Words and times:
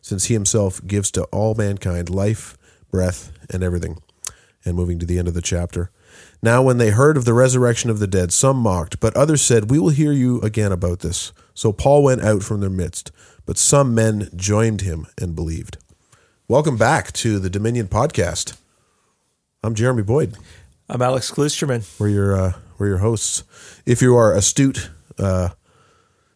since 0.00 0.26
he 0.26 0.34
himself 0.34 0.84
gives 0.86 1.10
to 1.12 1.24
all 1.24 1.54
mankind 1.54 2.10
life, 2.10 2.56
breath, 2.90 3.32
and 3.50 3.62
everything. 3.62 3.98
And 4.64 4.76
moving 4.76 4.98
to 4.98 5.06
the 5.06 5.18
end 5.18 5.26
of 5.26 5.34
the 5.34 5.40
chapter. 5.40 5.90
Now, 6.42 6.62
when 6.62 6.78
they 6.78 6.90
heard 6.90 7.16
of 7.16 7.24
the 7.24 7.34
resurrection 7.34 7.88
of 7.88 7.98
the 7.98 8.06
dead, 8.06 8.32
some 8.32 8.56
mocked, 8.56 9.00
but 9.00 9.16
others 9.16 9.42
said, 9.42 9.70
We 9.70 9.78
will 9.78 9.90
hear 9.90 10.12
you 10.12 10.40
again 10.42 10.72
about 10.72 11.00
this. 11.00 11.32
So 11.54 11.72
Paul 11.72 12.02
went 12.02 12.22
out 12.22 12.42
from 12.42 12.60
their 12.60 12.70
midst, 12.70 13.10
but 13.46 13.58
some 13.58 13.94
men 13.94 14.28
joined 14.36 14.82
him 14.82 15.06
and 15.20 15.34
believed. 15.34 15.78
Welcome 16.48 16.76
back 16.76 17.12
to 17.12 17.38
the 17.38 17.50
Dominion 17.50 17.88
Podcast. 17.88 18.56
I'm 19.62 19.74
Jeremy 19.74 20.02
Boyd. 20.02 20.36
I'm 20.88 21.02
Alex 21.02 21.30
Klusterman. 21.30 21.86
We're 22.00 22.08
your 22.08 22.36
uh, 22.36 22.52
we're 22.78 22.88
your 22.88 22.98
hosts. 22.98 23.44
If 23.86 24.02
you 24.02 24.16
are 24.16 24.34
astute 24.34 24.90
uh, 25.18 25.50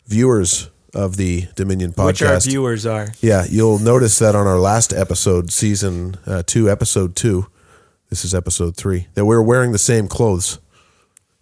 viewers 0.06 0.70
of 0.94 1.16
the 1.16 1.48
Dominion 1.54 1.92
podcast, 1.92 2.06
which 2.06 2.22
our 2.22 2.40
viewers 2.40 2.86
are, 2.86 3.08
yeah, 3.20 3.44
you'll 3.48 3.78
notice 3.78 4.18
that 4.18 4.34
on 4.34 4.46
our 4.46 4.58
last 4.58 4.92
episode, 4.92 5.52
season 5.52 6.16
uh, 6.26 6.42
two, 6.46 6.70
episode 6.70 7.16
two, 7.16 7.46
this 8.10 8.24
is 8.24 8.34
episode 8.34 8.76
three, 8.76 9.08
that 9.14 9.24
we're 9.24 9.42
wearing 9.42 9.72
the 9.72 9.78
same 9.78 10.08
clothes. 10.08 10.58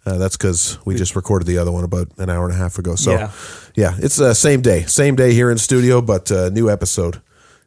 Uh, 0.05 0.17
that's 0.17 0.35
because 0.35 0.77
we 0.85 0.95
just 0.95 1.15
recorded 1.15 1.45
the 1.45 1.57
other 1.57 1.71
one 1.71 1.83
about 1.83 2.09
an 2.17 2.29
hour 2.29 2.43
and 2.43 2.53
a 2.53 2.57
half 2.57 2.77
ago. 2.77 2.95
So, 2.95 3.11
yeah, 3.11 3.31
yeah 3.75 3.95
it's 3.99 4.17
the 4.17 4.29
uh, 4.29 4.33
same 4.33 4.61
day, 4.61 4.83
same 4.83 5.15
day 5.15 5.33
here 5.33 5.49
in 5.49 5.57
studio, 5.57 6.01
but 6.01 6.31
uh, 6.31 6.49
new 6.49 6.69
episode, 6.69 7.21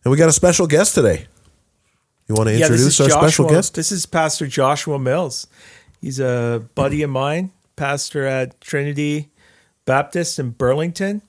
and 0.05 0.11
we 0.11 0.19
got 0.19 0.29
a 0.29 0.33
special 0.33 0.67
guest 0.67 0.95
today. 0.95 1.27
You 2.29 2.35
want 2.35 2.49
to 2.49 2.55
introduce 2.55 2.99
yeah, 2.99 3.05
our 3.05 3.11
Joshua, 3.11 3.29
special 3.29 3.49
guest? 3.49 3.75
This 3.75 3.93
is 3.93 4.05
Pastor 4.05 4.47
Joshua 4.47 4.99
Mills. 4.99 5.47
He's 6.01 6.21
a 6.21 6.69
buddy 6.75 7.03
of 7.03 7.11
mine, 7.11 7.53
pastor 7.77 8.27
at 8.27 8.61
Trinity 8.61 9.31
Baptist 9.85 10.39
in 10.39 10.51
Burlington. 10.51 11.23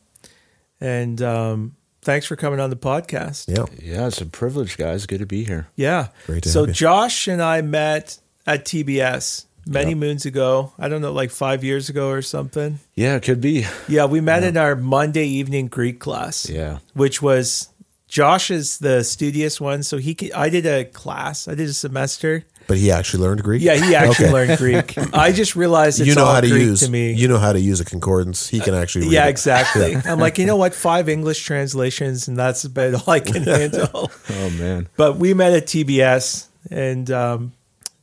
And 0.79 1.21
um, 1.21 1.75
thanks 2.01 2.25
for 2.25 2.35
coming 2.35 2.59
on 2.59 2.69
the 2.69 2.75
podcast. 2.75 3.47
Yeah. 3.47 3.65
Yeah, 3.81 4.07
it's 4.07 4.21
a 4.21 4.25
privilege, 4.25 4.77
guys. 4.77 5.05
Good 5.05 5.19
to 5.19 5.25
be 5.25 5.43
here. 5.43 5.67
Yeah. 5.75 6.09
Great 6.25 6.45
so 6.45 6.65
Josh 6.65 7.27
and 7.27 7.41
I 7.41 7.61
met 7.61 8.19
at 8.45 8.65
TBS 8.65 9.45
many 9.65 9.89
yep. 9.89 9.97
moons 9.97 10.25
ago. 10.25 10.73
I 10.79 10.87
don't 10.87 11.01
know, 11.01 11.11
like 11.11 11.31
five 11.31 11.63
years 11.63 11.89
ago 11.89 12.09
or 12.09 12.21
something. 12.21 12.79
Yeah, 12.95 13.15
it 13.15 13.23
could 13.23 13.41
be. 13.41 13.65
Yeah, 13.87 14.05
we 14.05 14.21
met 14.21 14.43
yeah. 14.43 14.49
in 14.49 14.57
our 14.57 14.75
Monday 14.75 15.25
evening 15.25 15.67
Greek 15.67 15.99
class. 15.99 16.49
Yeah. 16.49 16.79
Which 16.93 17.21
was 17.21 17.69
Josh 18.07 18.49
is 18.49 18.79
the 18.79 19.03
studious 19.03 19.59
one, 19.59 19.83
so 19.83 19.97
he. 19.97 20.15
I 20.33 20.49
did 20.49 20.65
a 20.65 20.85
class. 20.85 21.47
I 21.47 21.55
did 21.55 21.69
a 21.69 21.73
semester. 21.73 22.45
But 22.67 22.77
he 22.77 22.91
actually 22.91 23.23
learned 23.23 23.43
Greek. 23.43 23.61
Yeah, 23.61 23.75
he 23.75 23.95
actually 23.95 24.25
okay. 24.25 24.33
learned 24.33 24.57
Greek. 24.57 24.97
I 25.13 25.31
just 25.31 25.55
realized 25.55 25.99
you 25.99 26.15
know 26.15 26.25
how 26.25 26.41
to 26.41 26.49
Greek 26.49 26.63
use. 26.63 26.81
To 26.81 26.91
me. 26.91 27.13
You 27.13 27.27
know 27.27 27.37
how 27.37 27.53
to 27.53 27.59
use 27.59 27.79
a 27.79 27.85
concordance. 27.85 28.49
He 28.49 28.59
can 28.59 28.73
actually. 28.73 29.07
yeah, 29.07 29.27
it. 29.27 29.29
exactly. 29.29 29.95
I'm 29.95 30.19
like, 30.19 30.37
you 30.37 30.45
know 30.45 30.57
what? 30.57 30.73
Five 30.73 31.07
English 31.07 31.43
translations, 31.43 32.27
and 32.27 32.37
that's 32.37 32.65
about 32.65 32.93
all 32.95 33.13
I 33.13 33.21
can 33.21 33.43
handle. 33.43 34.11
oh 34.29 34.49
man! 34.51 34.89
But 34.97 35.17
we 35.17 35.33
met 35.33 35.53
at 35.53 35.65
TBS, 35.65 36.47
and 36.69 37.09
um, 37.09 37.53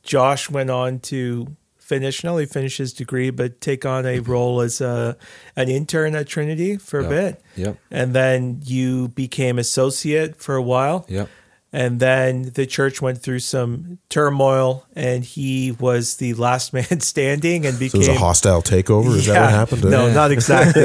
Josh 0.02 0.48
went 0.48 0.70
on 0.70 1.00
to 1.00 1.54
finish 1.84 2.24
not 2.24 2.30
only 2.30 2.46
finish 2.46 2.78
his 2.78 2.94
degree 2.94 3.28
but 3.28 3.60
take 3.60 3.84
on 3.84 4.06
a 4.06 4.18
role 4.20 4.62
as 4.62 4.80
a 4.80 5.14
an 5.54 5.68
intern 5.68 6.14
at 6.14 6.26
Trinity 6.26 6.78
for 6.78 7.00
a 7.00 7.08
bit. 7.08 7.42
Yep. 7.56 7.76
And 7.90 8.14
then 8.14 8.62
you 8.64 9.08
became 9.08 9.58
associate 9.58 10.36
for 10.36 10.56
a 10.56 10.62
while. 10.62 11.04
Yep. 11.08 11.28
And 11.74 11.98
then 11.98 12.52
the 12.54 12.66
church 12.66 13.02
went 13.02 13.20
through 13.20 13.40
some 13.40 13.98
turmoil, 14.08 14.86
and 14.94 15.24
he 15.24 15.72
was 15.72 16.18
the 16.18 16.34
last 16.34 16.72
man 16.72 17.00
standing, 17.00 17.66
and 17.66 17.76
became 17.76 18.00
so 18.00 18.10
it 18.10 18.12
was 18.12 18.16
a 18.16 18.20
hostile 18.20 18.62
takeover. 18.62 19.16
Is 19.16 19.26
yeah, 19.26 19.34
that 19.34 19.40
what 19.40 19.50
happened? 19.50 19.84
No, 19.90 20.08
not 20.12 20.30
exactly. 20.30 20.84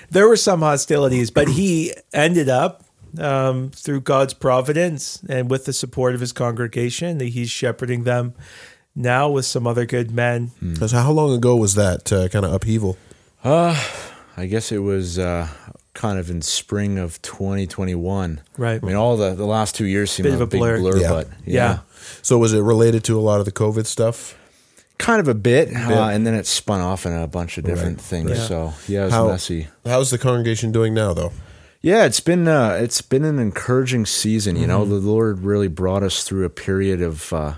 there 0.10 0.26
were 0.26 0.36
some 0.36 0.60
hostilities, 0.60 1.30
but 1.30 1.48
he 1.48 1.92
ended 2.14 2.48
up 2.48 2.84
um, 3.18 3.68
through 3.68 4.00
God's 4.00 4.32
providence 4.32 5.22
and 5.28 5.50
with 5.50 5.66
the 5.66 5.74
support 5.74 6.14
of 6.14 6.22
his 6.22 6.32
congregation. 6.32 7.20
He's 7.20 7.50
shepherding 7.50 8.04
them 8.04 8.32
now 8.96 9.28
with 9.28 9.44
some 9.44 9.66
other 9.66 9.84
good 9.84 10.10
men. 10.10 10.52
Mm. 10.62 10.88
So 10.88 10.96
how 10.96 11.12
long 11.12 11.34
ago 11.34 11.54
was 11.54 11.74
that 11.74 12.10
uh, 12.10 12.28
kind 12.28 12.46
of 12.46 12.52
upheaval? 12.54 12.96
Uh, 13.44 13.78
I 14.38 14.46
guess 14.46 14.72
it 14.72 14.78
was 14.78 15.18
uh, 15.18 15.48
kind 15.94 16.18
of 16.18 16.28
in 16.28 16.42
spring 16.42 16.98
of 16.98 17.22
2021. 17.22 18.40
Right. 18.58 18.82
I 18.82 18.86
mean, 18.86 18.96
all 18.96 19.16
the, 19.16 19.34
the 19.34 19.46
last 19.46 19.74
two 19.74 19.86
years 19.86 20.10
seem 20.10 20.24
Bit 20.24 20.32
like 20.32 20.40
a, 20.40 20.46
big 20.46 20.60
blur, 20.60 20.78
blur 20.78 20.98
yeah. 20.98 21.08
but 21.08 21.28
yeah. 21.44 21.54
yeah. 21.54 21.78
So 22.22 22.38
was 22.38 22.52
it 22.52 22.60
related 22.60 23.04
to 23.04 23.18
a 23.18 23.22
lot 23.22 23.38
of 23.40 23.46
the 23.46 23.52
COVID 23.52 23.86
stuff? 23.86 24.38
Kind 24.98 25.20
of 25.20 25.28
a 25.28 25.34
bit, 25.34 25.68
bit. 25.70 25.76
Uh, 25.76 26.08
and 26.08 26.26
then 26.26 26.34
it 26.34 26.46
spun 26.46 26.80
off 26.80 27.06
in 27.06 27.12
a 27.12 27.26
bunch 27.26 27.58
of 27.58 27.64
different 27.64 27.98
right. 27.98 28.04
things. 28.04 28.30
Right. 28.30 28.38
So 28.38 28.74
yeah, 28.86 29.02
it 29.02 29.04
was 29.04 29.12
How, 29.14 29.28
messy. 29.28 29.68
How's 29.84 30.10
the 30.10 30.18
congregation 30.18 30.72
doing 30.72 30.94
now, 30.94 31.14
though? 31.14 31.32
Yeah, 31.80 32.06
it's 32.06 32.20
been 32.20 32.48
uh, 32.48 32.78
it's 32.80 33.02
been 33.02 33.24
an 33.24 33.38
encouraging 33.38 34.06
season. 34.06 34.56
You 34.56 34.62
mm-hmm. 34.62 34.70
know, 34.70 34.84
the 34.86 34.94
Lord 34.94 35.40
really 35.40 35.68
brought 35.68 36.02
us 36.02 36.24
through 36.24 36.44
a 36.44 36.50
period 36.50 37.02
of 37.02 37.30
uh, 37.32 37.54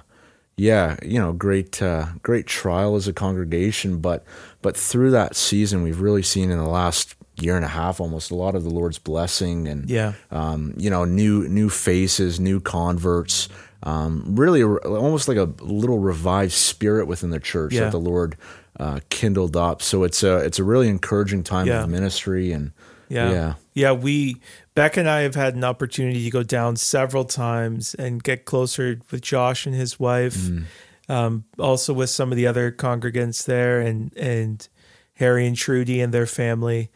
yeah, 0.57 0.97
you 1.03 1.21
know, 1.21 1.33
great 1.33 1.81
uh, 1.83 2.07
great 2.23 2.47
trial 2.47 2.97
as 2.97 3.07
a 3.07 3.13
congregation, 3.13 3.99
but 4.01 4.25
but 4.63 4.77
through 4.77 5.11
that 5.13 5.37
season, 5.37 5.83
we've 5.83 6.01
really 6.01 6.23
seen 6.23 6.51
in 6.51 6.59
the 6.59 6.67
last 6.67 7.15
year 7.37 7.57
and 7.57 7.65
a 7.65 7.69
half 7.69 8.01
almost 8.01 8.31
a 8.31 8.35
lot 8.35 8.55
of 8.55 8.65
the 8.65 8.71
Lord's 8.71 8.99
blessing 8.99 9.69
and 9.69 9.89
yeah, 9.89 10.13
um, 10.31 10.75
you 10.77 10.91
know, 10.91 11.05
new 11.05 11.49
new 11.49 11.69
faces, 11.69 12.41
new 12.41 12.61
converts. 12.61 13.49
Um, 13.83 14.35
really, 14.35 14.65
almost 14.65 15.29
like 15.29 15.37
a 15.37 15.53
little 15.61 15.99
revived 15.99 16.53
spirit 16.53 17.07
within 17.07 17.31
the 17.31 17.39
church 17.39 17.75
yeah. 17.75 17.83
that 17.83 17.93
the 17.93 18.01
Lord 18.01 18.37
uh, 18.81 19.01
kindled 19.11 19.57
up. 19.57 19.83
So 19.83 20.03
it's 20.03 20.23
a 20.23 20.39
it's 20.39 20.59
a 20.59 20.65
really 20.65 20.89
encouraging 20.89 21.45
time 21.45 21.67
yeah. 21.67 21.83
of 21.83 21.89
ministry 21.89 22.53
and 22.53 22.73
yeah. 23.09 23.31
yeah. 23.31 23.55
Yeah, 23.75 23.93
we 23.93 24.41
Beck 24.75 24.97
and 24.97 25.09
I 25.09 25.21
have 25.21 25.35
had 25.35 25.55
an 25.55 25.65
opportunity 25.65 26.25
to 26.25 26.31
go 26.31 26.43
down 26.43 26.77
several 26.77 27.25
times 27.25 27.95
and 27.95 28.23
get 28.23 28.45
closer 28.45 29.01
with 29.11 29.21
Josh 29.21 29.67
and 29.67 29.75
his 29.75 30.01
wife, 30.01 30.35
mm. 30.35 30.65
um, 31.09 31.45
also 31.59 31.93
with 31.93 32.11
some 32.11 32.33
of 32.33 32.37
the 32.37 32.47
other 32.47 32.73
congregants 32.73 33.45
there, 33.45 33.81
and 33.81 34.15
and 34.17 34.67
Harry 35.15 35.47
and 35.47 35.57
Trudy 35.57 36.01
and 36.01 36.13
their 36.13 36.27
family, 36.27 36.91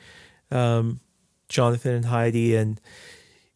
um, 0.51 1.01
Jonathan 1.49 1.95
and 1.95 2.05
Heidi, 2.07 2.57
and 2.57 2.81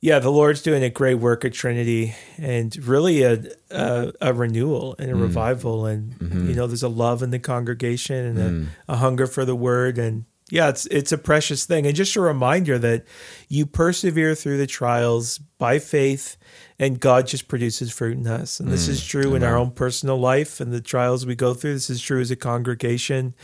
yeah, 0.01 0.19
the 0.19 0.31
Lord's 0.31 0.61
doing 0.61 0.85
a 0.85 0.91
great 0.91 1.15
work 1.15 1.45
at 1.45 1.53
Trinity, 1.55 2.15
and 2.37 2.77
really 2.87 3.23
a 3.23 3.45
a, 3.71 4.13
a 4.21 4.35
renewal 4.35 4.97
and 4.99 5.11
a 5.11 5.15
mm. 5.15 5.23
revival, 5.23 5.87
and 5.87 6.13
mm-hmm. 6.15 6.49
you 6.49 6.55
know, 6.55 6.67
there's 6.67 6.83
a 6.83 6.89
love 6.89 7.23
in 7.23 7.31
the 7.31 7.39
congregation 7.39 8.39
and 8.39 8.39
mm. 8.39 8.67
a, 8.89 8.93
a 8.93 8.97
hunger 8.97 9.27
for 9.27 9.45
the 9.45 9.57
Word, 9.57 9.99
and 9.99 10.27
yeah, 10.51 10.69
it's 10.69 10.87
it's 10.87 11.11
a 11.11 11.19
precious 11.19 11.65
thing, 11.65 11.87
and 11.87 11.97
just 11.97 12.17
a 12.17 12.21
reminder 12.21 12.79
that 12.79 13.05
you 13.49 13.65
persevere 13.65 14.35
through 14.35 14.59
the 14.59 14.67
trials 14.67 15.39
by 15.39 15.79
faith, 15.79 16.37
and 16.79 17.01
God 17.01 17.27
just 17.27 17.49
produces 17.49 17.91
fruit 17.91 18.19
in 18.19 18.27
us. 18.27 18.61
And 18.61 18.71
this 18.71 18.87
mm, 18.87 18.91
is 18.91 19.07
true 19.07 19.35
in 19.35 19.43
our 19.43 19.57
own 19.57 19.71
personal 19.71 20.19
life 20.19 20.61
and 20.61 20.71
the 20.71 20.83
trials 20.83 21.25
we 21.25 21.35
go 21.35 21.55
through. 21.55 21.73
This 21.73 21.89
is 21.89 22.03
true 22.03 22.21
as 22.21 22.31
a 22.31 22.37
congregation, 22.37 23.35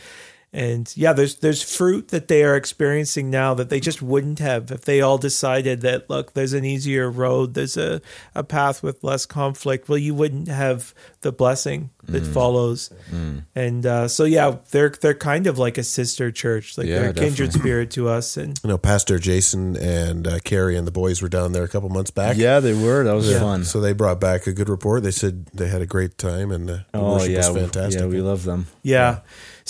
and 0.53 0.91
yeah, 0.97 1.13
there's 1.13 1.35
there's 1.35 1.63
fruit 1.63 2.09
that 2.09 2.27
they 2.27 2.43
are 2.43 2.57
experiencing 2.57 3.29
now 3.29 3.53
that 3.53 3.69
they 3.69 3.79
just 3.79 4.01
wouldn't 4.01 4.39
have 4.39 4.69
if 4.69 4.81
they 4.81 4.99
all 4.99 5.17
decided 5.17 5.79
that 5.81 6.09
look, 6.09 6.33
there's 6.33 6.51
an 6.51 6.65
easier 6.65 7.09
road, 7.09 7.53
there's 7.53 7.77
a, 7.77 8.01
a 8.35 8.43
path 8.43 8.83
with 8.83 9.01
less 9.01 9.25
conflict. 9.25 9.87
Well, 9.87 9.97
you 9.97 10.13
wouldn't 10.13 10.49
have 10.49 10.93
the 11.21 11.31
blessing 11.31 11.91
that 12.03 12.23
mm. 12.23 12.33
follows. 12.33 12.91
Mm. 13.11 13.45
And 13.55 13.85
uh, 13.85 14.07
so 14.09 14.25
yeah, 14.25 14.57
they're 14.71 14.89
they're 14.89 15.13
kind 15.13 15.47
of 15.47 15.57
like 15.57 15.77
a 15.77 15.83
sister 15.83 16.31
church, 16.31 16.77
like 16.77 16.87
yeah, 16.87 16.99
they're 16.99 17.09
a 17.11 17.13
kindred 17.13 17.53
spirit 17.53 17.91
to 17.91 18.09
us. 18.09 18.35
And 18.35 18.59
you 18.61 18.67
know, 18.67 18.77
Pastor 18.77 19.19
Jason 19.19 19.77
and 19.77 20.27
uh, 20.27 20.39
Carrie 20.39 20.75
and 20.75 20.85
the 20.85 20.91
boys 20.91 21.21
were 21.21 21.29
down 21.29 21.53
there 21.53 21.63
a 21.63 21.69
couple 21.69 21.87
months 21.87 22.11
back. 22.11 22.35
Yeah, 22.35 22.59
they 22.59 22.73
were. 22.73 23.05
That 23.05 23.15
was 23.15 23.31
yeah. 23.31 23.39
fun. 23.39 23.63
So 23.63 23.79
they 23.79 23.93
brought 23.93 24.19
back 24.19 24.47
a 24.47 24.51
good 24.51 24.67
report. 24.67 25.03
They 25.03 25.11
said 25.11 25.45
they 25.53 25.69
had 25.69 25.81
a 25.81 25.87
great 25.87 26.17
time 26.17 26.51
and 26.51 26.69
uh, 26.69 26.73
the 26.91 26.99
oh, 26.99 27.13
worship 27.13 27.29
yeah, 27.29 27.49
was 27.49 27.61
fantastic. 27.61 28.01
Yeah, 28.01 28.07
we 28.07 28.19
love 28.19 28.43
them. 28.43 28.67
yeah. 28.83 29.19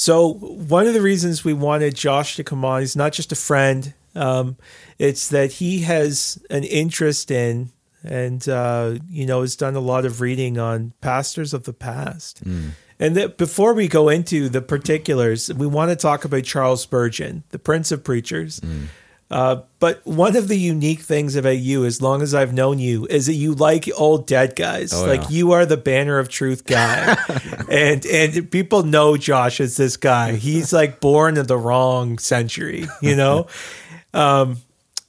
So 0.02 0.34
one 0.34 0.88
of 0.88 0.96
the 0.96 1.02
reasons 1.02 1.46
we 1.46 1.54
wanted 1.54 1.94
Josh 1.94 2.36
to 2.38 2.44
come 2.44 2.66
on, 2.66 2.80
he's 2.80 2.96
not 2.96 3.14
just 3.14 3.32
a 3.32 3.36
friend. 3.36 3.94
Um, 4.16 4.58
it's 4.98 5.28
that 5.28 5.52
he 5.52 5.82
has 5.82 6.44
an 6.50 6.64
interest 6.64 7.30
in 7.30 7.70
and 8.04 8.50
uh, 8.50 8.96
you 9.12 9.28
know 9.28 9.42
has 9.42 9.56
done 9.56 9.76
a 9.76 9.80
lot 9.80 10.06
of 10.06 10.20
reading 10.20 10.58
on 10.58 10.94
pastors 11.02 11.54
of 11.54 11.66
the 11.66 11.74
past. 11.74 12.44
Mm. 12.44 12.72
And 13.00 13.16
that 13.16 13.38
before 13.38 13.76
we 13.76 13.88
go 13.88 14.10
into 14.10 14.50
the 14.50 14.64
particulars, 14.64 15.54
we 15.54 15.68
want 15.68 15.92
to 15.92 15.96
talk 15.96 16.26
about 16.26 16.46
Charles 16.46 16.82
Spurgeon, 16.82 17.44
the 17.50 17.60
Prince 17.60 17.92
of 17.92 18.04
Preachers. 18.04 18.60
Mm. 18.62 18.88
Uh, 19.32 19.62
but 19.80 20.06
one 20.06 20.36
of 20.36 20.50
the 20.50 20.58
unique 20.58 21.00
things 21.00 21.38
about 21.38 21.58
you, 21.58 21.86
as 21.86 22.02
long 22.02 22.22
as 22.22 22.36
I've 22.36 22.54
known 22.54 22.80
you, 22.80 23.06
is 23.08 23.28
that 23.28 23.34
you 23.34 23.54
like 23.54 23.90
old 23.96 24.28
dead 24.28 24.58
guys. 24.58 24.92
Oh, 24.94 25.06
like 25.06 25.22
yeah. 25.24 25.30
you 25.30 25.52
are 25.54 25.66
the 25.66 25.78
banner 25.78 26.20
of 26.20 26.28
truth 26.28 26.66
guy, 26.66 27.16
and 27.70 28.06
and 28.06 28.52
people 28.52 28.84
know 28.84 29.16
Josh 29.16 29.62
as 29.62 29.78
this 29.78 29.96
guy. 29.96 30.34
He's 30.34 30.74
like 30.74 31.00
born 31.00 31.38
in 31.38 31.48
the 31.48 31.58
wrong 31.58 32.18
century, 32.18 32.88
you 33.02 33.16
know. 33.16 33.48
um, 34.14 34.58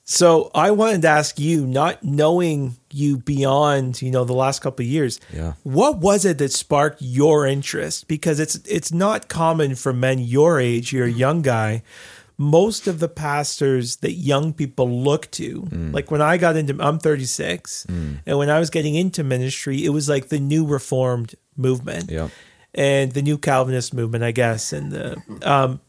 so 0.04 0.50
I 0.54 0.72
wanted 0.72 1.02
to 1.02 1.08
ask 1.08 1.38
you, 1.38 1.66
not 1.66 2.04
knowing 2.04 2.76
you 2.92 3.16
beyond, 3.16 4.02
you 4.02 4.10
know, 4.10 4.24
the 4.24 4.34
last 4.34 4.60
couple 4.60 4.84
of 4.84 4.88
years, 4.88 5.19
Yeah. 5.32 5.54
what 5.62 5.98
was 5.98 6.24
it 6.24 6.38
that 6.38 6.52
sparked 6.52 7.00
your 7.00 7.46
interest? 7.46 8.08
Because 8.08 8.38
it's 8.38 8.56
it's 8.66 8.92
not 8.92 9.28
common 9.28 9.74
for 9.74 9.92
men 9.92 10.19
your 10.19 10.60
age. 10.60 10.92
You're 10.92 11.06
a 11.06 11.10
young 11.10 11.40
guy. 11.42 11.82
Most 12.38 12.87
of 12.87 12.99
the 12.99 13.08
pastors 13.08 13.96
that 13.96 14.12
young 14.12 14.52
people 14.52 14.88
look 14.90 15.31
to, 15.32 15.62
Mm. 15.62 15.93
like 15.94 16.11
when 16.11 16.20
I 16.23 16.37
got 16.38 16.56
into, 16.56 16.76
I'm 16.81 16.99
36, 16.99 17.87
and 17.88 18.38
when 18.38 18.50
I 18.50 18.58
was 18.58 18.70
getting 18.70 18.94
into 18.94 19.23
ministry, 19.23 19.84
it 19.84 19.90
was 19.90 20.08
like 20.08 20.29
the 20.29 20.38
new 20.40 20.64
Reformed 20.67 21.34
movement 21.56 22.11
Yeah. 22.11 22.29
and 22.75 23.12
the 23.12 23.23
new 23.23 23.38
Calvinist 23.38 23.93
movement, 23.94 24.25
I 24.25 24.32
guess. 24.32 24.73
And 24.73 24.90
the, 24.93 25.17
um, 25.43 25.81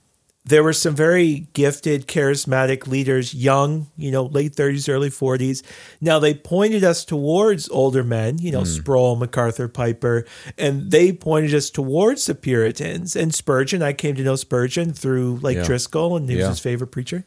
there 0.45 0.63
were 0.63 0.73
some 0.73 0.93
very 0.93 1.47
gifted, 1.53 2.05
charismatic 2.05 2.85
leaders, 2.85 3.33
young, 3.33 3.87
you 3.95 4.11
know, 4.11 4.25
late 4.25 4.55
30s, 4.55 4.89
early 4.89 5.09
40s. 5.09 5.63
Now 6.01 6.19
they 6.19 6.33
pointed 6.33 6.83
us 6.83 7.05
towards 7.05 7.69
older 7.69 8.03
men, 8.03 8.39
you 8.39 8.51
know, 8.51 8.59
hmm. 8.59 8.65
Sproul, 8.65 9.15
MacArthur, 9.15 9.69
Piper, 9.69 10.25
and 10.57 10.91
they 10.91 11.13
pointed 11.13 11.53
us 11.53 11.69
towards 11.69 12.25
the 12.25 12.35
Puritans 12.35 13.15
and 13.15 13.33
Spurgeon. 13.33 13.81
I 13.81 13.93
came 13.93 14.15
to 14.15 14.23
know 14.23 14.35
Spurgeon 14.35 14.91
through 14.91 15.39
like 15.41 15.57
Yeah. 15.57 15.63
Driscoll, 15.63 16.17
and 16.17 16.29
he 16.29 16.35
was 16.35 16.43
Yeah. 16.43 16.49
his 16.49 16.59
favorite 16.59 16.91
preacher. 16.91 17.23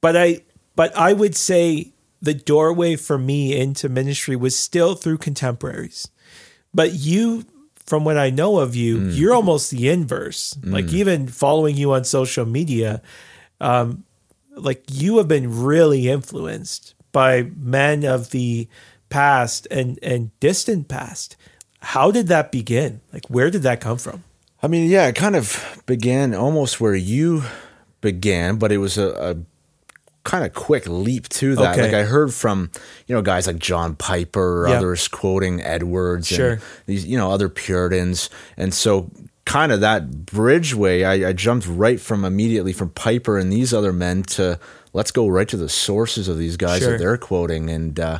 But 0.00 0.16
I, 0.16 0.42
but 0.76 0.96
I 0.96 1.14
would 1.14 1.34
say 1.34 1.92
the 2.22 2.34
doorway 2.34 2.94
for 2.94 3.18
me 3.18 3.58
into 3.58 3.88
ministry 3.88 4.36
was 4.36 4.54
still 4.56 4.94
through 4.94 5.18
contemporaries. 5.18 6.08
But 6.72 6.92
you, 6.92 7.44
from 7.86 8.04
what 8.04 8.16
I 8.18 8.30
know 8.30 8.58
of 8.58 8.74
you, 8.74 8.98
Mm. 8.98 9.16
you're 9.16 9.34
almost 9.34 9.70
the 9.70 9.88
inverse. 9.88 10.56
Like 10.62 10.92
even 10.92 11.28
following 11.28 11.76
you 11.76 11.92
on 11.92 12.04
social 12.04 12.44
media, 12.44 13.00
um, 13.60 14.04
like 14.56 14.82
you 14.90 15.18
have 15.18 15.28
been 15.28 15.62
really 15.64 16.08
influenced 16.08 16.94
by 17.12 17.50
men 17.56 18.04
of 18.04 18.30
the 18.30 18.68
past 19.08 19.66
and 19.70 19.98
and 20.02 20.30
distant 20.40 20.88
past. 20.88 21.36
How 21.80 22.10
did 22.10 22.26
that 22.28 22.50
begin? 22.50 23.00
Like 23.12 23.26
where 23.28 23.50
did 23.50 23.62
that 23.62 23.80
come 23.80 23.98
from? 23.98 24.24
I 24.62 24.68
mean, 24.68 24.90
yeah, 24.90 25.06
it 25.06 25.14
kind 25.14 25.36
of 25.36 25.82
began 25.86 26.34
almost 26.34 26.80
where 26.80 26.94
you 26.96 27.44
began, 28.00 28.56
but 28.56 28.72
it 28.72 28.78
was 28.78 28.98
a, 28.98 29.08
a 29.10 29.36
kind 30.26 30.44
of 30.44 30.52
quick 30.52 30.86
leap 30.86 31.28
to 31.30 31.54
that. 31.56 31.72
Okay. 31.74 31.82
Like 31.84 31.94
I 31.94 32.02
heard 32.02 32.34
from, 32.34 32.70
you 33.06 33.14
know, 33.14 33.22
guys 33.22 33.46
like 33.46 33.58
John 33.58 33.94
Piper 33.96 34.64
or 34.64 34.68
Yeah. 34.68 34.76
others 34.78 35.08
quoting 35.08 35.62
Edwards 35.62 36.26
Sure. 36.26 36.50
and 36.50 36.60
these, 36.86 37.06
you 37.06 37.16
know, 37.16 37.30
other 37.30 37.48
Puritans. 37.48 38.28
And 38.56 38.74
so 38.74 39.10
kind 39.44 39.70
of 39.72 39.80
that 39.80 40.10
bridgeway, 40.26 41.06
I, 41.06 41.28
I 41.28 41.32
jumped 41.32 41.66
right 41.68 42.00
from 42.00 42.24
immediately 42.24 42.72
from 42.72 42.90
Piper 42.90 43.38
and 43.38 43.52
these 43.52 43.72
other 43.72 43.92
men 43.92 44.24
to 44.24 44.58
let's 44.92 45.12
go 45.12 45.28
right 45.28 45.48
to 45.48 45.56
the 45.56 45.68
sources 45.68 46.26
of 46.28 46.36
these 46.38 46.56
guys 46.56 46.80
Sure. 46.82 46.90
that 46.92 46.98
they're 46.98 47.16
quoting 47.18 47.70
and 47.70 47.98
uh 48.00 48.18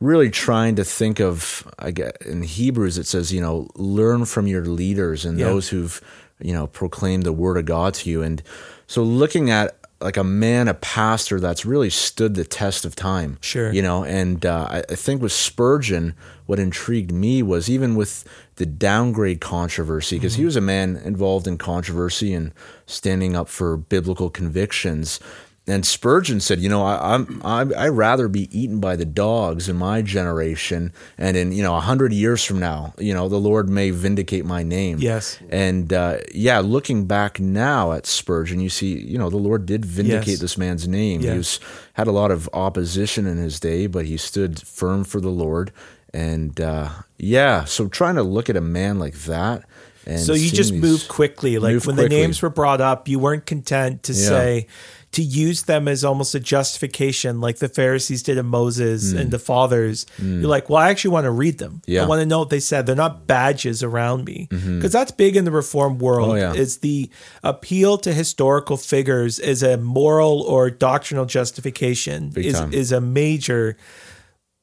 really 0.00 0.30
trying 0.30 0.76
to 0.76 0.84
think 0.84 1.20
of 1.20 1.66
I 1.78 1.90
get 1.92 2.16
in 2.26 2.42
Hebrews 2.42 2.98
it 2.98 3.06
says, 3.06 3.32
you 3.32 3.40
know, 3.40 3.68
learn 3.76 4.24
from 4.26 4.46
your 4.46 4.64
leaders 4.64 5.24
and 5.24 5.38
Yeah. 5.38 5.46
those 5.46 5.68
who've, 5.68 6.00
you 6.40 6.52
know, 6.52 6.66
proclaimed 6.66 7.22
the 7.24 7.32
word 7.32 7.56
of 7.56 7.64
God 7.64 7.94
to 7.94 8.10
you. 8.10 8.22
And 8.22 8.42
so 8.86 9.02
looking 9.02 9.50
at 9.50 9.76
like 10.00 10.16
a 10.16 10.24
man, 10.24 10.68
a 10.68 10.74
pastor 10.74 11.40
that's 11.40 11.66
really 11.66 11.90
stood 11.90 12.34
the 12.34 12.44
test 12.44 12.84
of 12.84 12.94
time. 12.94 13.36
Sure. 13.40 13.72
You 13.72 13.82
know, 13.82 14.04
and 14.04 14.46
uh, 14.46 14.66
I, 14.70 14.78
I 14.90 14.94
think 14.94 15.20
with 15.20 15.32
Spurgeon, 15.32 16.14
what 16.46 16.58
intrigued 16.58 17.10
me 17.10 17.42
was 17.42 17.68
even 17.68 17.96
with 17.96 18.24
the 18.56 18.66
downgrade 18.66 19.40
controversy, 19.40 20.16
because 20.16 20.36
he 20.36 20.44
was 20.44 20.56
a 20.56 20.60
man 20.60 20.96
involved 20.96 21.46
in 21.46 21.58
controversy 21.58 22.32
and 22.32 22.52
standing 22.86 23.34
up 23.34 23.48
for 23.48 23.76
biblical 23.76 24.30
convictions. 24.30 25.18
And 25.68 25.84
Spurgeon 25.84 26.40
said, 26.40 26.60
"You 26.60 26.68
know, 26.70 26.82
I, 26.82 27.14
I'm 27.14 27.42
I 27.44 27.60
I 27.76 27.88
rather 27.88 28.26
be 28.26 28.48
eaten 28.58 28.80
by 28.80 28.96
the 28.96 29.04
dogs 29.04 29.68
in 29.68 29.76
my 29.76 30.00
generation, 30.00 30.92
and 31.18 31.36
in 31.36 31.52
you 31.52 31.62
know 31.62 31.76
a 31.76 31.80
hundred 31.80 32.12
years 32.12 32.42
from 32.42 32.58
now, 32.58 32.94
you 32.98 33.12
know, 33.12 33.28
the 33.28 33.36
Lord 33.38 33.68
may 33.68 33.90
vindicate 33.90 34.46
my 34.46 34.62
name." 34.62 34.98
Yes. 34.98 35.38
And 35.50 35.92
uh, 35.92 36.18
yeah, 36.34 36.60
looking 36.60 37.06
back 37.06 37.38
now 37.38 37.92
at 37.92 38.06
Spurgeon, 38.06 38.60
you 38.60 38.70
see, 38.70 38.98
you 38.98 39.18
know, 39.18 39.28
the 39.28 39.36
Lord 39.36 39.66
did 39.66 39.84
vindicate 39.84 40.26
Yes. 40.28 40.38
this 40.40 40.56
man's 40.58 40.88
name. 40.88 41.20
Yeah. 41.20 41.32
He 41.32 41.36
was 41.38 41.60
had 41.92 42.06
a 42.06 42.12
lot 42.12 42.30
of 42.30 42.48
opposition 42.54 43.26
in 43.26 43.36
his 43.36 43.60
day, 43.60 43.86
but 43.86 44.06
he 44.06 44.16
stood 44.16 44.60
firm 44.66 45.04
for 45.04 45.20
the 45.20 45.28
Lord. 45.30 45.70
And 46.14 46.58
uh, 46.60 46.88
yeah, 47.18 47.64
so 47.64 47.88
trying 47.88 48.14
to 48.14 48.22
look 48.22 48.48
at 48.48 48.56
a 48.56 48.62
man 48.62 48.98
like 48.98 49.14
that, 49.26 49.64
and 50.06 50.18
So 50.18 50.32
you 50.32 50.50
just 50.50 50.72
moved 50.72 51.08
quickly. 51.08 51.58
Like 51.58 51.72
when 51.72 51.80
quickly. 51.96 52.02
the 52.04 52.08
names 52.08 52.40
were 52.40 52.48
brought 52.48 52.80
up, 52.80 53.06
you 53.08 53.18
weren't 53.18 53.44
content 53.44 54.04
to 54.04 54.14
Yeah. 54.14 54.28
say 54.28 54.66
to 55.12 55.22
use 55.22 55.62
them 55.62 55.88
as 55.88 56.04
almost 56.04 56.34
a 56.34 56.40
justification, 56.40 57.40
like 57.40 57.58
the 57.58 57.68
Pharisees 57.68 58.22
did 58.22 58.36
of 58.36 58.44
Moses 58.44 59.12
hmm. 59.12 59.18
and 59.18 59.30
the 59.30 59.38
fathers. 59.38 60.04
Hmm. 60.16 60.40
You're 60.40 60.50
like, 60.50 60.68
well, 60.68 60.78
I 60.78 60.90
actually 60.90 61.12
want 61.12 61.24
to 61.24 61.30
read 61.30 61.58
them. 61.58 61.80
Yeah. 61.86 62.02
I 62.02 62.06
want 62.06 62.20
to 62.20 62.26
know 62.26 62.40
what 62.40 62.50
they 62.50 62.60
said. 62.60 62.84
They're 62.86 62.94
not 62.94 63.26
badges 63.26 63.82
around 63.82 64.24
me 64.26 64.48
mm-hmm. 64.50 64.76
because 64.76 64.92
that's 64.92 65.10
big 65.10 65.36
in 65.36 65.44
the 65.44 65.50
Reformed 65.50 66.00
world. 66.00 66.32
Oh, 66.32 66.34
yeah. 66.34 66.52
Is 66.52 66.78
the 66.78 67.10
appeal 67.42 67.96
to 67.98 68.12
historical 68.12 68.76
figures 68.76 69.38
as 69.38 69.62
a 69.62 69.78
moral 69.78 70.42
or 70.42 70.70
doctrinal 70.70 71.24
justification 71.24 72.30
Big 72.30 72.46
is 72.46 72.54
time. 72.54 72.72
is 72.72 72.92
a 72.92 73.00
major 73.00 73.76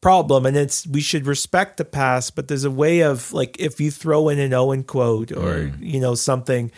problem 0.02 0.46
and 0.46 0.56
it's 0.56 0.86
we 0.86 1.02
should 1.02 1.26
respect 1.26 1.78
the 1.78 1.86
past 1.86 2.36
but 2.36 2.48
there's 2.48 2.64
a 2.64 2.70
way 2.70 3.00
of 3.00 3.34
like 3.34 3.60
if 3.60 3.82
you 3.82 3.90
throw 3.90 4.30
in 4.30 4.38
an 4.38 4.54
owen 4.54 4.84
quote 4.84 5.32
or 5.32 5.56
Mm. 5.56 5.78
you 5.80 6.00
know 6.00 6.14
something 6.14 6.72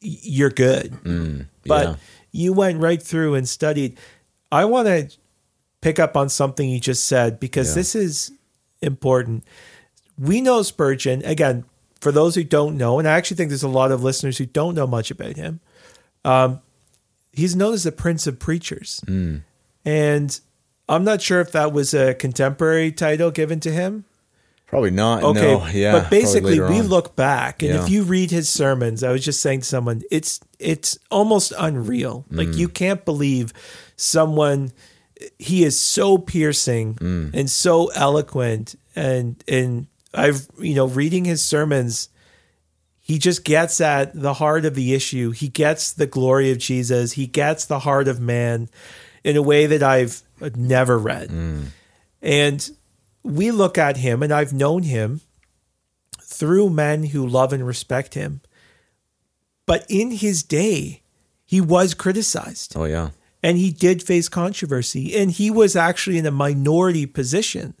you're 0.00 0.50
good 0.50 0.92
hmm. 1.02 1.40
but 1.66 1.88
yeah. 1.88 1.94
You 2.38 2.52
went 2.52 2.80
right 2.80 3.02
through 3.02 3.34
and 3.34 3.48
studied 3.48 3.98
i 4.52 4.64
want 4.64 4.86
to 4.86 5.00
pick 5.80 5.98
up 5.98 6.16
on 6.16 6.28
something 6.28 6.68
you 6.68 6.80
just 6.80 7.04
said 7.04 7.38
because 7.40 7.68
Yeah. 7.70 7.74
this 7.80 7.94
is 7.94 8.32
important 8.80 9.44
we 10.18 10.40
know 10.40 10.62
spurgeon 10.62 11.22
again 11.24 11.64
for 12.00 12.12
those 12.12 12.34
who 12.36 12.44
don't 12.44 12.76
know 12.76 12.98
and 12.98 13.08
i 13.08 13.12
actually 13.18 13.36
think 13.36 13.50
there's 13.50 13.62
a 13.62 13.68
lot 13.80 13.90
of 13.92 14.02
listeners 14.02 14.38
who 14.38 14.46
don't 14.46 14.74
know 14.74 14.86
much 14.86 15.10
about 15.10 15.36
him 15.36 15.60
um, 16.24 16.60
he's 17.32 17.54
known 17.56 17.74
as 17.74 17.84
the 17.84 17.92
prince 17.92 18.26
of 18.26 18.38
preachers 18.38 19.00
Mm. 19.06 19.42
and 19.84 20.40
I'm 20.90 21.04
not 21.04 21.20
sure 21.20 21.40
if 21.42 21.52
that 21.52 21.70
was 21.74 21.92
a 21.92 22.14
contemporary 22.14 22.90
title 22.92 23.30
given 23.30 23.60
to 23.60 23.70
him. 23.70 24.06
Probably 24.68 24.90
not. 24.90 25.22
Okay, 25.22 25.40
no, 25.40 25.66
yeah, 25.68 25.92
but 25.92 26.10
basically, 26.10 26.60
we 26.60 26.78
on. 26.80 26.88
look 26.88 27.16
back, 27.16 27.62
and 27.62 27.74
Yeah. 27.74 27.82
if 27.82 27.90
you 27.90 28.04
read 28.04 28.30
his 28.30 28.48
sermons, 28.48 29.02
I 29.02 29.10
was 29.10 29.24
just 29.24 29.40
saying 29.40 29.60
to 29.60 29.66
someone, 29.66 30.02
it's 30.10 30.40
it's 30.58 30.98
almost 31.10 31.52
unreal. 31.58 32.24
Like 32.30 32.48
Mm. 32.48 32.56
you 32.58 32.68
can't 32.68 33.04
believe 33.04 33.52
someone. 33.96 34.72
He 35.38 35.64
is 35.64 35.78
so 35.78 36.16
piercing 36.18 36.94
Mm. 36.94 37.30
and 37.34 37.50
so 37.50 37.88
eloquent, 37.94 38.76
and 38.94 39.42
and 39.48 39.86
I've 40.14 40.46
you 40.60 40.74
know 40.74 40.86
reading 40.86 41.24
his 41.24 41.42
sermons. 41.42 42.08
He 43.00 43.18
just 43.18 43.42
gets 43.42 43.80
at 43.80 44.12
the 44.20 44.34
heart 44.34 44.66
of 44.66 44.74
the 44.74 44.92
issue. 44.92 45.30
He 45.30 45.48
gets 45.48 45.92
the 45.94 46.06
glory 46.06 46.50
of 46.50 46.58
Jesus. 46.58 47.12
He 47.12 47.26
gets 47.26 47.64
the 47.64 47.78
heart 47.78 48.06
of 48.06 48.20
man 48.20 48.68
in 49.24 49.34
a 49.36 49.40
way 49.42 49.64
that 49.66 49.82
I've 49.82 50.22
never 50.56 50.98
read. 50.98 51.30
And 52.20 52.70
we 53.28 53.50
look 53.50 53.78
at 53.78 53.98
him, 53.98 54.22
and 54.22 54.32
I've 54.32 54.52
known 54.52 54.82
him 54.82 55.20
through 56.20 56.70
men 56.70 57.04
who 57.04 57.26
love 57.26 57.52
and 57.52 57.66
respect 57.66 58.14
him. 58.14 58.40
But 59.66 59.84
in 59.88 60.10
his 60.12 60.42
day, 60.42 61.02
he 61.44 61.60
was 61.60 61.94
criticized 61.94 62.74
Oh 62.76 62.84
yeah, 62.84 63.10
and 63.42 63.58
he 63.58 63.70
did 63.70 64.02
face 64.02 64.28
controversy. 64.28 65.16
And 65.16 65.30
he 65.30 65.50
was 65.50 65.76
actually 65.76 66.18
in 66.18 66.26
a 66.26 66.30
minority 66.30 67.06
position 67.06 67.74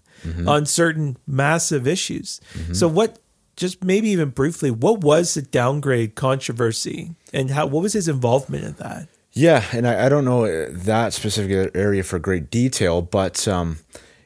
on 0.46 0.66
certain 0.66 1.16
massive 1.26 1.86
issues. 1.86 2.40
So, 2.72 2.88
what, 2.88 3.20
just 3.56 3.84
maybe 3.84 4.08
even 4.10 4.30
briefly, 4.30 4.70
what 4.70 5.00
was 5.00 5.34
the 5.34 5.42
downgrade 5.42 6.16
controversy 6.16 7.14
and 7.32 7.50
how, 7.50 7.66
what 7.66 7.82
was 7.82 7.92
his 7.92 8.08
involvement 8.08 8.64
in 8.64 8.72
that? 8.74 9.08
Yeah, 9.32 9.64
and 9.72 9.86
I, 9.86 10.06
I 10.06 10.08
don't 10.08 10.24
know 10.24 10.68
that 10.70 11.12
specific 11.12 11.70
area 11.74 12.02
for 12.02 12.18
great 12.18 12.50
detail, 12.50 13.00
but 13.00 13.46
um, 13.46 13.78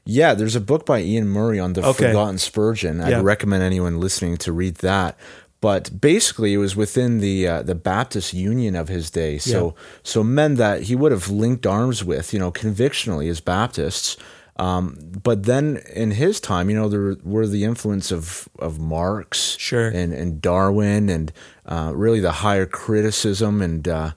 yeah, 0.05 0.35
there's 0.35 0.57
a 0.57 0.61
book 0.61 0.85
by 0.87 0.99
Iain 0.99 1.29
Murray 1.29 1.59
on 1.61 1.73
the 1.75 1.85
Okay. 1.87 2.07
Forgotten 2.09 2.39
Spurgeon. 2.39 3.01
I'd 3.01 3.23
recommend 3.25 3.63
anyone 3.63 4.01
listening 4.01 4.37
to 4.39 4.53
read 4.53 4.77
that. 4.77 5.17
But 5.61 6.01
basically, 6.01 6.55
it 6.55 6.57
was 6.59 6.75
within 6.75 7.19
the 7.19 7.47
uh, 7.47 7.63
the 7.63 7.77
Baptist 7.77 8.35
Union 8.35 8.75
of 8.75 8.89
his 8.89 9.11
day. 9.11 9.39
So 9.39 9.77
so 10.03 10.25
men 10.25 10.57
that 10.57 10.83
he 10.83 10.97
would 10.97 11.13
have 11.13 11.29
linked 11.31 11.67
arms 11.67 12.03
with, 12.05 12.33
you 12.33 12.41
know, 12.41 12.51
convictionally 12.51 13.29
as 13.29 13.41
Baptists. 13.41 14.17
Um, 14.57 14.99
but 15.23 15.45
then 15.45 15.81
in 15.95 16.11
his 16.11 16.41
time, 16.41 16.69
you 16.69 16.77
know, 16.77 16.89
there 16.89 17.17
were 17.23 17.47
the 17.47 17.63
influence 17.63 18.11
of 18.11 18.49
of 18.59 18.81
Marx, 18.81 19.57
Sure. 19.59 19.87
and 19.89 20.13
and 20.13 20.43
Darwin, 20.43 21.09
and 21.09 21.33
uh, 21.65 21.93
really 21.95 22.19
the 22.21 22.33
higher 22.33 22.67
criticism 22.67 23.63
and 23.63 23.87
uh, 23.87 24.11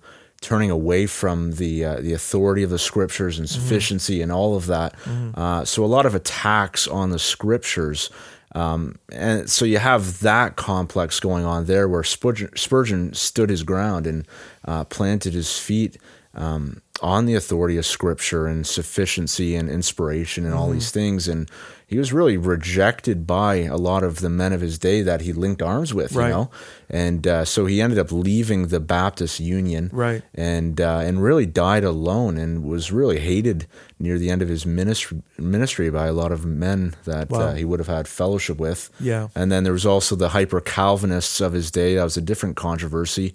turning 0.45 0.69
away 0.69 1.07
from 1.07 1.53
the 1.53 1.83
uh, 1.83 1.95
the 1.99 2.13
authority 2.13 2.61
of 2.61 2.69
the 2.69 2.77
scriptures 2.77 3.39
and 3.39 3.49
sufficiency 3.49 4.21
and 4.21 4.31
all 4.31 4.55
of 4.55 4.67
that. 4.67 4.93
Uh, 5.33 5.65
so 5.65 5.83
a 5.83 5.87
lot 5.87 6.05
of 6.05 6.13
attacks 6.13 6.87
on 6.87 7.09
the 7.09 7.19
scriptures. 7.19 8.11
Um, 8.53 8.99
and 9.11 9.49
so 9.49 9.65
you 9.65 9.79
have 9.79 10.19
that 10.21 10.55
complex 10.55 11.19
going 11.19 11.45
on 11.45 11.65
there 11.65 11.89
where 11.89 12.03
Spurgeon, 12.03 12.49
Spurgeon 12.55 13.13
stood 13.13 13.49
his 13.49 13.63
ground 13.63 14.07
and 14.07 14.25
uh, 14.63 14.85
planted 14.85 15.33
his 15.33 15.59
feet 15.59 15.97
um, 16.35 16.81
on 17.01 17.25
the 17.25 17.35
authority 17.35 17.77
of 17.77 17.85
scripture 17.85 18.47
and 18.47 18.65
sufficiency 18.65 19.55
and 19.55 19.69
inspiration 19.69 20.45
and 20.45 20.53
all 20.53 20.69
these 20.69 20.91
things. 20.91 21.27
And 21.27 21.49
he 21.87 21.97
was 21.99 22.11
really 22.11 22.37
rejected 22.37 23.27
by 23.27 23.55
a 23.57 23.75
lot 23.77 24.03
of 24.03 24.19
the 24.21 24.29
men 24.29 24.53
of 24.53 24.61
his 24.61 24.79
day 24.79 25.01
that 25.03 25.21
he 25.21 25.31
linked 25.33 25.61
arms 25.61 25.93
with, 25.93 26.13
Right. 26.13 26.27
you 26.27 26.33
know? 26.33 26.51
And 26.89 27.27
uh, 27.27 27.45
so 27.45 27.65
he 27.67 27.81
ended 27.81 27.99
up 27.99 28.11
leaving 28.11 28.67
the 28.67 28.79
Baptist 28.79 29.39
Union 29.39 29.89
Right. 29.93 30.23
and 30.33 30.81
uh, 30.81 30.99
and 31.03 31.21
really 31.23 31.45
died 31.45 31.83
alone 31.83 32.37
and 32.37 32.63
was 32.63 32.91
really 32.91 33.19
hated 33.19 33.67
near 33.99 34.17
the 34.17 34.29
end 34.29 34.41
of 34.41 34.49
his 34.49 34.65
ministry 34.65 35.21
ministry 35.37 35.89
by 35.89 36.07
a 36.07 36.13
lot 36.13 36.31
of 36.31 36.45
men 36.45 36.95
that 37.05 37.29
Wow. 37.29 37.39
uh, 37.39 37.53
he 37.53 37.65
would 37.65 37.79
have 37.79 37.87
had 37.87 38.07
fellowship 38.07 38.57
with. 38.59 38.89
Yeah. 38.99 39.27
And 39.35 39.51
then 39.51 39.63
there 39.63 39.73
was 39.73 39.85
also 39.85 40.15
the 40.15 40.29
hyper 40.29 40.61
Calvinists 40.61 41.39
of 41.41 41.53
his 41.53 41.71
day. 41.71 41.95
That 41.95 42.03
was 42.03 42.17
a 42.17 42.21
different 42.21 42.55
controversy. 42.55 43.33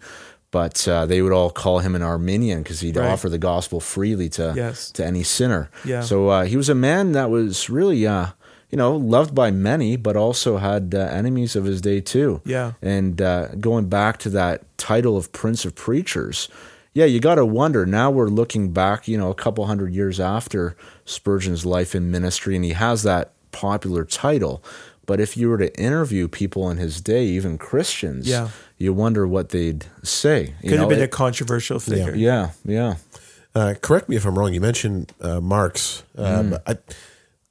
But 0.52 0.88
uh, 0.88 1.06
they 1.06 1.22
would 1.22 1.32
all 1.32 1.50
call 1.50 1.78
him 1.78 1.94
an 1.94 2.02
Arminian 2.02 2.62
because 2.64 2.80
he'd 2.80 2.96
Right. 2.96 3.08
offer 3.12 3.28
the 3.28 3.38
gospel 3.38 3.78
freely 3.78 4.28
to 4.30 4.52
Yes. 4.56 4.90
to 4.92 5.06
any 5.06 5.22
sinner. 5.22 5.70
Yeah. 5.84 6.00
So 6.02 6.28
uh, 6.28 6.42
he 6.44 6.56
was 6.56 6.68
a 6.68 6.74
man 6.74 7.12
that 7.12 7.30
was 7.30 7.70
really, 7.70 8.04
uh, 8.04 8.26
you 8.70 8.76
know, 8.78 8.94
loved 8.96 9.34
by 9.34 9.50
many, 9.50 9.96
but 9.96 10.16
also 10.16 10.58
had 10.58 10.94
uh, 10.94 10.98
enemies 10.98 11.56
of 11.56 11.64
his 11.64 11.80
day 11.80 12.00
too. 12.00 12.40
Yeah. 12.44 12.72
And 12.80 13.20
uh, 13.20 13.48
going 13.56 13.88
back 13.88 14.18
to 14.18 14.30
that 14.30 14.62
title 14.78 15.16
of 15.16 15.32
Prince 15.32 15.64
of 15.64 15.74
Preachers, 15.74 16.48
yeah, 16.94 17.04
you 17.04 17.20
got 17.20 17.36
to 17.36 17.46
wonder. 17.46 17.86
Now 17.86 18.10
we're 18.10 18.28
looking 18.28 18.72
back, 18.72 19.06
you 19.08 19.16
know, 19.18 19.30
a 19.30 19.34
couple 19.34 19.64
hundred 19.66 19.92
years 19.94 20.18
after 20.20 20.76
Spurgeon's 21.04 21.64
life 21.66 21.94
and 21.94 22.10
ministry, 22.10 22.56
and 22.56 22.64
he 22.64 22.72
has 22.72 23.02
that 23.04 23.32
popular 23.52 24.04
title. 24.04 24.62
But 25.06 25.18
if 25.20 25.36
you 25.36 25.48
were 25.48 25.58
to 25.58 25.76
interview 25.80 26.28
people 26.28 26.70
in 26.70 26.76
his 26.78 27.00
day, 27.00 27.24
even 27.24 27.58
Christians, 27.58 28.28
Yeah. 28.28 28.48
you 28.78 28.92
wonder 28.92 29.26
what 29.26 29.48
they'd 29.48 29.86
say. 30.04 30.54
You 30.62 30.70
Could 30.70 30.76
know, 30.76 30.80
have 30.82 30.88
been 30.88 31.02
a 31.02 31.08
controversial 31.08 31.80
figure. 31.80 32.14
yeah, 32.14 32.50
yeah. 32.64 32.94
Uh, 33.52 33.74
correct 33.80 34.08
me 34.08 34.14
if 34.14 34.24
I'm 34.24 34.38
wrong. 34.38 34.54
You 34.54 34.60
mentioned 34.60 35.12
uh, 35.20 35.40
Marx. 35.40 36.04
Uh, 36.16 36.42
but 36.44 36.62
I, 36.68 36.76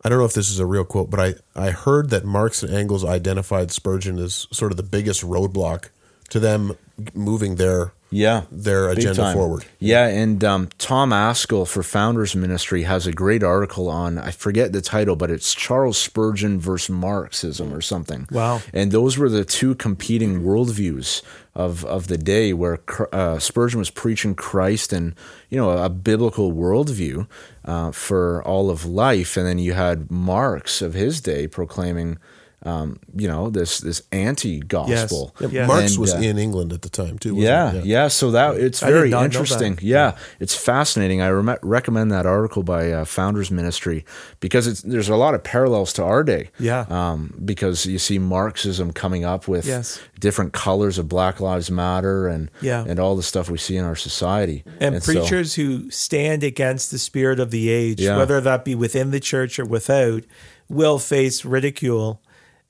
I 0.04 0.10
don't 0.10 0.20
know 0.20 0.26
if 0.26 0.34
this 0.34 0.50
is 0.50 0.60
a 0.60 0.66
real 0.66 0.86
quote, 0.86 1.10
but 1.10 1.20
I, 1.20 1.34
I 1.56 1.72
heard 1.72 2.10
that 2.10 2.24
Marx 2.24 2.64
and 2.64 2.74
Engels 2.74 3.04
identified 3.04 3.72
Spurgeon 3.72 4.18
as 4.18 4.48
sort 4.52 4.72
of 4.72 4.78
the 4.78 4.84
biggest 4.84 5.24
roadblock 5.24 5.90
to 6.30 6.40
them 6.40 6.78
moving 7.14 7.56
their 7.56 7.92
Yeah. 8.12 8.44
their 8.52 8.90
agenda 8.90 9.34
forward. 9.34 9.66
Yeah, 9.80 10.08
and 10.08 10.44
um, 10.44 10.70
Tom 10.78 11.12
Ascol 11.12 11.68
for 11.68 11.84
Founders 11.84 12.36
Ministry 12.36 12.84
has 12.84 13.06
a 13.06 13.12
great 13.12 13.44
article 13.44 13.88
on, 13.88 14.18
I 14.18 14.32
forget 14.32 14.74
the 14.74 14.82
title, 14.82 15.16
but 15.16 15.30
it's 15.30 15.54
Charles 15.54 15.98
Spurgeon 15.98 16.60
versus 16.60 16.90
Marxism 16.90 17.74
or 17.74 17.82
something. 17.82 18.28
Wow. 18.32 18.62
And 18.74 18.92
those 18.92 19.18
were 19.18 19.30
the 19.30 19.46
two 19.46 19.76
competing 19.76 20.42
worldviews 20.42 21.22
of, 21.56 21.86
of 21.86 22.08
the 22.08 22.18
day 22.18 22.54
where 22.54 22.80
uh, 23.12 23.38
Spurgeon 23.40 23.80
was 23.80 23.90
preaching 23.90 24.34
Christ 24.34 24.94
and, 24.94 25.14
you 25.50 25.58
know, 25.58 25.72
a, 25.72 25.90
biblical 25.90 26.54
worldview 26.54 27.28
uh, 27.66 27.92
for 27.92 28.42
all 28.44 28.70
of 28.70 28.86
life. 28.86 29.36
And 29.36 29.46
then 29.46 29.60
you 29.60 29.74
had 29.74 30.10
Marx 30.10 30.82
of 30.82 30.94
his 30.94 31.20
day 31.20 31.48
proclaiming, 31.48 32.18
um, 32.64 33.00
you 33.16 33.28
know, 33.28 33.50
this, 33.50 33.80
this 33.80 34.02
anti-gospel. 34.12 35.36
Yes. 35.40 35.52
Yeah. 35.52 35.66
Marx 35.68 35.92
And, 35.92 36.00
was 36.02 36.14
uh, 36.14 36.18
in 36.18 36.38
England 36.38 36.74
at 36.74 36.82
the 36.82 36.90
time 36.90 37.18
too. 37.18 37.36
wasn't 37.36 37.46
Yeah, 37.48 37.72
he? 37.82 37.90
yeah, 37.90 38.08
So 38.10 38.32
that 38.32 38.58
it's 38.58 38.80
very 38.82 39.12
interesting. 39.12 39.76
that. 39.76 39.84
Yeah, 39.84 40.18
it's 40.40 40.56
fascinating. 40.56 41.22
I 41.22 41.30
rem- 41.30 41.58
recommend 41.62 42.12
that 42.12 42.26
article 42.26 42.64
by 42.64 42.92
uh, 42.92 43.06
Founders 43.06 43.52
Ministry 43.52 44.06
because 44.40 44.68
it's 44.68 44.82
there's 44.82 45.10
a 45.10 45.16
lot 45.16 45.34
of 45.36 45.44
parallels 45.44 45.94
to 45.94 46.04
our 46.04 46.24
day. 46.24 46.50
Yeah. 46.60 46.86
um, 46.90 47.34
because 47.46 47.86
you 47.86 48.00
see 48.00 48.20
Marxism 48.20 48.92
coming 48.92 49.24
up 49.26 49.48
with 49.48 49.66
Yes. 49.66 50.00
different 50.20 50.54
colors 50.54 50.98
of 50.98 51.08
Black 51.08 51.40
Lives 51.40 51.72
Matter 51.72 52.28
and 52.28 52.50
Yeah. 52.62 52.84
and 52.88 53.00
all 53.00 53.16
the 53.16 53.24
stuff 53.24 53.50
we 53.50 53.58
see 53.58 53.78
in 53.78 53.86
our 53.86 53.96
society. 53.96 54.64
and, 54.80 55.02
so- 55.02 55.14
preachers 55.14 55.56
who 55.56 55.90
stand 55.92 56.44
against 56.44 56.92
the 56.92 57.00
spirit 57.00 57.40
of 57.40 57.52
the 57.52 57.70
age, 57.70 58.02
Yeah. 58.02 58.18
whether 58.18 58.42
that 58.42 58.66
be 58.66 58.76
within 58.76 59.12
the 59.12 59.20
church 59.20 59.60
or 59.60 59.66
without, 59.66 60.24
will 60.68 61.00
face 61.00 61.46
ridicule. 61.46 62.22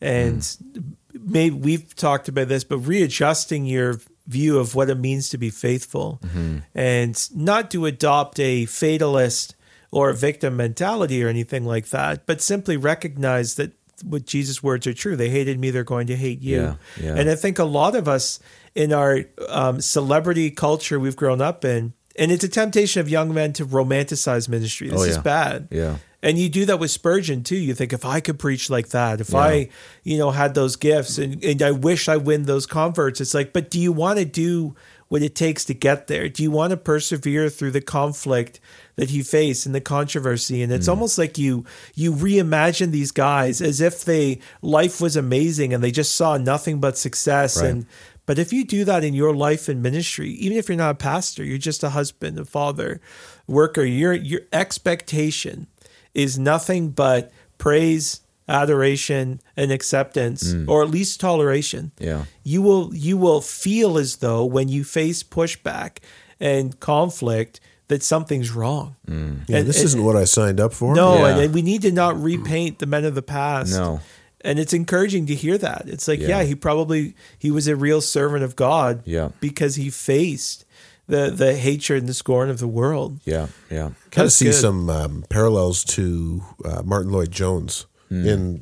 And 0.02 0.44
Hmm. 0.74 0.80
maybe 1.14 1.56
we've 1.56 1.96
talked 1.96 2.28
about 2.30 2.48
this, 2.48 2.64
but 2.64 2.78
readjusting 2.80 3.66
your 3.66 4.00
view 4.28 4.60
of 4.60 4.76
what 4.76 4.90
it 4.90 4.96
means 5.00 5.30
to 5.30 5.38
be 5.38 5.50
faithful 5.50 6.20
Mm-hmm. 6.24 6.58
and 6.76 7.30
not 7.36 7.72
to 7.72 7.86
adopt 7.86 8.40
a 8.40 8.66
fatalist 8.66 9.56
or 9.92 10.14
victim 10.14 10.56
mentality 10.56 11.24
or 11.24 11.28
anything 11.28 11.66
like 11.66 11.90
that, 11.90 12.26
but 12.28 12.40
simply 12.42 12.78
recognize 12.78 13.56
that 13.56 13.72
what 14.06 14.26
Jesus' 14.26 14.62
words 14.64 14.86
are 14.88 14.94
true. 14.94 15.16
They 15.16 15.30
hated 15.30 15.60
me, 15.60 15.72
they're 15.72 15.84
going 15.84 16.08
to 16.08 16.16
hate 16.16 16.42
you. 16.42 16.56
Yeah, 16.62 16.76
yeah. 17.02 17.16
And 17.16 17.30
I 17.30 17.36
think 17.36 17.58
a 17.60 17.64
lot 17.66 17.96
of 17.96 18.08
us 18.08 18.40
in 18.76 18.94
our 18.94 19.22
um, 19.50 19.82
celebrity 19.82 20.52
culture 20.52 21.00
we've 21.00 21.16
grown 21.18 21.42
up 21.42 21.66
in, 21.66 21.94
and 22.16 22.32
it's 22.32 22.44
a 22.44 22.48
temptation 22.50 23.02
of 23.02 23.10
young 23.10 23.34
men 23.34 23.52
to 23.54 23.66
romanticize 23.66 24.48
ministry. 24.48 24.90
This 24.90 25.00
Oh, 25.02 25.04
is 25.04 25.18
bad. 25.18 25.68
Yeah. 25.72 25.98
And 26.22 26.38
you 26.38 26.50
do 26.50 26.66
that 26.66 26.80
with 26.80 26.92
Spurgeon 26.92 27.44
too. 27.44 27.56
You 27.56 27.74
think 27.74 27.94
if 27.94 28.04
I 28.04 28.20
could 28.20 28.38
preach 28.40 28.70
like 28.70 28.90
that, 28.90 29.22
if 29.22 29.34
I, 29.34 29.70
you 30.04 30.18
know, 30.18 30.32
had 30.32 30.54
those 30.54 30.76
gifts 30.76 31.18
and, 31.18 31.42
and 31.44 31.62
I 31.62 31.72
wish 31.72 32.10
I 32.10 32.18
win 32.18 32.44
those 32.44 32.66
converts, 32.66 33.22
it's 33.22 33.34
like, 33.34 33.54
but 33.54 33.70
do 33.72 33.80
you 33.80 33.94
want 33.94 34.20
to 34.20 34.26
do 34.26 34.76
what 35.08 35.22
it 35.22 35.34
takes 35.34 35.64
to 35.66 35.74
get 35.74 36.08
there? 36.08 36.28
Do 36.28 36.44
you 36.44 36.52
want 36.52 36.72
to 36.72 36.78
persevere 36.78 37.50
through 37.50 37.72
the 37.72 37.82
conflict 37.82 38.60
that 38.98 39.10
he 39.12 39.24
faced 39.24 39.66
and 39.66 39.74
the 39.74 39.80
controversy? 39.82 40.62
And 40.62 40.74
it's 40.74 40.88
Hmm. 40.88 40.92
almost 40.92 41.18
like 41.18 41.38
you 41.38 41.64
you 41.96 42.12
reimagine 42.14 42.92
these 42.92 43.12
guys 43.12 43.62
as 43.62 43.80
if 43.80 44.04
they 44.04 44.40
life 44.62 45.00
was 45.00 45.16
amazing 45.16 45.74
and 45.74 45.82
they 45.82 45.90
just 45.92 46.16
saw 46.18 46.38
nothing 46.38 46.80
but 46.82 46.98
success 46.98 47.56
Right. 47.58 47.68
and 47.70 47.86
but 48.26 48.38
if 48.38 48.54
you 48.54 48.64
do 48.64 48.86
that 48.86 49.04
in 49.04 49.16
your 49.16 49.34
life 49.34 49.68
and 49.68 49.82
ministry, 49.82 50.30
even 50.32 50.56
if 50.58 50.68
you're 50.70 50.78
not 50.78 50.92
a 50.92 50.96
pastor, 50.96 51.44
you're 51.44 51.58
just 51.58 51.84
a 51.84 51.90
husband, 51.90 52.38
a 52.38 52.46
father, 52.46 53.00
worker, 53.48 53.84
your 53.84 54.14
your 54.14 54.42
expectation 54.54 55.66
is 56.14 56.38
nothing 56.40 56.90
but 56.90 57.32
praise, 57.58 58.22
adoration, 58.48 59.40
and 59.56 59.72
acceptance, 59.72 60.54
mm. 60.54 60.68
or 60.68 60.84
at 60.84 60.90
least 60.90 61.20
toleration. 61.20 61.92
Yeah. 62.00 62.26
You 62.44 62.62
will 62.62 62.94
you 62.96 63.18
will 63.18 63.42
feel 63.42 63.98
as 63.98 64.18
though 64.18 64.44
when 64.46 64.70
you 64.70 64.84
face 64.84 65.24
pushback 65.24 65.98
and 66.40 66.80
conflict 66.80 67.60
that 67.90 68.04
something's 68.04 68.52
wrong. 68.52 68.96
Mm. 69.08 69.42
Yeah, 69.48 69.58
And- 69.58 69.68
this 69.68 69.78
and- 69.78 69.86
isn't 69.86 70.04
what 70.04 70.16
I 70.16 70.26
signed 70.26 70.60
up 70.60 70.74
for. 70.74 70.94
no, 70.96 71.16
Yeah. 71.20 71.28
and, 71.30 71.40
and 71.42 71.54
we 71.54 71.62
need 71.62 71.82
to 71.84 71.92
not 71.92 72.22
repaint 72.22 72.80
the 72.80 72.86
men 72.86 73.04
of 73.06 73.16
the 73.16 73.22
past. 73.24 73.72
No. 73.74 74.02
And 74.42 74.58
it's 74.58 74.74
encouraging 74.74 75.26
to 75.26 75.36
hear 75.36 75.58
that. 75.58 75.84
It's 75.88 76.08
like, 76.08 76.20
yeah. 76.22 76.28
Yeah. 76.40 76.44
he 76.44 76.56
probably 76.56 77.14
he 77.38 77.52
was 77.52 77.68
a 77.68 77.76
real 77.76 78.00
servant 78.00 78.44
of 78.44 78.56
God 78.56 79.02
Yeah. 79.06 79.30
because 79.42 79.76
he 79.76 79.90
faced 79.90 80.66
the 81.10 81.30
the 81.32 81.56
hatred 81.56 82.00
and 82.04 82.08
the 82.10 82.14
scorn 82.14 82.50
of 82.50 82.60
the 82.60 82.68
world. 82.68 83.20
Yeah, 83.26 83.48
yeah. 83.70 83.90
kind 84.12 84.26
of 84.26 84.32
see 84.32 84.46
good. 84.46 84.54
some 84.54 84.90
um, 84.90 85.26
parallels 85.30 85.84
to 85.96 86.42
uh, 86.64 86.82
Martyn 86.86 87.12
Lloyd-Jones. 87.12 87.86
Hmm. 88.10 88.28
In 88.28 88.62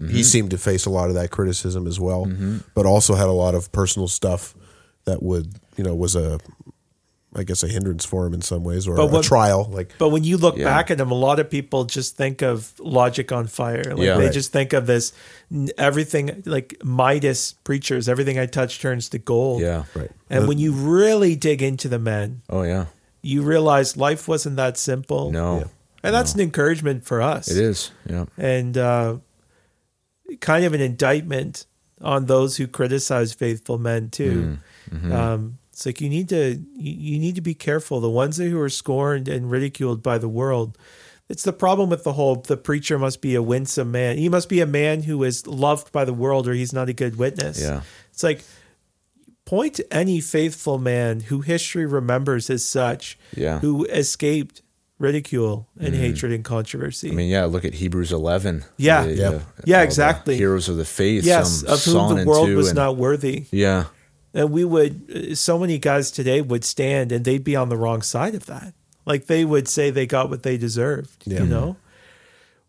Mm-hmm. 0.00 0.14
he 0.14 0.22
seemed 0.22 0.50
to 0.52 0.58
face 0.58 0.86
a 0.86 0.90
lot 0.90 1.08
of 1.08 1.16
that 1.16 1.32
criticism 1.32 1.88
as 1.88 1.98
well, 1.98 2.24
but 2.72 2.86
also 2.86 3.16
had 3.16 3.26
a 3.26 3.32
lot 3.32 3.56
of 3.56 3.72
personal 3.72 4.06
stuff 4.06 4.54
that 5.06 5.24
would 5.24 5.56
you 5.76 5.82
know 5.82 5.92
was 5.92 6.14
a 6.14 6.38
I 7.38 7.44
guess 7.44 7.62
a 7.62 7.68
hindrance 7.68 8.04
for 8.04 8.26
him 8.26 8.34
in 8.34 8.40
some 8.42 8.64
ways 8.64 8.86
or 8.88 8.96
But 8.96 9.02
a, 9.04 9.06
what- 9.06 9.24
trial. 9.24 9.68
Like 9.70 9.92
But 9.98 10.08
when 10.10 10.24
you 10.24 10.36
look 10.36 10.56
Yeah. 10.56 10.64
back 10.64 10.90
at 10.90 10.98
him, 11.00 11.10
a 11.10 11.14
lot 11.14 11.38
of 11.38 11.48
people 11.48 11.84
just 11.84 12.16
think 12.16 12.42
of 12.42 12.72
logic 12.78 13.30
on 13.32 13.46
fire. 13.46 13.84
Like 13.84 13.98
Yeah. 14.06 14.16
they 14.18 14.24
Right. 14.24 14.32
just 14.32 14.52
think 14.52 14.72
of 14.72 14.86
this 14.86 15.12
everything 15.78 16.42
like 16.46 16.76
Midas 16.84 17.54
preachers, 17.64 18.08
everything 18.08 18.38
I 18.38 18.46
touch 18.46 18.80
turns 18.80 19.08
to 19.10 19.18
gold. 19.18 19.62
Yeah. 19.62 19.84
right, 19.94 20.10
And 20.28 20.46
when 20.48 20.58
you 20.58 20.72
really 20.72 21.36
dig 21.36 21.62
into 21.62 21.88
the 21.88 21.98
men, 21.98 22.42
Oh 22.50 22.62
yeah. 22.62 22.86
you 23.22 23.42
realize 23.42 23.96
life 23.96 24.26
wasn't 24.28 24.56
that 24.56 24.76
simple. 24.76 25.30
No. 25.30 25.58
Yeah. 25.58 25.64
And 26.02 26.14
that's 26.14 26.34
an 26.34 26.40
encouragement 26.40 27.04
for 27.04 27.20
us. 27.22 27.48
It 27.48 27.56
is. 27.56 27.90
Yeah. 28.08 28.26
and 28.36 28.76
uh, 28.76 29.16
kind 30.40 30.64
of 30.64 30.72
an 30.74 30.80
indictment 30.80 31.66
on 32.00 32.26
those 32.26 32.56
who 32.58 32.66
criticize 32.66 33.32
faithful 33.32 33.78
men 33.78 34.08
too. 34.10 34.58
Um, 35.10 35.58
it's 35.78 35.86
like 35.86 36.00
you 36.00 36.08
need 36.08 36.28
to 36.30 36.60
you, 36.74 37.12
you 37.12 37.18
need 37.20 37.36
to 37.36 37.40
be 37.40 37.54
careful. 37.54 38.00
The 38.00 38.10
ones 38.10 38.36
who 38.36 38.58
are 38.60 38.68
scorned 38.68 39.28
and 39.28 39.48
ridiculed 39.48 40.02
by 40.02 40.18
the 40.18 40.28
world. 40.28 40.76
It's 41.28 41.44
the 41.44 41.52
problem 41.52 41.88
with 41.88 42.02
the 42.02 42.14
whole 42.14 42.34
the 42.34 42.56
preacher 42.56 42.98
must 42.98 43.22
be 43.22 43.36
a 43.36 43.42
winsome 43.42 43.92
man. 43.92 44.18
He 44.18 44.28
must 44.28 44.48
be 44.48 44.60
a 44.60 44.66
man 44.66 45.04
who 45.04 45.22
is 45.22 45.46
loved 45.46 45.92
by 45.92 46.04
the 46.04 46.12
world 46.12 46.48
or 46.48 46.52
he's 46.52 46.72
not 46.72 46.88
a 46.88 46.92
good 46.92 47.14
witness. 47.14 47.62
Yeah. 47.62 47.82
It's 48.10 48.24
like 48.24 48.42
point 49.44 49.74
to 49.74 49.94
any 49.94 50.20
faithful 50.20 50.78
man 50.78 51.20
who 51.20 51.42
history 51.42 51.86
remembers 51.86 52.50
as 52.50 52.64
such, 52.66 53.16
Yeah. 53.36 53.60
who 53.60 53.84
escaped 53.84 54.62
ridicule 54.98 55.68
and 55.78 55.94
mm-hmm. 55.94 56.02
hatred 56.02 56.32
and 56.32 56.44
controversy. 56.44 57.12
I 57.12 57.14
mean, 57.14 57.28
yeah. 57.28 57.44
Look 57.44 57.64
at 57.64 57.74
Hebrews 57.74 58.10
eleven. 58.10 58.64
Yeah. 58.78 59.04
The- 59.04 59.14
Yeah. 59.14 59.30
the- 59.30 59.42
Yeah, 59.64 59.82
exactly. 59.82 60.36
Heroes 60.36 60.68
of 60.68 60.76
the 60.76 60.84
faith. 60.84 61.22
yes, 61.22 61.60
some 61.60 61.70
of 61.70 61.84
whom 61.84 62.18
the 62.18 62.24
world 62.24 62.50
was 62.50 62.70
and- 62.70 62.76
not 62.76 62.96
worthy. 62.96 63.46
Yeah. 63.52 63.84
And 64.34 64.50
we 64.50 64.64
would, 64.64 65.36
so 65.38 65.58
many 65.58 65.78
guys 65.78 66.10
today 66.10 66.40
would 66.40 66.64
stand 66.64 67.12
and 67.12 67.24
they'd 67.24 67.42
be 67.44 67.56
on 67.56 67.68
the 67.70 67.76
wrong 67.76 68.02
side 68.02 68.34
of 68.34 68.46
that. 68.46 68.74
Like 69.06 69.26
they 69.26 69.44
would 69.44 69.68
say 69.68 69.90
they 69.90 70.06
got 70.06 70.28
what 70.28 70.42
they 70.42 70.56
deserved, 70.58 71.22
Yeah. 71.26 71.40
you 71.40 71.46
know? 71.46 71.76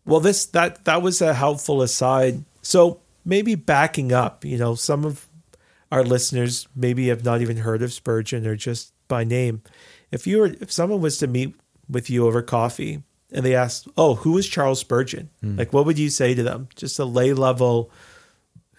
Well, 0.06 0.20
this, 0.20 0.46
that, 0.46 0.84
that 0.86 1.02
was 1.02 1.20
a 1.20 1.34
helpful 1.34 1.82
aside. 1.82 2.44
So 2.62 3.00
maybe 3.24 3.54
backing 3.54 4.10
up, 4.12 4.44
you 4.44 4.56
know, 4.56 4.74
some 4.74 5.04
of 5.04 5.26
our 5.92 6.02
listeners 6.02 6.66
maybe 6.74 7.08
have 7.08 7.24
not 7.24 7.42
even 7.42 7.58
heard 7.58 7.82
of 7.82 7.92
Spurgeon 7.92 8.46
or 8.46 8.56
just 8.56 8.92
by 9.08 9.24
name. 9.24 9.62
If 10.10 10.26
you 10.26 10.38
were, 10.38 10.54
if 10.60 10.72
someone 10.72 11.00
was 11.02 11.18
to 11.18 11.26
meet 11.26 11.54
with 11.88 12.08
you 12.08 12.26
over 12.26 12.40
coffee 12.42 13.02
and 13.32 13.44
they 13.44 13.54
asked, 13.54 13.86
"Oh, 13.96 14.14
who 14.14 14.38
is 14.38 14.48
Charles 14.48 14.80
Spurgeon?" 14.80 15.30
Hmm. 15.40 15.56
Like, 15.56 15.72
what 15.72 15.84
would 15.86 15.98
you 15.98 16.08
say 16.10 16.34
to 16.34 16.42
them? 16.42 16.68
Just 16.74 16.98
a 16.98 17.04
lay 17.04 17.32
level. 17.32 17.90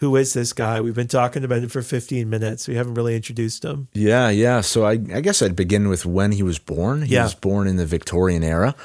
Who 0.01 0.15
is 0.15 0.33
this 0.33 0.51
guy? 0.51 0.81
We've 0.81 0.95
been 0.95 1.07
talking 1.07 1.43
about 1.43 1.59
him 1.63 1.69
for 1.69 1.81
15 1.81 2.27
minutes. 2.29 2.67
We 2.67 2.75
haven't 2.75 2.95
really 2.95 3.15
introduced 3.15 3.63
him. 3.63 3.87
Yeah, 3.93 4.29
yeah. 4.29 4.61
So 4.61 4.83
I, 4.83 4.93
I 4.93 5.21
guess 5.21 5.41
I'd 5.43 5.55
begin 5.55 5.87
with 5.89 6.05
when 6.05 6.31
he 6.33 6.43
was 6.43 6.57
born. 6.59 7.03
He 7.03 7.13
Yeah. 7.13 7.23
was 7.23 7.35
born 7.35 7.67
in 7.67 7.75
the 7.77 7.85
Victorian 7.85 8.43
era. 8.43 8.75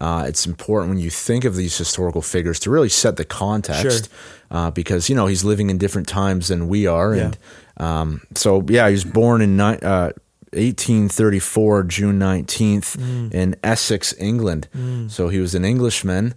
Uh, 0.00 0.24
it's 0.26 0.46
important 0.46 0.88
when 0.88 0.98
you 0.98 1.10
think 1.10 1.44
of 1.44 1.54
these 1.56 1.76
historical 1.76 2.22
figures 2.22 2.58
to 2.60 2.70
really 2.70 2.88
set 2.88 3.16
the 3.16 3.24
context, 3.26 4.08
uh, 4.50 4.70
because 4.70 5.10
you 5.10 5.14
know 5.14 5.26
he's 5.26 5.44
living 5.44 5.68
in 5.68 5.76
different 5.76 6.08
times 6.08 6.48
than 6.48 6.66
we 6.68 6.86
are, 6.86 7.12
and 7.12 7.36
um, 7.76 8.22
so 8.34 8.64
yeah, 8.70 8.86
he 8.88 8.92
was 8.94 9.04
born 9.04 9.42
in 9.42 9.58
ni- 9.58 9.78
uh, 9.82 10.12
1834, 10.54 11.82
June 11.84 12.18
19th, 12.18 12.96
Mm. 12.96 13.34
in 13.34 13.56
Essex, 13.62 14.14
England. 14.18 14.68
So 15.08 15.28
he 15.28 15.38
was 15.40 15.54
an 15.54 15.64
Englishman. 15.66 16.32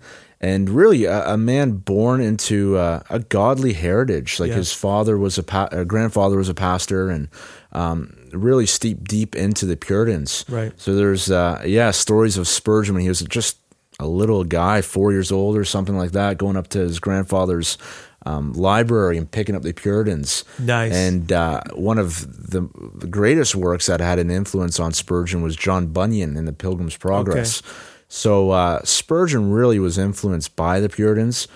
And 0.46 0.70
really, 0.70 1.06
a, 1.06 1.34
a 1.34 1.38
man 1.38 1.72
born 1.72 2.22
into 2.22 2.78
uh, 2.78 3.02
a 3.10 3.20
godly 3.20 3.74
heritage. 3.74 4.40
Like 4.40 4.50
Yeah. 4.52 4.58
his 4.58 4.72
father 4.74 5.18
was 5.18 5.38
a, 5.38 5.44
pa- 5.44 5.70
grandfather 5.86 6.38
was 6.38 6.50
a 6.50 6.54
pastor, 6.54 7.10
and 7.10 7.28
um, 7.72 8.14
really 8.32 8.66
steep 8.68 9.08
deep 9.08 9.36
into 9.36 9.66
the 9.66 9.76
Puritans. 9.76 10.46
Right. 10.50 10.72
So 10.78 10.94
there's 10.94 11.32
uh, 11.32 11.64
yeah 11.66 11.92
stories 11.92 12.38
of 12.38 12.48
Spurgeon 12.48 12.94
when 12.96 13.02
he 13.04 13.10
was 13.10 13.22
just 13.22 13.58
a 14.00 14.06
little 14.08 14.44
guy, 14.44 14.82
four 14.82 15.12
years 15.14 15.32
old 15.32 15.56
or 15.58 15.66
something 15.66 15.98
like 15.98 16.12
that, 16.12 16.38
going 16.38 16.58
up 16.58 16.68
to 16.70 16.80
his 16.80 17.00
grandfather's 17.00 17.78
um, 18.26 18.54
library 18.54 19.18
and 19.18 19.30
picking 19.32 19.56
up 19.56 19.62
the 19.64 19.72
Puritans. 19.74 20.44
Nice. 20.60 20.94
And 20.94 21.32
uh, 21.32 21.62
one 21.76 21.98
of 21.98 22.50
the, 22.52 22.68
the 22.96 23.08
greatest 23.08 23.56
works 23.56 23.86
that 23.86 24.02
had 24.02 24.20
an 24.20 24.30
influence 24.30 24.80
on 24.80 24.92
Spurgeon 24.92 25.42
was 25.44 25.56
John 25.56 25.88
Bunyan 25.88 26.36
in 26.38 26.46
the 26.46 26.52
Pilgrim's 26.54 26.98
Progress. 26.98 27.62
So 28.08 28.52
uh, 28.52 28.82
Spurgeon 28.84 29.52
really 29.52 29.80
was 29.80 29.98
influenced 29.98 30.56
by 30.56 30.80
the 30.80 30.90
Puritans, 30.90 31.48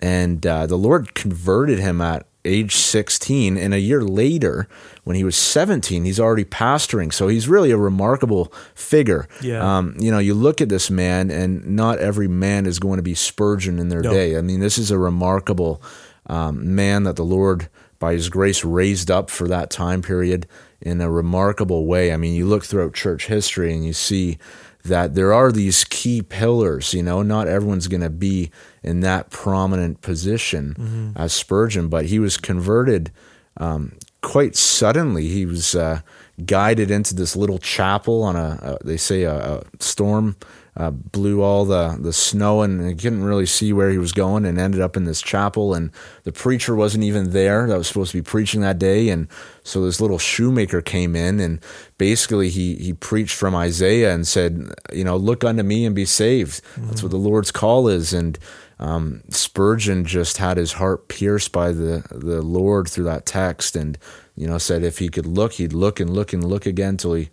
and 0.00 0.46
uh, 0.46 0.66
the 0.66 0.76
Lord 0.76 1.14
converted 1.14 1.78
him 1.78 2.00
at 2.00 2.26
age 2.44 2.74
16. 2.76 3.56
And 3.58 3.74
a 3.74 3.80
year 3.80 4.02
later, 4.02 4.68
when 5.04 5.16
he 5.16 5.24
was 5.24 5.36
17, 5.36 6.04
he's 6.04 6.20
already 6.20 6.44
pastoring. 6.44 7.12
So 7.12 7.28
he's 7.28 7.48
really 7.48 7.72
a 7.72 7.76
remarkable 7.76 8.52
figure. 8.74 9.28
Yeah. 9.42 9.78
Um, 9.78 9.96
you 9.98 10.10
know, 10.10 10.18
you 10.18 10.34
look 10.34 10.60
at 10.60 10.68
this 10.68 10.88
man, 10.90 11.30
and 11.30 11.66
not 11.76 11.98
every 11.98 12.28
man 12.28 12.64
is 12.64 12.78
going 12.78 12.96
to 12.98 13.02
be 13.02 13.14
Spurgeon 13.14 13.78
in 13.78 13.88
their 13.88 14.00
No. 14.02 14.12
day. 14.12 14.38
I 14.38 14.40
mean, 14.40 14.60
this 14.60 14.78
is 14.78 14.90
a 14.90 14.98
remarkable 14.98 15.82
um, 16.26 16.74
man 16.74 17.02
that 17.02 17.16
the 17.16 17.24
Lord, 17.24 17.68
by 17.98 18.12
his 18.14 18.28
grace, 18.28 18.64
raised 18.64 19.10
up 19.10 19.30
for 19.30 19.48
that 19.48 19.68
time 19.68 20.00
period 20.00 20.46
in 20.80 21.00
a 21.00 21.10
remarkable 21.10 21.86
way. 21.86 22.12
I 22.12 22.16
mean, 22.16 22.34
you 22.34 22.46
look 22.46 22.64
throughout 22.64 22.94
church 22.94 23.26
history 23.26 23.74
and 23.74 23.84
you 23.84 23.92
see 23.92 24.38
that 24.84 25.14
there 25.14 25.32
are 25.32 25.52
these 25.52 25.84
key 25.84 26.22
pillars. 26.22 26.94
You 26.94 27.02
know, 27.02 27.22
not 27.22 27.48
everyone's 27.48 27.88
going 27.88 28.00
to 28.00 28.10
be 28.10 28.50
in 28.82 29.00
that 29.00 29.30
prominent 29.30 30.00
position 30.00 31.12
as 31.16 31.32
Spurgeon, 31.32 31.88
but 31.88 32.06
he 32.06 32.18
was 32.18 32.36
converted 32.36 33.10
um, 33.58 33.98
quite 34.22 34.56
suddenly. 34.56 35.28
He 35.28 35.46
was 35.46 35.74
uh, 35.74 36.00
guided 36.44 36.90
into 36.90 37.14
this 37.14 37.36
little 37.36 37.58
chapel 37.58 38.22
on 38.22 38.36
a, 38.36 38.78
a 38.80 38.84
they 38.86 38.96
say 38.96 39.24
a, 39.24 39.34
a 39.34 39.62
storm 39.80 40.36
uh, 40.78 40.92
blew 40.92 41.42
all 41.42 41.64
the 41.64 41.98
the 42.00 42.12
snow 42.12 42.62
and 42.62 42.96
couldn't 43.00 43.24
really 43.24 43.46
see 43.46 43.72
where 43.72 43.90
he 43.90 43.98
was 43.98 44.12
going 44.12 44.44
and 44.44 44.58
ended 44.58 44.80
up 44.80 44.96
in 44.96 45.04
this 45.04 45.20
chapel. 45.20 45.74
And 45.74 45.90
the 46.22 46.30
preacher 46.30 46.76
wasn't 46.76 47.02
even 47.02 47.30
there 47.30 47.66
that 47.66 47.76
was 47.76 47.88
supposed 47.88 48.12
to 48.12 48.18
be 48.18 48.22
preaching 48.22 48.60
that 48.60 48.78
day. 48.78 49.08
And 49.08 49.26
so 49.64 49.84
this 49.84 50.00
little 50.00 50.18
shoemaker 50.18 50.80
came 50.80 51.16
in 51.16 51.40
and 51.40 51.58
basically 51.98 52.48
he 52.48 52.76
he 52.76 52.92
preached 52.92 53.34
from 53.34 53.56
Isaiah 53.56 54.14
and 54.14 54.26
said 54.26 54.72
you 54.92 55.02
know 55.02 55.16
look 55.16 55.42
unto 55.42 55.64
me 55.64 55.84
and 55.84 55.96
be 55.96 56.04
saved. 56.04 56.62
That's 56.76 57.02
what 57.02 57.10
the 57.10 57.18
Lord's 57.18 57.50
call 57.50 57.88
is. 57.88 58.12
And 58.12 58.38
um, 58.78 59.24
Spurgeon 59.30 60.04
just 60.04 60.36
had 60.36 60.56
his 60.56 60.74
heart 60.74 61.08
pierced 61.08 61.50
by 61.50 61.72
the 61.72 62.04
the 62.12 62.40
Lord 62.40 62.88
through 62.88 63.06
that 63.06 63.26
text 63.26 63.74
and 63.74 63.98
you 64.36 64.46
know 64.46 64.58
said 64.58 64.84
if 64.84 64.98
he 64.98 65.08
could 65.08 65.26
look 65.26 65.54
he'd 65.54 65.72
look 65.72 65.98
and 65.98 66.14
look 66.14 66.32
and 66.32 66.44
look 66.44 66.66
again 66.66 66.96
till 66.96 67.14
he 67.14 67.30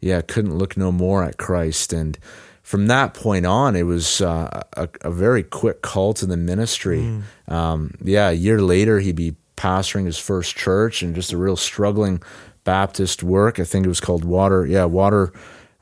yeah 0.00 0.20
couldn't 0.20 0.58
look 0.58 0.76
no 0.76 0.90
more 0.90 1.22
at 1.22 1.36
Christ. 1.36 1.92
And 1.92 2.18
from 2.68 2.88
that 2.88 3.14
point 3.14 3.46
on, 3.46 3.74
it 3.74 3.84
was 3.84 4.20
uh, 4.20 4.60
a, 4.74 4.90
a 5.00 5.10
very 5.10 5.42
quick 5.42 5.80
call 5.80 6.12
to 6.12 6.26
the 6.26 6.36
ministry. 6.36 7.00
Um, 7.48 7.94
yeah, 8.04 8.28
a 8.28 8.34
year 8.34 8.60
later, 8.60 9.00
he'd 9.00 9.16
be 9.16 9.36
pastoring 9.56 10.04
his 10.04 10.18
first 10.18 10.54
church 10.54 11.02
and 11.02 11.14
just 11.14 11.32
a 11.32 11.38
real 11.38 11.56
struggling 11.56 12.22
Baptist 12.64 13.22
work. 13.22 13.58
I 13.58 13.64
think 13.64 13.86
it 13.86 13.88
was 13.88 14.00
called 14.00 14.22
Water, 14.22 14.66
yeah, 14.66 14.84
Water 14.84 15.32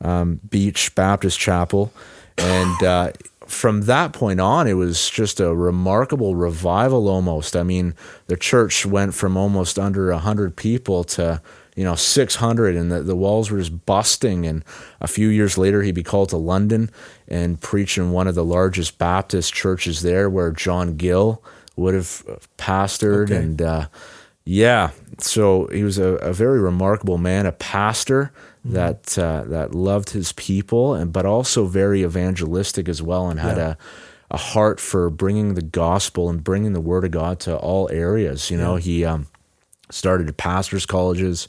um, 0.01 0.41
Beach 0.49 0.95
Baptist 0.95 1.41
Chapel. 1.41 1.93
And 2.39 2.81
uh, 2.85 3.11
from 3.49 3.81
that 3.87 4.13
point 4.13 4.39
on, 4.41 4.69
it 4.69 4.75
was 4.75 5.11
just 5.11 5.41
a 5.41 5.53
remarkable 5.53 6.37
revival 6.37 7.09
almost. 7.09 7.57
I 7.57 7.65
mean, 7.65 7.97
the 8.29 8.37
church 8.37 8.87
went 8.87 9.13
from 9.13 9.37
almost 9.37 9.77
under 9.77 10.13
100 10.13 10.55
people 10.55 11.03
to 11.03 11.43
you 11.77 11.85
know 11.85 11.95
600 11.95 12.75
and 12.75 12.91
the, 12.91 13.03
the 13.03 13.15
walls 13.15 13.51
were 13.51 13.59
just 13.59 13.87
busting. 13.87 14.45
And 14.47 14.65
a 15.01 15.07
few 15.07 15.29
years 15.29 15.57
later 15.57 15.83
he'd 15.83 15.95
be 15.95 16.03
called 16.03 16.31
to 16.31 16.37
london 16.37 16.91
and 17.29 17.61
preach 17.61 17.97
in 17.99 18.11
one 18.11 18.27
of 18.27 18.35
the 18.35 18.45
largest 18.45 18.99
baptist 18.99 19.53
churches 19.55 20.03
there 20.03 20.29
where 20.29 20.51
john 20.51 20.97
gill 20.97 21.43
would 21.77 21.95
have 21.95 22.25
pastored. 22.57 23.27
Okay. 23.31 23.37
and 23.37 23.61
uh, 23.63 23.87
yeah 24.45 24.91
so 25.19 25.67
he 25.73 25.83
was 25.83 25.99
a, 25.99 26.15
a 26.17 26.33
very 26.33 26.61
remarkable 26.61 27.19
man 27.19 27.47
a 27.47 27.53
pastor 27.53 28.33
that 28.65 29.17
uh, 29.19 29.45
that 29.47 29.75
loved 29.75 30.11
his 30.11 30.33
people 30.33 30.95
and 30.95 31.13
but 31.13 31.25
also 31.27 31.67
very 31.67 32.03
evangelistic 32.03 32.89
as 32.89 33.01
well 33.03 33.29
and 33.31 33.39
had 33.41 33.57
Yeah. 33.59 33.71
a 33.73 33.77
a 34.29 34.37
heart 34.39 34.81
for 34.81 35.09
bringing 35.09 35.55
the 35.55 35.63
gospel 35.63 36.29
and 36.29 36.43
bringing 36.43 36.73
the 36.73 36.81
word 36.81 37.05
of 37.05 37.13
god 37.13 37.39
to 37.41 37.55
all 37.57 37.89
areas. 37.93 38.51
You 38.51 38.57
know 38.59 38.75
he 38.75 39.05
um 39.05 39.29
started 39.91 40.37
pastors 40.37 40.87
colleges. 40.87 41.49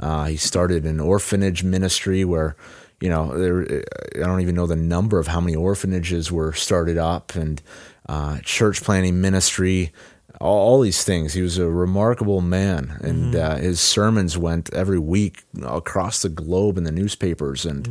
Uh, 0.00 0.26
he 0.26 0.36
started 0.36 0.84
an 0.86 1.00
orphanage 1.00 1.64
ministry 1.64 2.24
where, 2.24 2.56
you 3.00 3.08
know, 3.08 3.36
there, 3.36 3.82
I 4.14 4.26
don't 4.26 4.40
even 4.40 4.54
know 4.54 4.66
the 4.66 4.76
number 4.76 5.18
of 5.18 5.26
how 5.26 5.40
many 5.40 5.56
orphanages 5.56 6.30
were 6.30 6.52
started 6.52 6.98
up 6.98 7.34
and 7.34 7.60
uh, 8.08 8.38
church 8.42 8.82
planting 8.82 9.20
ministry, 9.20 9.92
all, 10.40 10.58
all 10.58 10.80
these 10.80 11.02
things. 11.02 11.34
He 11.34 11.42
was 11.42 11.58
a 11.58 11.68
remarkable 11.68 12.40
man, 12.40 12.98
and 13.02 13.34
uh, 13.34 13.56
his 13.56 13.80
sermons 13.80 14.38
went 14.38 14.72
every 14.72 14.98
week 14.98 15.42
across 15.64 16.22
the 16.22 16.28
globe 16.28 16.78
in 16.78 16.84
the 16.84 16.92
newspapers. 16.92 17.66
And 17.66 17.88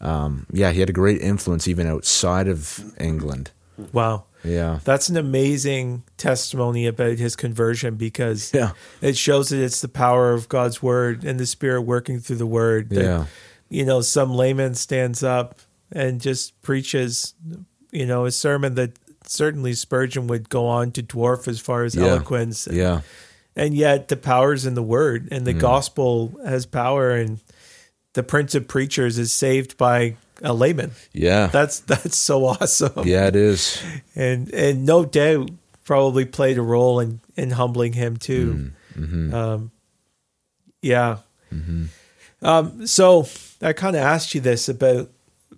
um, 0.00 0.46
yeah, 0.52 0.70
he 0.70 0.80
had 0.80 0.90
a 0.90 0.92
great 0.92 1.20
influence 1.20 1.66
even 1.66 1.86
outside 1.86 2.46
of 2.46 2.80
England. 3.00 3.50
Wow. 3.92 4.24
Yeah. 4.44 4.80
That's 4.84 5.08
an 5.08 5.16
amazing 5.16 6.04
testimony 6.16 6.86
about 6.86 7.18
his 7.18 7.36
conversion 7.36 7.96
because 7.96 8.52
Yeah. 8.54 8.72
it 9.00 9.16
shows 9.16 9.48
that 9.50 9.62
it's 9.62 9.80
the 9.80 9.88
power 9.88 10.32
of 10.32 10.48
God's 10.48 10.82
word 10.82 11.24
and 11.24 11.38
the 11.40 11.46
spirit 11.46 11.82
working 11.82 12.20
through 12.20 12.36
the 12.36 12.46
word. 12.46 12.90
That, 12.90 13.04
Yeah. 13.04 13.24
You 13.68 13.84
know, 13.84 14.00
some 14.00 14.32
layman 14.32 14.74
stands 14.74 15.22
up 15.22 15.58
and 15.92 16.20
just 16.20 16.60
preaches, 16.62 17.34
you 17.90 18.06
know, 18.06 18.24
a 18.24 18.30
sermon 18.30 18.74
that 18.76 18.92
certainly 19.26 19.74
Spurgeon 19.74 20.26
would 20.28 20.48
go 20.48 20.66
on 20.66 20.90
to 20.92 21.02
dwarf 21.02 21.46
as 21.48 21.60
far 21.60 21.84
as 21.84 21.94
Yeah. 21.94 22.06
eloquence. 22.06 22.66
Yeah. 22.70 23.00
And 23.56 23.74
yet 23.74 24.08
the 24.08 24.16
power's 24.16 24.64
in 24.64 24.74
the 24.74 24.82
word 24.82 25.28
and 25.30 25.42
Mm. 25.42 25.46
the 25.46 25.52
gospel 25.54 26.38
has 26.46 26.64
power 26.64 27.10
and 27.10 27.40
the 28.14 28.22
prince 28.22 28.54
of 28.54 28.68
preachers 28.68 29.18
is 29.18 29.32
saved 29.32 29.76
by 29.76 30.16
a 30.42 30.52
layman. 30.52 30.92
Yeah. 31.12 31.46
That's 31.48 31.80
that's 31.92 32.16
so 32.16 32.46
awesome 32.46 33.06
yeah, 33.06 33.26
it 33.26 33.36
is. 33.36 33.82
and 34.14 34.52
and 34.52 34.84
no 34.86 35.04
doubt 35.04 35.50
probably 35.84 36.24
played 36.24 36.58
a 36.58 36.62
role 36.62 37.00
in 37.00 37.20
in 37.36 37.50
humbling 37.50 37.94
him 37.94 38.16
too. 38.16 38.72
Um, 38.96 39.70
yeah. 40.82 41.18
Um, 42.42 42.86
so 42.86 43.26
I 43.62 43.72
kind 43.72 43.96
of 43.96 44.02
asked 44.02 44.34
you 44.34 44.40
this 44.40 44.68
about 44.68 45.10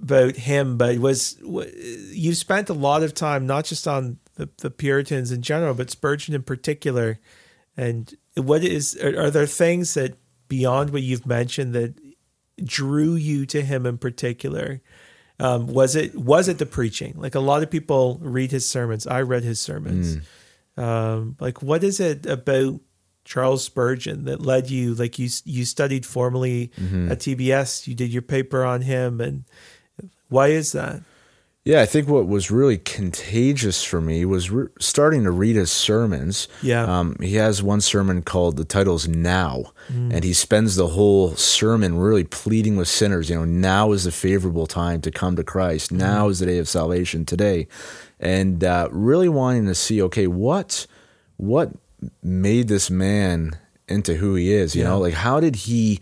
about 0.03 0.37
him, 0.37 0.79
but 0.79 0.99
was 0.99 1.37
you 1.43 2.35
spent 2.35 2.71
a 2.71 2.75
lot 2.75 3.03
of 3.03 3.15
time 3.15 3.47
not 3.47 3.65
just 3.65 3.87
on 3.87 4.19
the, 4.37 4.49
the 4.59 4.71
Puritans 4.71 5.31
in 5.31 5.43
general, 5.43 5.75
but 5.75 5.91
Spurgeon 5.91 6.35
in 6.35 6.43
particular. 6.43 7.19
And 7.77 8.15
what 8.35 8.65
is 8.65 8.97
are, 8.97 9.27
are 9.27 9.31
there 9.31 9.47
things 9.47 9.95
that 9.95 10.17
beyond 10.49 10.91
what 10.91 11.03
you've 11.03 11.27
mentioned 11.27 11.75
that 11.75 11.95
drew 12.65 13.15
you 13.15 13.47
to 13.47 13.63
him 13.63 13.87
in 13.87 13.99
particular? 13.99 14.81
Um, 15.39 15.67
was 15.67 15.97
it 15.97 16.15
was 16.15 16.49
it 16.49 16.59
the 16.59 16.67
preaching? 16.67 17.15
Like 17.17 17.35
a 17.35 17.41
lot 17.41 17.63
of 17.63 17.71
people 17.71 18.19
read 18.23 18.51
his 18.51 18.69
sermons. 18.69 19.07
I 19.07 19.23
read 19.23 19.43
his 19.43 19.61
sermons. 19.61 20.19
Um, 20.77 21.37
like 21.41 21.63
what 21.63 21.83
is 21.85 21.99
it 22.01 22.27
about 22.27 22.81
Charles 23.25 23.65
Spurgeon 23.65 24.25
that 24.25 24.41
led 24.43 24.71
you 24.71 24.95
like 24.95 25.19
you 25.19 25.29
you 25.45 25.65
studied 25.65 26.05
formally 26.07 26.71
Mm-hmm. 26.81 27.11
at 27.13 27.19
TBS, 27.21 27.87
you 27.87 27.95
did 27.95 28.13
your 28.13 28.23
paper 28.23 28.65
on 28.65 28.83
him 28.83 29.21
and 29.21 29.45
why 30.29 30.49
is 30.49 30.73
that? 30.73 31.03
Yeah, 31.63 31.83
I 31.83 31.87
think 31.87 32.09
what 32.09 32.27
was 32.27 32.51
really 32.51 32.79
contagious 32.79 33.85
for 33.85 34.01
me 34.01 34.25
was 34.25 34.51
re- 34.51 34.69
starting 34.81 35.25
to 35.25 35.31
read 35.31 35.57
his 35.57 35.71
sermons. 35.71 36.49
Yeah. 36.63 36.85
Um, 36.85 37.17
he 37.21 37.35
has 37.35 37.63
one 37.63 37.83
sermon 37.83 38.23
called 38.23 38.57
the 38.57 38.65
title's 38.65 39.07
Now, 39.07 39.73
and 39.89 40.25
he 40.25 40.33
spends 40.33 40.77
the 40.77 40.87
whole 40.89 41.35
sermon 41.37 41.99
really 41.99 42.25
pleading 42.25 42.77
with 42.79 42.89
sinners. 42.89 43.29
You 43.29 43.37
know, 43.37 43.45
now 43.45 43.93
is 43.93 44.05
the 44.05 44.11
favorable 44.13 44.67
time 44.67 45.03
to 45.03 45.11
come 45.11 45.37
to 45.37 45.45
Christ. 45.45 45.93
Now 45.93 46.29
is 46.29 46.39
the 46.39 46.47
day 46.47 46.59
of 46.59 46.69
salvation 46.69 47.27
today. 47.27 47.69
And 48.19 48.65
uh, 48.65 48.89
really 48.91 49.29
wanting 49.29 49.67
to 49.67 49.75
see, 49.75 50.01
okay, 50.03 50.27
what 50.27 50.87
what 51.37 51.73
made 52.23 52.69
this 52.69 52.91
man 52.91 53.51
into 53.87 54.15
who 54.15 54.35
he 54.35 54.51
is? 54.53 54.75
You 54.75 54.83
Yeah. 54.83 54.89
know, 54.91 54.99
like 55.01 55.15
how 55.15 55.41
did 55.41 55.57
he 55.57 56.01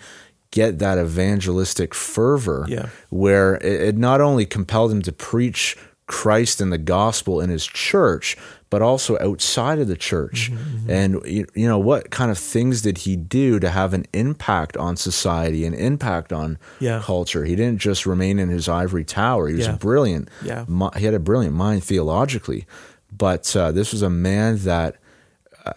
get 0.61 0.79
that 0.79 0.97
evangelistic 0.99 1.91
fervor 1.95 2.63
Yeah. 2.69 2.87
where 3.11 3.51
it, 3.71 3.79
it 3.89 3.97
not 3.97 4.21
only 4.21 4.45
compelled 4.47 4.91
him 4.95 5.03
to 5.03 5.13
preach 5.13 5.77
Christ 6.07 6.61
and 6.63 6.73
the 6.73 6.79
gospel 6.99 7.35
in 7.45 7.51
his 7.51 7.67
church, 7.67 8.37
but 8.71 8.81
also 8.83 9.19
outside 9.29 9.79
of 9.79 9.89
the 9.89 9.97
church. 10.11 10.51
Mm-hmm, 10.51 10.91
And, 10.91 11.11
you, 11.37 11.45
you 11.55 11.69
know, 11.71 11.79
what 11.91 12.03
kind 12.11 12.31
of 12.31 12.39
things 12.39 12.81
did 12.83 12.99
he 13.05 13.15
do 13.17 13.61
to 13.61 13.69
have 13.71 13.93
an 13.99 14.05
impact 14.15 14.75
on 14.77 14.97
society, 14.97 15.67
an 15.67 15.75
impact 15.75 16.33
on 16.33 16.59
Yeah. 16.81 17.01
culture? 17.05 17.45
He 17.45 17.55
didn't 17.57 17.81
just 17.91 18.07
remain 18.07 18.39
in 18.39 18.49
his 18.49 18.69
ivory 18.69 19.05
tower. 19.05 19.49
He 19.49 19.55
was 19.57 19.67
Yeah. 19.67 19.77
brilliant. 19.77 20.29
Yeah. 20.43 20.65
He 20.97 21.05
had 21.05 21.15
a 21.15 21.19
brilliant 21.31 21.55
mind 21.55 21.85
theologically. 21.85 22.67
But 23.17 23.45
uh, 23.57 23.73
this 23.73 23.93
was 23.93 24.03
a 24.03 24.11
man 24.11 24.59
that 24.65 24.97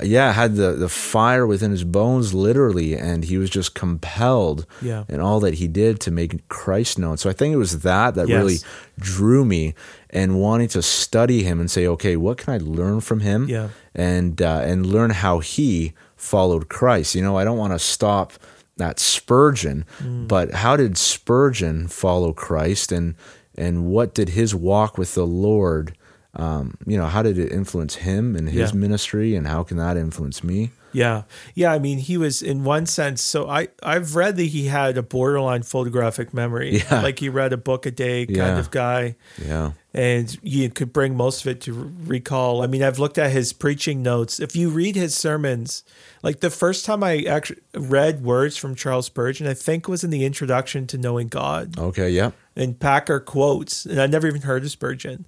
yeah, 0.02 0.32
had 0.34 0.56
the, 0.56 0.74
the 0.74 0.90
fire 0.90 1.46
within 1.48 1.72
his 1.72 1.84
bones, 1.84 2.34
literally, 2.34 2.96
and 2.98 3.24
he 3.26 3.38
was 3.38 3.50
just 3.50 3.74
compelled 3.76 4.66
Yeah. 4.82 5.04
in 5.10 5.20
all 5.20 5.40
that 5.42 5.56
he 5.56 5.68
did 5.68 6.00
to 6.02 6.12
make 6.12 6.48
Christ 6.50 6.98
known. 7.00 7.18
So 7.18 7.30
I 7.30 7.34
think 7.34 7.54
it 7.54 7.58
was 7.58 7.80
that 7.82 8.16
that 8.16 8.28
Yes. 8.28 8.38
really 8.38 8.58
drew 9.00 9.46
me 9.46 9.74
and 10.10 10.40
wanting 10.40 10.68
to 10.70 10.82
study 10.82 11.44
him 11.44 11.60
and 11.60 11.70
say, 11.70 11.88
okay, 11.88 12.16
what 12.18 12.38
can 12.38 12.54
I 12.54 12.58
learn 12.58 13.02
from 13.02 13.20
him? 13.22 13.48
Yeah. 13.50 13.70
And 13.96 14.42
uh, 14.42 14.62
and 14.64 14.86
learn 14.86 15.12
how 15.12 15.40
he 15.40 15.94
followed 16.16 16.70
Christ. 16.70 17.16
You 17.16 17.22
know, 17.24 17.38
I 17.38 17.44
don't 17.44 17.58
want 17.58 17.74
to 17.74 17.80
stop 17.80 18.34
at 18.80 19.00
Spurgeon, 19.00 19.86
Mm. 20.04 20.28
but 20.28 20.52
how 20.54 20.76
did 20.76 20.98
Spurgeon 20.98 21.88
follow 21.88 22.34
Christ, 22.34 22.92
and 22.92 23.16
and 23.58 23.86
what 23.86 24.14
did 24.14 24.30
his 24.30 24.56
walk 24.56 24.98
with 24.98 25.14
the 25.16 25.26
Lord? 25.28 25.94
Um, 26.34 26.76
you 26.86 26.98
know, 26.98 27.08
how 27.08 27.22
did 27.24 27.38
it 27.38 27.52
influence 27.52 27.96
him 27.96 28.36
and 28.38 28.48
his 28.50 28.72
Yeah. 28.72 28.78
ministry, 28.78 29.36
and 29.36 29.48
how 29.48 29.64
can 29.64 29.78
that 29.78 29.98
influence 29.98 30.44
me? 30.44 30.72
Yeah. 30.94 31.24
Yeah. 31.56 31.72
I 31.72 31.80
mean, 31.80 32.00
he 32.00 32.18
was 32.18 32.42
in 32.42 32.66
one 32.66 32.86
sense. 32.86 33.22
So 33.22 33.50
I, 33.50 33.70
I've 33.82 34.16
read 34.16 34.36
that 34.36 34.44
he 34.48 34.66
had 34.68 34.98
a 34.98 35.02
borderline 35.04 35.64
photographic 35.64 36.34
memory. 36.34 36.80
Yeah. 36.92 37.02
Like 37.02 37.20
he 37.20 37.30
read 37.30 37.54
a 37.54 37.58
book 37.58 37.86
a 37.86 37.92
day 37.92 38.26
kind 38.26 38.36
Yeah. 38.38 38.60
of 38.60 38.72
guy. 38.72 39.16
Yeah, 39.42 39.72
And 39.94 40.38
you 40.42 40.70
could 40.70 40.92
bring 40.92 41.16
most 41.16 41.46
of 41.46 41.48
it 41.52 41.62
to 41.62 41.94
recall. 42.06 42.62
I 42.62 42.68
mean, 42.68 42.84
I've 42.84 43.00
looked 43.00 43.18
at 43.18 43.32
his 43.32 43.54
preaching 43.54 44.02
notes. 44.04 44.40
If 44.42 44.54
you 44.54 44.70
read 44.70 44.98
his 44.98 45.16
sermons, 45.16 45.84
like 46.24 46.42
the 46.42 46.50
first 46.50 46.84
time 46.86 47.04
I 47.06 47.24
actually 47.24 47.62
read 47.74 48.22
words 48.24 48.58
from 48.58 48.76
Charles 48.76 49.06
Spurgeon, 49.06 49.48
I 49.48 49.54
think 49.54 49.88
was 49.88 50.04
in 50.04 50.10
the 50.10 50.26
introduction 50.26 50.88
to 50.88 50.98
Knowing 50.98 51.30
God. 51.30 51.78
okay, 51.80 52.10
yeah, 52.10 52.32
and 52.54 52.78
Packer 52.78 53.22
quotes, 53.22 53.86
and 53.86 54.02
I 54.02 54.08
never 54.08 54.28
even 54.28 54.42
heard 54.42 54.64
of 54.66 54.72
Spurgeon. 54.72 55.26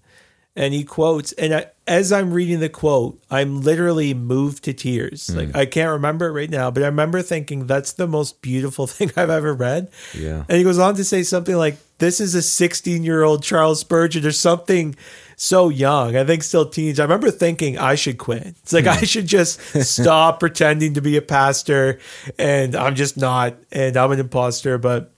And 0.56 0.72
he 0.72 0.84
quotes, 0.84 1.32
and 1.32 1.52
I, 1.56 1.66
as 1.88 2.12
I'm 2.12 2.32
reading 2.32 2.60
the 2.60 2.70
quote, 2.70 3.20
I'm 3.32 3.62
literally 3.62 4.14
moved 4.14 4.64
to 4.66 4.74
tears. 4.74 5.28
Hmm. 5.28 5.38
Like 5.38 5.56
I 5.56 5.66
can't 5.66 5.90
remember 5.92 6.28
it 6.28 6.34
right 6.34 6.50
now, 6.50 6.70
but 6.70 6.84
I 6.84 6.86
remember 6.86 7.24
thinking 7.24 7.66
that's 7.66 7.94
the 7.94 8.08
most 8.08 8.42
beautiful 8.42 8.86
thing 8.88 9.12
I've 9.18 9.32
ever 9.32 9.54
read. 9.54 9.90
Yeah. 10.14 10.44
And 10.48 10.58
he 10.58 10.64
goes 10.64 10.78
on 10.78 10.94
to 10.96 11.04
say 11.04 11.24
something 11.24 11.56
like, 11.56 11.78
"This 11.98 12.20
is 12.20 12.36
a 12.36 12.42
16 12.44 13.04
year 13.04 13.24
old 13.24 13.42
Charles 13.42 13.80
Spurgeon 13.80 14.26
or 14.28 14.32
something 14.32 14.96
so 15.36 15.70
young. 15.70 16.16
I 16.16 16.24
think 16.24 16.44
still 16.44 16.70
teens. 16.70 17.00
I 17.00 17.04
remember 17.04 17.32
thinking 17.32 17.80
I 17.80 17.96
should 17.96 18.20
quit. 18.20 18.46
It's 18.46 18.74
like 18.74 18.86
Hmm. 18.86 18.92
I 18.92 19.06
should 19.06 19.26
just 19.26 19.60
stop 19.84 20.40
pretending 20.40 20.94
to 20.94 21.02
be 21.02 21.18
a 21.18 21.22
pastor, 21.24 21.98
and 22.38 22.76
I'm 22.76 22.94
just 22.94 23.18
not, 23.18 23.56
and 23.72 23.98
I'm 23.98 24.12
an 24.12 24.20
imposter, 24.20 24.78
but." 24.78 25.10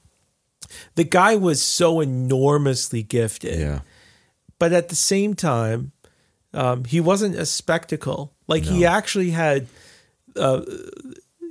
the 0.96 1.04
guy 1.04 1.36
was 1.36 1.62
so 1.62 2.02
enormously 2.02 3.04
gifted 3.04 3.60
yeah, 3.60 3.80
but 4.60 4.72
at 4.74 4.90
the 4.90 4.96
same 4.96 5.34
time 5.34 5.92
um, 6.54 6.86
he 6.86 7.02
wasn't 7.02 7.36
a 7.36 7.46
spectacle. 7.46 8.34
Like 8.48 8.64
he 8.64 8.86
actually 8.86 9.32
had 9.32 9.68
uh, 10.36 10.62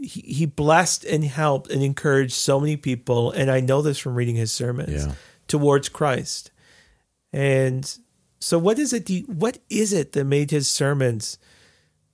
he, 0.00 0.20
he 0.20 0.46
blessed 0.46 1.04
and 1.04 1.24
helped 1.24 1.70
and 1.70 1.82
encouraged 1.82 2.32
so 2.34 2.60
many 2.60 2.76
people 2.76 3.30
and 3.32 3.50
i 3.50 3.58
know 3.60 3.80
this 3.82 3.98
from 3.98 4.14
reading 4.14 4.36
his 4.36 4.52
sermons 4.52 5.06
Yeah. 5.06 5.14
towards 5.48 5.88
christ. 5.88 6.50
And 7.32 7.90
so 8.40 8.58
what 8.58 8.78
is 8.78 8.92
it 8.92 9.08
what 9.26 9.58
is 9.70 9.92
it 9.92 10.12
that 10.12 10.24
made 10.24 10.50
his 10.50 10.68
sermons 10.70 11.38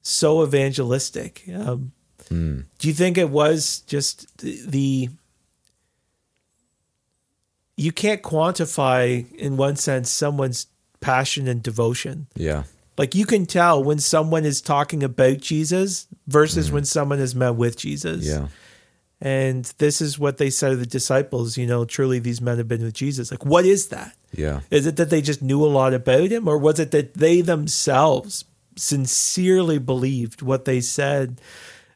so 0.02 0.42
evangelistic? 0.44 1.44
Um, 1.54 1.92
do 2.78 2.88
you 2.88 2.94
think 2.94 3.18
it 3.18 3.28
was 3.30 3.80
just 3.86 4.38
the, 4.38 4.60
the 4.66 5.08
you 7.76 7.92
can't 7.92 8.22
quantify 8.22 9.30
in 9.34 9.56
one 9.56 9.76
sense 9.76 10.10
someone's 10.10 10.66
passion 11.00 11.48
and 11.48 11.62
devotion 11.62 12.26
yeah, 12.34 12.64
like 12.98 13.14
you 13.14 13.26
can 13.26 13.46
tell 13.46 13.82
when 13.82 13.98
someone 13.98 14.44
is 14.44 14.60
talking 14.60 15.02
about 15.02 15.38
jesus 15.38 16.06
versus 16.26 16.70
when 16.70 16.84
someone 16.84 17.18
has 17.18 17.34
met 17.34 17.54
with 17.54 17.76
jesus 17.76 18.26
yeah, 18.26 18.48
and 19.20 19.66
this 19.78 20.00
is 20.00 20.18
what 20.18 20.38
they 20.38 20.50
said 20.50 20.70
to 20.70 20.76
the 20.76 20.86
disciples 20.86 21.56
you 21.56 21.66
know 21.66 21.84
truly 21.84 22.18
these 22.18 22.40
men 22.40 22.58
have 22.58 22.68
been 22.68 22.82
with 22.82 22.94
jesus 22.94 23.30
like 23.30 23.44
what 23.44 23.64
is 23.64 23.88
that 23.88 24.14
yeah. 24.32 24.60
is 24.70 24.86
it 24.86 24.96
that 24.96 25.10
they 25.10 25.20
just 25.20 25.42
knew 25.42 25.64
a 25.64 25.68
lot 25.68 25.94
about 25.94 26.30
him, 26.30 26.48
or 26.48 26.58
was 26.58 26.78
it 26.78 26.90
that 26.92 27.14
they 27.14 27.40
themselves 27.40 28.44
sincerely 28.76 29.78
believed 29.78 30.42
what 30.42 30.64
they 30.64 30.80
said? 30.80 31.40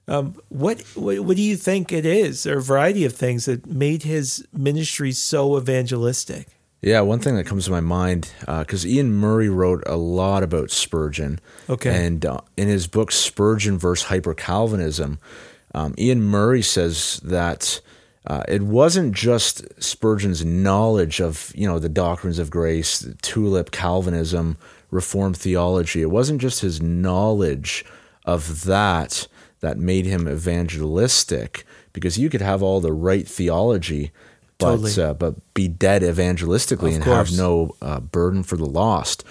Um, 0.07 0.37
what, 0.49 0.81
what 0.95 1.21
what 1.21 1.37
do 1.37 1.43
you 1.43 1.57
think 1.57 1.93
it 1.93 2.05
is? 2.05 2.43
There 2.43 2.57
are 2.57 2.59
a 2.59 2.63
variety 2.63 3.05
of 3.05 3.15
things 3.15 3.47
that 3.47 3.67
made 3.67 4.03
his 4.03 4.47
ministry 4.53 5.13
so 5.13 5.57
evangelistic. 5.57 6.49
Yeah, 6.85 7.01
one 7.01 7.19
thing 7.19 7.37
that 7.37 7.47
comes 7.47 7.65
to 7.65 7.71
my 7.71 7.81
mind 7.81 8.31
because 8.47 8.85
Iain 8.85 9.15
Murray 9.15 9.49
wrote 9.49 9.83
a 9.87 9.97
lot 9.97 10.43
about 10.43 10.71
Spurgeon. 10.71 11.41
Okay. 11.71 12.07
and 12.07 12.27
uh, 12.27 12.41
in 12.59 12.69
his 12.69 12.87
book 12.87 13.11
Spurgeon 13.11 13.79
versus 13.79 14.09
Hyper 14.09 14.35
Calvinism, 14.35 15.19
um, 15.75 15.95
Iain 15.99 16.21
Murray 16.21 16.61
says 16.61 17.21
that 17.25 17.81
uh, 18.27 18.43
it 18.49 18.61
wasn't 18.61 19.15
just 19.15 19.65
Spurgeon's 19.83 20.45
knowledge 20.45 21.21
of 21.21 21.53
you 21.55 21.67
know 21.67 21.79
the 21.79 21.89
doctrines 21.89 22.39
of 22.39 22.51
grace, 22.51 23.07
tulip 23.23 23.71
Calvinism, 23.71 24.59
Reformed 24.91 25.39
theology. 25.39 26.03
It 26.03 26.11
wasn't 26.11 26.41
just 26.41 26.61
his 26.61 26.83
knowledge 26.83 27.85
of 28.27 28.65
that 28.65 29.27
that 29.61 29.79
made 29.79 30.05
him 30.05 30.29
evangelistic, 30.29 31.65
because 31.95 32.19
you 32.19 32.29
could 32.29 32.43
have 32.43 32.63
all 32.63 32.81
the 32.81 32.93
right 32.93 33.27
theology. 33.27 34.13
But 34.59 34.77
Totally. 34.77 35.03
uh, 35.03 35.15
but 35.15 35.55
be 35.55 35.67
dead 35.69 36.03
evangelistically 36.03 36.91
Of 36.91 36.95
and 36.97 37.05
course. 37.05 37.31
have 37.31 37.39
no 37.39 37.75
uh, 37.83 38.01
burden 38.01 38.43
for 38.43 38.57
the 38.57 38.67
lost. 38.67 39.25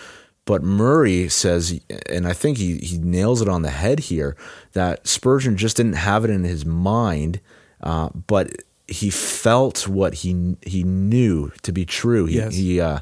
But 0.45 0.61
Murray 0.63 1.29
says, 1.29 1.79
and 2.09 2.27
I 2.27 2.33
think 2.33 2.57
he, 2.57 2.77
he 2.79 2.97
nails 2.97 3.41
it 3.41 3.47
on 3.47 3.61
the 3.61 3.69
head 3.69 3.99
here, 3.99 4.35
that 4.73 5.07
Spurgeon 5.07 5.55
just 5.55 5.77
didn't 5.77 5.93
have 5.93 6.25
it 6.25 6.29
in 6.29 6.43
his 6.43 6.65
mind, 6.65 7.39
uh, 7.81 8.09
but 8.27 8.51
he 8.85 9.09
felt 9.09 9.87
what 9.87 10.13
he 10.15 10.57
he 10.61 10.83
knew 10.83 11.51
to 11.61 11.71
be 11.71 11.85
true. 11.85 12.25
He 12.25 12.35
Yes. 12.35 12.53
he 12.55 12.81
uh, 12.81 12.99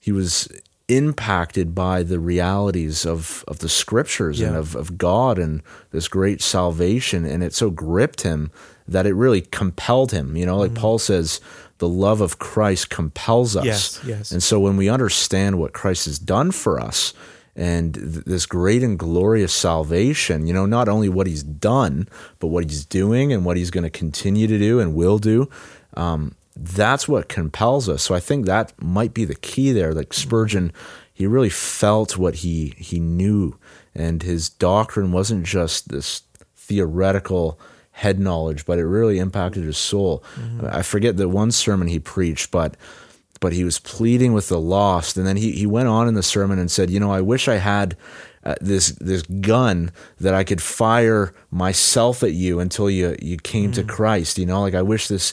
he 0.00 0.12
was 0.12 0.48
impacted 0.88 1.74
by 1.74 2.02
the 2.04 2.18
realities 2.20 3.04
of, 3.06 3.44
of 3.48 3.58
the 3.60 3.68
scriptures 3.68 4.40
and 4.40 4.54
of, 4.56 4.74
of 4.76 4.98
God 4.98 5.38
and 5.38 5.62
this 5.90 6.06
great 6.06 6.40
salvation. 6.42 7.24
And 7.24 7.42
it 7.42 7.54
so 7.54 7.70
gripped 7.70 8.22
him 8.22 8.50
that 8.92 9.06
it 9.06 9.14
really 9.14 9.40
compelled 9.40 10.12
him. 10.12 10.36
You 10.36 10.46
know, 10.46 10.58
like 10.58 10.74
Paul 10.74 10.98
says, 10.98 11.40
the 11.78 11.88
love 11.88 12.20
of 12.20 12.38
Christ 12.38 12.90
compels 12.90 13.56
us. 13.56 13.64
Yes, 13.64 14.00
yes. 14.06 14.30
And 14.30 14.42
so 14.42 14.60
when 14.60 14.76
we 14.76 14.88
understand 14.88 15.58
what 15.58 15.72
Christ 15.72 16.04
has 16.06 16.18
done 16.18 16.52
for 16.52 16.78
us 16.78 17.12
and 17.56 17.94
th- 17.94 18.24
this 18.24 18.46
great 18.46 18.82
and 18.82 18.98
glorious 18.98 19.52
salvation, 19.52 20.46
you 20.46 20.54
know, 20.54 20.64
not 20.64 20.88
only 20.88 21.08
what 21.08 21.26
he's 21.26 21.42
done, 21.42 22.08
but 22.38 22.48
what 22.48 22.64
he's 22.64 22.84
doing 22.84 23.32
and 23.32 23.44
what 23.44 23.56
he's 23.56 23.70
going 23.70 23.84
to 23.84 23.90
continue 23.90 24.46
to 24.46 24.58
do 24.58 24.78
and 24.78 24.94
will 24.94 25.18
do, 25.18 25.50
um, 25.94 26.34
that's 26.54 27.08
what 27.08 27.28
compels 27.28 27.88
us. 27.88 28.02
So 28.02 28.14
I 28.14 28.20
think 28.20 28.46
that 28.46 28.72
might 28.80 29.12
be 29.12 29.24
the 29.24 29.34
key 29.34 29.72
there. 29.72 29.92
Like 29.92 30.12
Spurgeon, 30.12 30.72
he 31.12 31.26
really 31.26 31.50
felt 31.50 32.16
what 32.16 32.36
he 32.36 32.74
he 32.76 33.00
knew, 33.00 33.58
and 33.94 34.22
his 34.22 34.48
doctrine 34.48 35.12
wasn't 35.12 35.44
just 35.44 35.88
this 35.88 36.22
theoretical 36.56 37.58
head 37.92 38.18
knowledge, 38.18 38.66
but 38.66 38.78
it 38.78 38.86
really 38.86 39.18
impacted 39.18 39.64
his 39.64 39.78
soul. 39.78 40.24
I 40.66 40.82
forget 40.82 41.16
the 41.16 41.28
one 41.28 41.52
sermon 41.52 41.88
he 41.88 41.98
preached, 41.98 42.50
but 42.50 42.76
but 43.40 43.52
he 43.52 43.64
was 43.64 43.80
pleading 43.80 44.32
with 44.32 44.48
the 44.48 44.60
lost, 44.60 45.16
and 45.16 45.26
then 45.26 45.36
he 45.36 45.52
he 45.52 45.66
went 45.66 45.88
on 45.88 46.08
in 46.08 46.14
the 46.14 46.22
sermon 46.22 46.58
and 46.58 46.70
said, 46.70 46.90
you 46.90 47.00
know, 47.00 47.12
I 47.12 47.20
wish 47.20 47.48
I 47.48 47.56
had 47.56 47.96
uh, 48.44 48.54
this 48.60 48.88
this 48.92 49.22
gun 49.22 49.92
that 50.20 50.34
I 50.34 50.44
could 50.44 50.60
fire 50.62 51.32
myself 51.50 52.22
at 52.22 52.32
you 52.32 52.60
until 52.60 52.90
you 52.90 53.16
you 53.20 53.36
came 53.36 53.72
to 53.72 53.84
Christ. 53.84 54.38
You 54.38 54.46
know, 54.46 54.60
like 54.60 54.74
I 54.74 54.82
wish 54.82 55.08
this 55.08 55.32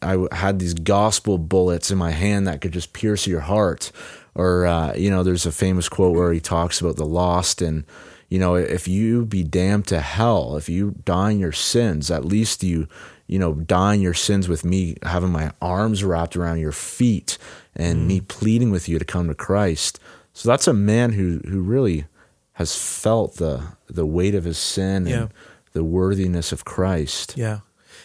I 0.00 0.12
w- 0.12 0.28
had 0.32 0.58
these 0.58 0.74
gospel 0.74 1.36
bullets 1.36 1.90
in 1.90 1.98
my 1.98 2.10
hand 2.10 2.46
that 2.46 2.60
could 2.60 2.72
just 2.72 2.92
pierce 2.92 3.26
your 3.26 3.40
heart. 3.40 3.92
Or 4.34 4.66
uh, 4.66 4.94
you 4.94 5.10
know, 5.10 5.22
there's 5.22 5.46
a 5.46 5.52
famous 5.52 5.88
quote 5.88 6.14
where 6.14 6.32
he 6.32 6.40
talks 6.40 6.80
about 6.80 6.96
the 6.96 7.06
lost 7.06 7.60
and 7.60 7.84
you 8.28 8.38
know, 8.38 8.54
if 8.54 8.86
you 8.86 9.24
be 9.24 9.42
damned 9.42 9.86
to 9.88 10.00
hell, 10.00 10.56
if 10.56 10.68
you 10.68 10.96
die 11.04 11.32
in 11.32 11.38
your 11.38 11.52
sins, 11.52 12.10
at 12.10 12.24
least 12.24 12.62
you 12.62 12.88
you 13.28 13.38
know, 13.38 13.52
die 13.54 13.94
in 13.94 14.00
your 14.00 14.14
sins 14.14 14.48
with 14.48 14.64
me 14.64 14.96
having 15.02 15.30
my 15.30 15.52
arms 15.60 16.02
wrapped 16.02 16.34
around 16.34 16.58
your 16.58 16.72
feet 16.72 17.36
and 17.76 18.08
me 18.08 18.20
mm. 18.20 18.28
pleading 18.28 18.70
with 18.70 18.88
you 18.88 18.98
to 18.98 19.04
come 19.04 19.28
to 19.28 19.34
Christ. 19.34 20.00
So 20.32 20.48
that's 20.48 20.66
a 20.66 20.72
man 20.72 21.12
who 21.12 21.40
who 21.46 21.60
really 21.60 22.06
has 22.54 22.76
felt 22.76 23.36
the 23.36 23.74
the 23.86 24.06
weight 24.06 24.34
of 24.34 24.44
his 24.44 24.58
sin 24.58 25.06
Yeah. 25.06 25.16
and 25.16 25.30
the 25.72 25.84
worthiness 25.84 26.52
of 26.52 26.64
Christ. 26.64 27.34
Yeah. 27.36 27.60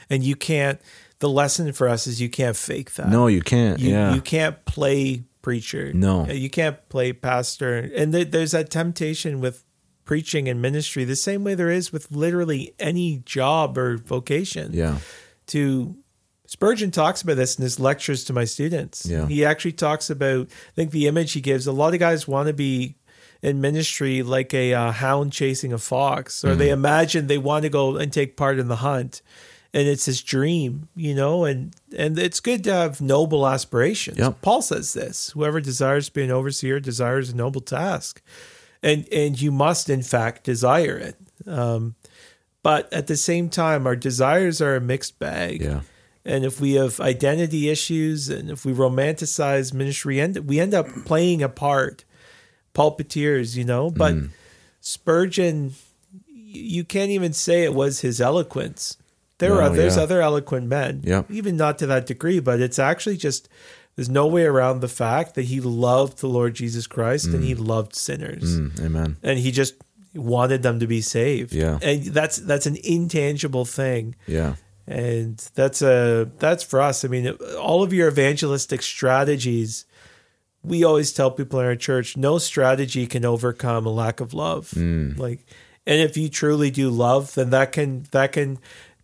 And 0.10 0.24
you 0.24 0.36
can't 0.36 0.80
the 1.20 1.30
lesson 1.30 1.72
for 1.72 1.88
us 1.88 2.06
is 2.06 2.22
you 2.22 2.30
can't 2.30 2.58
fake 2.58 2.96
that. 2.96 3.10
No, 3.10 3.28
you 3.28 3.42
can't. 3.42 3.80
you, 3.80 3.92
yeah. 3.92 4.14
you 4.14 4.22
can't 4.22 4.64
play 4.66 5.24
preacher. 5.42 5.94
No. 5.94 6.28
You 6.28 6.50
can't 6.50 6.78
play 6.90 7.14
pastor. 7.14 7.90
And 7.96 8.12
th- 8.12 8.32
there's 8.32 8.52
that 8.52 8.70
temptation 8.70 9.40
with 9.40 9.64
preaching 10.06 10.48
and 10.50 10.62
ministry, 10.62 11.04
the 11.06 11.16
same 11.16 11.44
way 11.44 11.56
there 11.56 11.70
is 11.70 11.92
with 11.94 12.12
literally 12.12 12.74
any 12.80 13.18
job 13.26 13.78
or 13.78 13.98
vocation. 13.98 14.72
yeah. 14.74 14.98
To 15.48 15.96
Spurgeon 16.46 16.92
talks 16.92 17.22
about 17.22 17.36
this 17.36 17.58
in 17.58 17.64
his 17.64 17.80
lectures 17.80 18.24
to 18.26 18.34
my 18.34 18.46
students. 18.46 19.06
Yeah. 19.06 19.28
He 19.28 19.44
actually 19.44 19.72
talks 19.74 20.10
about, 20.10 20.48
I 20.48 20.72
think 20.76 20.92
the 20.92 21.08
image 21.08 21.34
he 21.34 21.42
gives, 21.42 21.66
a 21.68 21.72
lot 21.72 21.94
of 21.94 22.00
guys 22.00 22.28
want 22.28 22.48
to 22.48 22.54
be 22.54 22.96
in 23.42 23.60
ministry 23.60 24.24
like 24.24 24.54
a 24.54 24.74
uh, 24.74 24.92
hound 24.92 25.34
chasing 25.34 25.74
a 25.74 25.78
fox, 25.78 26.46
or 26.46 26.56
they 26.56 26.66
Mm-hmm. 26.68 26.74
imagine 26.74 27.28
they 27.28 27.38
want 27.40 27.64
to 27.64 27.70
go 27.70 27.98
and 27.98 28.14
take 28.14 28.38
part 28.38 28.60
in 28.60 28.68
the 28.68 28.78
hunt. 28.78 29.22
And 29.74 29.88
it's 29.88 30.06
his 30.06 30.22
dream, 30.22 30.88
you 30.96 31.16
know, 31.16 31.46
and 31.46 31.74
and 31.98 32.20
it's 32.20 32.40
good 32.40 32.64
to 32.66 32.72
have 32.74 33.02
noble 33.02 33.48
aspirations. 33.48 34.20
Yep. 34.20 34.42
Paul 34.44 34.62
says 34.62 34.94
this: 34.94 35.32
whoever 35.32 35.60
desires 35.60 36.06
to 36.08 36.14
be 36.14 36.24
an 36.24 36.30
overseer 36.32 36.80
desires 36.80 37.32
a 37.32 37.36
noble 37.36 37.60
task, 37.62 38.22
and 38.84 39.08
and 39.12 39.42
you 39.42 39.52
must 39.52 39.90
in 39.90 40.04
fact 40.04 40.44
desire 40.44 40.98
it. 40.98 41.16
Um, 41.48 41.96
but 42.62 42.92
at 42.94 43.08
the 43.08 43.18
same 43.18 43.50
time, 43.50 43.88
our 43.88 43.96
desires 43.96 44.62
are 44.62 44.76
a 44.76 44.82
mixed 44.82 45.18
bag. 45.20 45.62
Yeah. 45.62 45.82
And 46.26 46.46
if 46.46 46.62
we 46.62 46.74
have 46.74 47.02
identity 47.02 47.68
issues 47.70 48.30
and 48.30 48.50
if 48.50 48.64
we 48.66 48.72
romanticize 48.74 49.74
ministry, 49.74 50.22
end 50.22 50.38
we 50.48 50.60
end 50.60 50.74
up 50.74 50.88
playing 51.06 51.42
a 51.44 51.50
part, 51.50 52.06
pulpiteers, 52.74 53.56
you 53.58 53.66
know. 53.66 53.90
But 53.90 54.14
Mm. 54.14 54.30
Spurgeon, 54.80 55.74
you 56.28 56.84
can't 56.84 57.12
even 57.12 57.34
say 57.34 57.64
it 57.64 57.74
was 57.74 58.02
his 58.02 58.20
eloquence. 58.22 58.98
There 59.40 59.62
are 59.62 59.70
there's 59.70 59.98
yeah. 59.98 60.04
other 60.04 60.22
eloquent 60.22 60.68
men, 60.68 61.02
Yep. 61.04 61.32
even 61.32 61.58
not 61.58 61.78
to 61.80 61.88
that 61.88 62.06
degree, 62.06 62.40
but 62.40 62.62
it's 62.62 62.80
actually 62.80 63.18
just 63.18 63.50
there's 63.96 64.10
no 64.10 64.26
way 64.28 64.44
around 64.44 64.80
the 64.82 64.88
fact 64.88 65.36
that 65.36 65.44
he 65.44 65.60
loved 65.62 66.20
the 66.20 66.28
Lord 66.28 66.56
Jesus 66.56 66.88
Christ 66.88 67.28
and 67.28 67.44
he 67.44 67.54
loved 67.56 67.96
sinners 67.96 68.58
Mm, 68.60 68.86
amen. 68.86 69.18
and 69.24 69.40
he 69.40 69.52
just 69.52 69.76
wanted 70.16 70.64
them 70.64 70.80
to 70.80 70.88
be 70.88 71.02
saved. 71.02 71.54
Yeah. 71.54 71.80
and 71.82 72.04
that's 72.06 72.38
that's 72.38 72.66
an 72.66 72.78
intangible 72.84 73.66
thing, 73.66 74.16
Yeah. 74.28 74.56
and 74.88 75.38
that's 75.56 75.82
a 75.82 76.30
that's 76.40 76.64
for 76.64 76.82
us. 76.82 77.04
I 77.06 77.08
mean, 77.08 77.28
all 77.60 77.84
of 77.84 77.94
your 77.94 78.08
evangelistic 78.08 78.82
strategies. 78.82 79.86
We 80.66 80.86
always 80.86 81.12
tell 81.12 81.30
people 81.30 81.60
in 81.60 81.66
our 81.66 81.76
church, 81.76 82.16
no 82.16 82.38
strategy 82.38 83.06
can 83.06 83.26
overcome 83.26 83.86
a 83.86 83.90
lack 83.90 84.22
of 84.22 84.34
love. 84.34 84.72
Mm. 84.72 85.20
Like, 85.20 85.46
and 85.86 86.00
if 86.00 86.16
you 86.16 86.30
truly 86.30 86.72
do 86.72 86.90
love, 86.90 87.34
then 87.34 87.50
that 87.50 87.74
can 87.74 88.06
that 88.12 88.32
can 88.32 88.60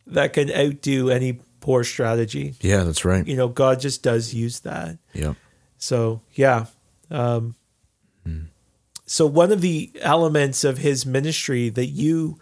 that 0.07 0.31
can 0.31 0.49
outdo 0.49 1.09
any 1.09 1.39
poor 1.59 1.83
strategy. 1.83 2.55
Yeah, 2.61 2.83
that's 2.83 3.05
right. 3.05 3.25
You 3.25 3.35
know, 3.35 3.47
God 3.47 3.79
just 3.79 4.03
does 4.03 4.33
use 4.33 4.61
that. 4.61 4.97
Yeah. 5.13 5.33
So 5.77 6.21
yeah. 6.33 6.65
Um, 7.11 7.55
So 9.05 9.25
one 9.25 9.51
of 9.51 9.61
the 9.61 9.91
elements 10.01 10.63
of 10.63 10.77
his 10.77 11.03
ministry 11.03 11.69
that 11.69 11.87
you 11.87 12.37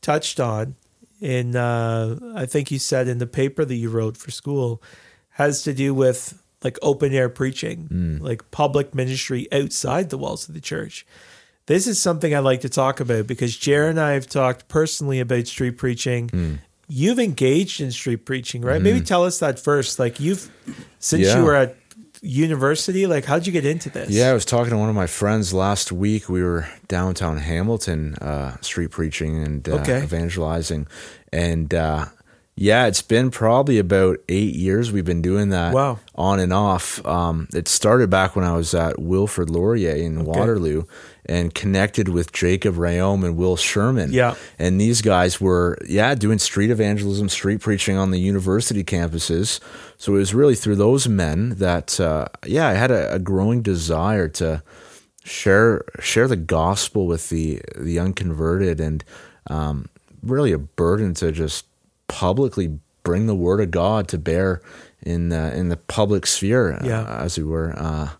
touched 0.00 0.40
on 0.40 0.76
in, 1.20 1.54
uh, 1.56 2.18
I 2.34 2.46
think 2.46 2.70
you 2.70 2.78
said 2.78 3.06
in 3.06 3.18
the 3.18 3.26
paper 3.26 3.66
that 3.66 3.74
you 3.74 3.90
wrote 3.90 4.16
for 4.16 4.30
school, 4.30 4.82
has 5.30 5.62
to 5.64 5.74
do 5.74 5.92
with 5.92 6.42
like 6.64 6.78
open 6.80 7.12
air 7.12 7.28
preaching, 7.28 8.18
like 8.22 8.50
public 8.50 8.94
ministry 8.94 9.46
outside 9.52 10.08
the 10.08 10.16
walls 10.16 10.48
of 10.48 10.54
the 10.54 10.60
church. 10.60 11.06
This 11.66 11.86
is 11.86 12.00
something 12.00 12.34
I 12.34 12.38
like 12.38 12.62
to 12.62 12.70
talk 12.70 12.98
about 13.00 13.26
because 13.26 13.54
Jared 13.54 13.90
and 13.90 14.00
I 14.00 14.12
have 14.12 14.26
talked 14.26 14.68
personally 14.68 15.20
about 15.20 15.46
street 15.48 15.76
preaching. 15.76 16.30
You've 16.88 17.18
engaged 17.18 17.80
in 17.80 17.90
street 17.90 18.24
preaching, 18.24 18.62
right? 18.62 18.80
Maybe 18.80 19.00
tell 19.00 19.24
us 19.24 19.38
that 19.40 19.58
first. 19.58 19.98
Like 19.98 20.20
you've 20.20 20.50
since 20.98 21.26
Yeah. 21.26 21.38
you 21.38 21.44
were 21.44 21.54
at 21.56 21.76
university, 22.22 23.06
like 23.06 23.24
how'd 23.24 23.46
you 23.46 23.52
get 23.52 23.66
into 23.66 23.90
this? 23.90 24.10
Yeah, 24.10 24.30
I 24.30 24.32
was 24.32 24.44
talking 24.44 24.70
to 24.70 24.78
one 24.78 24.88
of 24.88 24.94
my 24.94 25.06
friends 25.06 25.52
last 25.52 25.92
week. 25.92 26.28
We 26.28 26.42
were 26.42 26.68
downtown 26.88 27.38
Hamilton, 27.38 28.14
uh, 28.16 28.56
street 28.60 28.90
preaching 28.90 29.42
and 29.42 29.68
uh, 29.68 29.72
Okay. 29.80 30.02
evangelizing, 30.02 30.86
and 31.32 31.72
uh, 31.74 32.06
yeah, 32.58 32.86
it's 32.86 33.02
been 33.02 33.30
probably 33.30 33.78
about 33.78 34.18
eight 34.30 34.54
years 34.54 34.90
we've 34.90 35.04
been 35.04 35.20
doing 35.20 35.50
that. 35.50 35.74
Wow. 35.74 35.98
on 36.14 36.40
and 36.40 36.52
off. 36.54 37.04
Um, 37.04 37.48
it 37.54 37.68
started 37.68 38.08
back 38.08 38.34
when 38.34 38.46
I 38.46 38.56
was 38.56 38.72
at 38.74 38.98
Wilfrid 38.98 39.50
Laurier 39.50 39.94
in 39.94 40.24
Waterloo, 40.24 40.84
and 41.26 41.54
connected 41.54 42.08
with 42.08 42.32
Jacob 42.32 42.76
Rayom 42.76 43.24
and 43.24 43.36
Will 43.36 43.56
Sherman. 43.56 44.12
Yeah. 44.12 44.36
and 44.58 44.80
these 44.80 45.02
guys 45.02 45.40
were 45.40 45.76
yeah 45.86 46.14
doing 46.14 46.38
street 46.38 46.70
evangelism, 46.70 47.28
street 47.28 47.60
preaching 47.60 47.96
on 47.98 48.10
the 48.10 48.20
university 48.20 48.82
campuses. 48.84 49.60
So 49.98 50.14
it 50.14 50.18
was 50.18 50.34
really 50.34 50.54
through 50.54 50.76
those 50.76 51.08
men 51.08 51.50
that 51.58 52.00
uh, 52.00 52.28
yeah 52.46 52.68
I 52.68 52.74
had 52.74 52.90
a, 52.90 53.14
a 53.14 53.18
growing 53.18 53.60
desire 53.60 54.28
to 54.28 54.62
share 55.24 55.84
share 56.00 56.28
the 56.28 56.36
gospel 56.36 57.06
with 57.06 57.28
the 57.28 57.60
the 57.76 57.98
unconverted 57.98 58.80
and 58.80 59.04
um, 59.50 59.88
really 60.22 60.52
a 60.52 60.58
burden 60.58 61.12
to 61.14 61.32
just 61.32 61.66
publicly 62.08 62.78
bring 63.02 63.26
the 63.26 63.34
word 63.34 63.60
of 63.60 63.70
God 63.70 64.08
to 64.08 64.18
bear 64.18 64.60
in 65.02 65.28
the, 65.28 65.56
in 65.56 65.68
the 65.68 65.76
public 65.76 66.26
sphere 66.26 66.72
uh, 66.74 66.84
as 67.24 67.38
we 67.38 67.44
were 67.44 67.72
uh, 67.76 68.10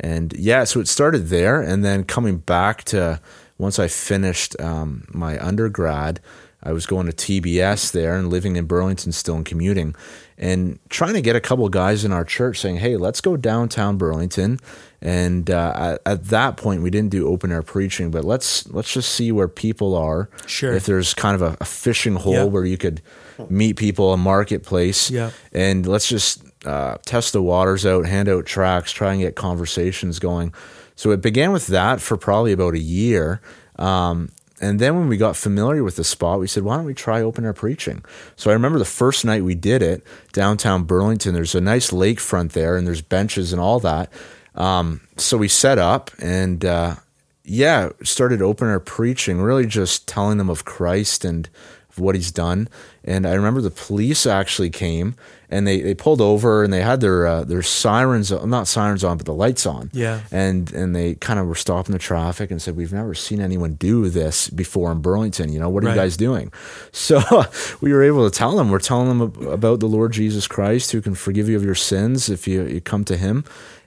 and 0.00 0.32
yeah 0.34 0.64
so 0.64 0.80
it 0.80 0.88
started 0.88 1.26
there 1.28 1.60
and 1.60 1.84
then 1.84 2.04
coming 2.04 2.38
back 2.38 2.84
to 2.84 3.20
once 3.58 3.78
I 3.78 3.88
finished 3.88 4.58
um, 4.60 5.04
my 5.12 5.38
undergrad 5.44 6.20
I 6.64 6.72
was 6.72 6.86
going 6.86 7.10
to 7.10 7.12
TBS 7.12 7.90
there 7.90 8.14
and 8.16 8.30
living 8.30 8.54
in 8.56 8.66
Burlington 8.66 9.10
still 9.12 9.34
and 9.34 9.44
commuting 9.44 9.96
and 10.38 10.78
trying 10.88 11.14
to 11.14 11.20
get 11.20 11.34
a 11.34 11.40
couple 11.40 11.68
guys 11.68 12.04
in 12.04 12.12
our 12.12 12.24
church 12.24 12.60
saying, 12.60 12.76
"Hey, 12.76 12.96
let's 12.96 13.20
go 13.20 13.36
downtown 13.36 13.96
Burlington." 13.96 14.60
And 15.00 15.50
uh, 15.50 15.72
at, 15.74 16.02
at 16.06 16.24
that 16.26 16.56
point, 16.56 16.82
we 16.82 16.90
didn't 16.90 17.10
do 17.10 17.26
open 17.26 17.50
air 17.50 17.62
preaching, 17.62 18.12
but 18.12 18.24
let's 18.24 18.68
let's 18.68 18.92
just 18.92 19.10
see 19.12 19.32
where 19.32 19.48
people 19.48 19.96
are. 19.96 20.30
Sure. 20.46 20.72
If 20.72 20.86
there's 20.86 21.14
kind 21.14 21.34
of 21.34 21.42
a, 21.42 21.56
a 21.60 21.64
fishing 21.64 22.14
hole 22.14 22.32
Yeah. 22.34 22.44
where 22.44 22.64
you 22.64 22.78
could 22.78 23.02
meet 23.48 23.76
people, 23.76 24.12
a 24.12 24.16
marketplace. 24.16 25.10
Yeah. 25.10 25.30
And 25.52 25.86
let's 25.86 26.08
just 26.08 26.42
uh, 26.64 26.98
test 27.04 27.32
the 27.32 27.42
waters 27.42 27.84
out, 27.86 28.06
hand 28.06 28.28
out 28.28 28.46
tracks, 28.46 28.92
try 28.92 29.12
and 29.12 29.20
get 29.20 29.36
conversations 29.36 30.18
going. 30.18 30.54
So 30.94 31.10
it 31.10 31.20
began 31.20 31.52
with 31.52 31.66
that 31.68 32.00
for 32.00 32.16
probably 32.16 32.52
about 32.52 32.74
a 32.74 32.80
year. 32.80 33.40
Um, 33.76 34.30
and 34.60 34.78
then 34.78 34.96
when 34.96 35.08
we 35.08 35.16
got 35.16 35.36
familiar 35.36 35.82
with 35.82 35.96
the 35.96 36.04
spot, 36.04 36.38
we 36.38 36.46
said, 36.46 36.62
why 36.62 36.76
don't 36.76 36.84
we 36.84 36.94
try 36.94 37.20
open 37.20 37.44
air 37.44 37.52
preaching? 37.52 38.04
So 38.36 38.50
I 38.50 38.52
remember 38.52 38.78
the 38.78 38.84
first 38.84 39.24
night 39.24 39.42
we 39.42 39.56
did 39.56 39.82
it 39.82 40.04
downtown 40.32 40.84
Burlington. 40.84 41.34
There's 41.34 41.56
a 41.56 41.60
nice 41.60 41.90
lakefront 41.90 42.52
there, 42.52 42.76
and 42.76 42.86
there's 42.86 43.02
benches 43.02 43.52
and 43.52 43.60
all 43.60 43.80
that. 43.80 44.12
Um, 44.54 45.00
so 45.16 45.36
we 45.36 45.48
set 45.48 45.78
up 45.78 46.12
and 46.20 46.64
uh, 46.64 46.94
yeah, 47.42 47.88
started 48.04 48.40
open 48.40 48.68
air 48.68 48.78
preaching, 48.78 49.40
really 49.40 49.66
just 49.66 50.06
telling 50.06 50.38
them 50.38 50.48
of 50.48 50.64
Christ 50.64 51.24
and 51.24 51.48
of 51.90 51.98
what 51.98 52.14
he's 52.14 52.30
done. 52.30 52.68
And 53.04 53.26
I 53.26 53.34
remember 53.34 53.60
the 53.60 53.70
police 53.70 54.26
actually 54.26 54.70
came 54.70 55.16
and 55.50 55.66
they, 55.66 55.80
they 55.80 55.92
pulled 55.92 56.20
over 56.20 56.62
and 56.62 56.72
they 56.72 56.82
had 56.82 57.00
their 57.00 57.26
uh, 57.26 57.44
their 57.44 57.62
sirens, 57.62 58.30
not 58.30 58.68
sirens 58.68 59.02
on, 59.04 59.16
but 59.16 59.26
the 59.26 59.34
lights 59.34 59.66
on. 59.66 59.90
Yeah. 59.92 60.20
And 60.30 60.72
and 60.72 60.94
they 60.94 61.16
kind 61.16 61.38
of 61.40 61.46
were 61.48 61.56
stopping 61.56 61.92
the 61.92 61.98
traffic 61.98 62.50
and 62.50 62.62
said, 62.62 62.76
"We've 62.76 62.92
never 62.92 63.12
seen 63.14 63.40
anyone 63.40 63.74
do 63.74 64.08
this 64.08 64.48
before 64.48 64.92
in 64.92 65.00
Burlington. 65.00 65.52
You 65.52 65.58
know, 65.58 65.68
what 65.68 65.82
are 65.82 65.88
Right. 65.88 65.94
you 65.96 66.00
guys 66.00 66.16
doing?" 66.16 66.52
So 66.92 67.20
we 67.80 67.92
were 67.92 68.02
able 68.04 68.28
to 68.30 68.36
tell 68.36 68.56
them. 68.56 68.70
We're 68.70 68.78
telling 68.78 69.08
them 69.08 69.46
about 69.48 69.80
the 69.80 69.88
Lord 69.88 70.12
Jesus 70.12 70.46
Christ, 70.46 70.92
who 70.92 71.00
can 71.02 71.14
forgive 71.14 71.48
you 71.48 71.56
of 71.56 71.64
your 71.64 71.74
sins 71.74 72.28
if 72.28 72.46
you, 72.46 72.62
you 72.64 72.80
come 72.80 73.04
to 73.06 73.16
Him. 73.16 73.44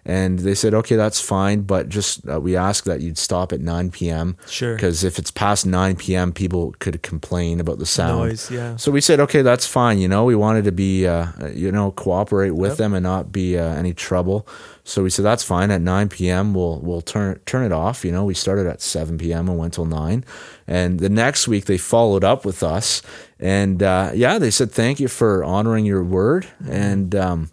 And 0.08 0.38
they 0.38 0.54
said, 0.54 0.76
"Okay, 0.76 0.96
that's 0.96 1.20
fine, 1.20 1.62
but 1.62 1.90
just 1.90 2.30
uh, 2.30 2.40
we 2.40 2.56
ask 2.56 2.84
that 2.84 3.02
you'd 3.02 3.18
stop 3.18 3.52
at 3.52 3.60
9 3.60 3.90
p.m. 3.90 4.38
Sure. 4.48 4.76
because 4.76 5.04
if 5.04 5.18
it's 5.18 5.32
past 5.32 5.66
9 5.66 5.96
p.m., 5.96 6.32
people 6.32 6.76
could 6.78 7.02
complain 7.02 7.60
about 7.60 7.80
the 7.80 7.88
sound. 7.88 8.20
Noise, 8.30 8.52
yeah. 8.52 8.76
So 8.76 8.92
we 8.92 9.02
said, 9.06 9.20
okay, 9.22 9.42
that's 9.42 9.66
fine. 9.68 10.00
You 10.00 10.08
know, 10.08 10.26
we 10.26 10.36
wanted 10.36 10.66
to 10.66 10.72
be, 10.72 11.08
uh, 11.08 11.28
you 11.54 11.72
know, 11.72 11.92
cooperate 11.92 12.52
with 12.52 12.72
Yep. 12.72 12.78
them 12.78 12.94
and 12.94 13.04
not 13.04 13.32
be 13.32 13.58
uh, 13.58 13.64
any 13.76 13.94
trouble. 13.94 14.48
So 14.84 15.04
we 15.04 15.10
said 15.10 15.26
that's 15.26 15.44
fine. 15.44 15.72
At 15.72 15.82
9 15.82 16.10
p.m., 16.10 16.54
we'll 16.54 16.80
we'll 16.82 17.02
turn 17.02 17.40
turn 17.46 17.64
it 17.66 17.72
off. 17.72 18.04
You 18.06 18.12
know, 18.12 18.26
we 18.26 18.34
started 18.34 18.68
at 18.68 18.82
7 18.82 19.18
p.m. 19.18 19.48
and 19.50 19.58
went 19.58 19.74
till 19.74 19.86
nine. 19.86 20.24
And 20.68 21.00
the 21.00 21.10
next 21.10 21.48
week 21.48 21.66
they 21.66 21.78
followed 21.78 22.24
up 22.24 22.46
with 22.46 22.62
us, 22.64 23.02
and 23.40 23.82
uh, 23.82 24.12
yeah, 24.14 24.38
they 24.40 24.52
said 24.52 24.72
thank 24.72 25.00
you 25.00 25.08
for 25.08 25.44
honoring 25.44 25.86
your 25.86 26.04
word. 26.04 26.48
And 26.70 27.16
um, 27.16 27.50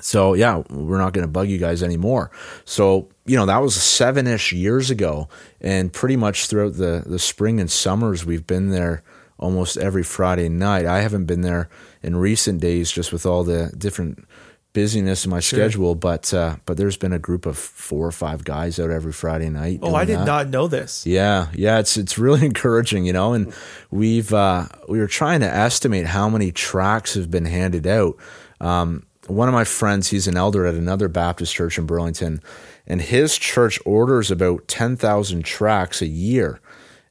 so 0.00 0.34
yeah, 0.34 0.62
we're 0.70 0.98
not 0.98 1.12
going 1.12 1.26
to 1.26 1.30
bug 1.30 1.48
you 1.48 1.58
guys 1.58 1.82
anymore. 1.82 2.30
So 2.64 3.08
you 3.26 3.36
know 3.36 3.46
that 3.46 3.58
was 3.58 3.74
seven 3.74 4.26
ish 4.26 4.52
years 4.52 4.90
ago, 4.90 5.28
and 5.60 5.92
pretty 5.92 6.16
much 6.16 6.46
throughout 6.46 6.74
the 6.74 7.02
the 7.06 7.18
spring 7.18 7.60
and 7.60 7.70
summers 7.70 8.24
we've 8.24 8.46
been 8.46 8.70
there 8.70 9.02
almost 9.40 9.76
every 9.78 10.04
Friday 10.04 10.48
night. 10.48 10.86
I 10.86 11.00
haven't 11.00 11.24
been 11.24 11.40
there 11.40 11.68
in 12.02 12.14
recent 12.14 12.60
days 12.60 12.92
just 12.92 13.12
with 13.12 13.26
all 13.26 13.42
the 13.42 13.72
different 13.76 14.24
busyness 14.72 15.24
in 15.24 15.30
my 15.30 15.40
schedule, 15.40 15.94
but 15.94 16.32
uh, 16.32 16.56
but 16.66 16.76
there's 16.76 16.96
been 16.96 17.12
a 17.12 17.18
group 17.18 17.46
of 17.46 17.58
four 17.58 18.06
or 18.06 18.12
five 18.12 18.44
guys 18.44 18.78
out 18.78 18.90
every 18.90 19.12
Friday 19.12 19.48
night. 19.48 19.80
Oh, 19.82 19.94
I 19.94 20.04
did 20.04 20.20
that. 20.20 20.26
not 20.26 20.48
know 20.48 20.68
this. 20.68 21.06
Yeah, 21.06 21.48
yeah, 21.54 21.78
it's 21.80 21.96
it's 21.96 22.18
really 22.18 22.46
encouraging, 22.46 23.04
you 23.04 23.12
know. 23.12 23.32
And 23.32 23.52
we've 23.90 24.32
uh, 24.32 24.66
we 24.88 25.00
were 25.00 25.08
trying 25.08 25.40
to 25.40 25.52
estimate 25.52 26.06
how 26.06 26.28
many 26.28 26.52
tracks 26.52 27.14
have 27.14 27.30
been 27.30 27.46
handed 27.46 27.86
out. 27.86 28.16
Um, 28.60 29.06
one 29.26 29.48
of 29.48 29.54
my 29.54 29.64
friends, 29.64 30.08
he's 30.08 30.26
an 30.26 30.36
elder 30.36 30.66
at 30.66 30.74
another 30.74 31.08
Baptist 31.08 31.54
church 31.54 31.78
in 31.78 31.86
Burlington, 31.86 32.42
and 32.86 33.00
his 33.00 33.38
church 33.38 33.80
orders 33.84 34.30
about 34.30 34.68
ten 34.68 34.96
thousand 34.96 35.44
tracks 35.44 36.02
a 36.02 36.06
year. 36.06 36.60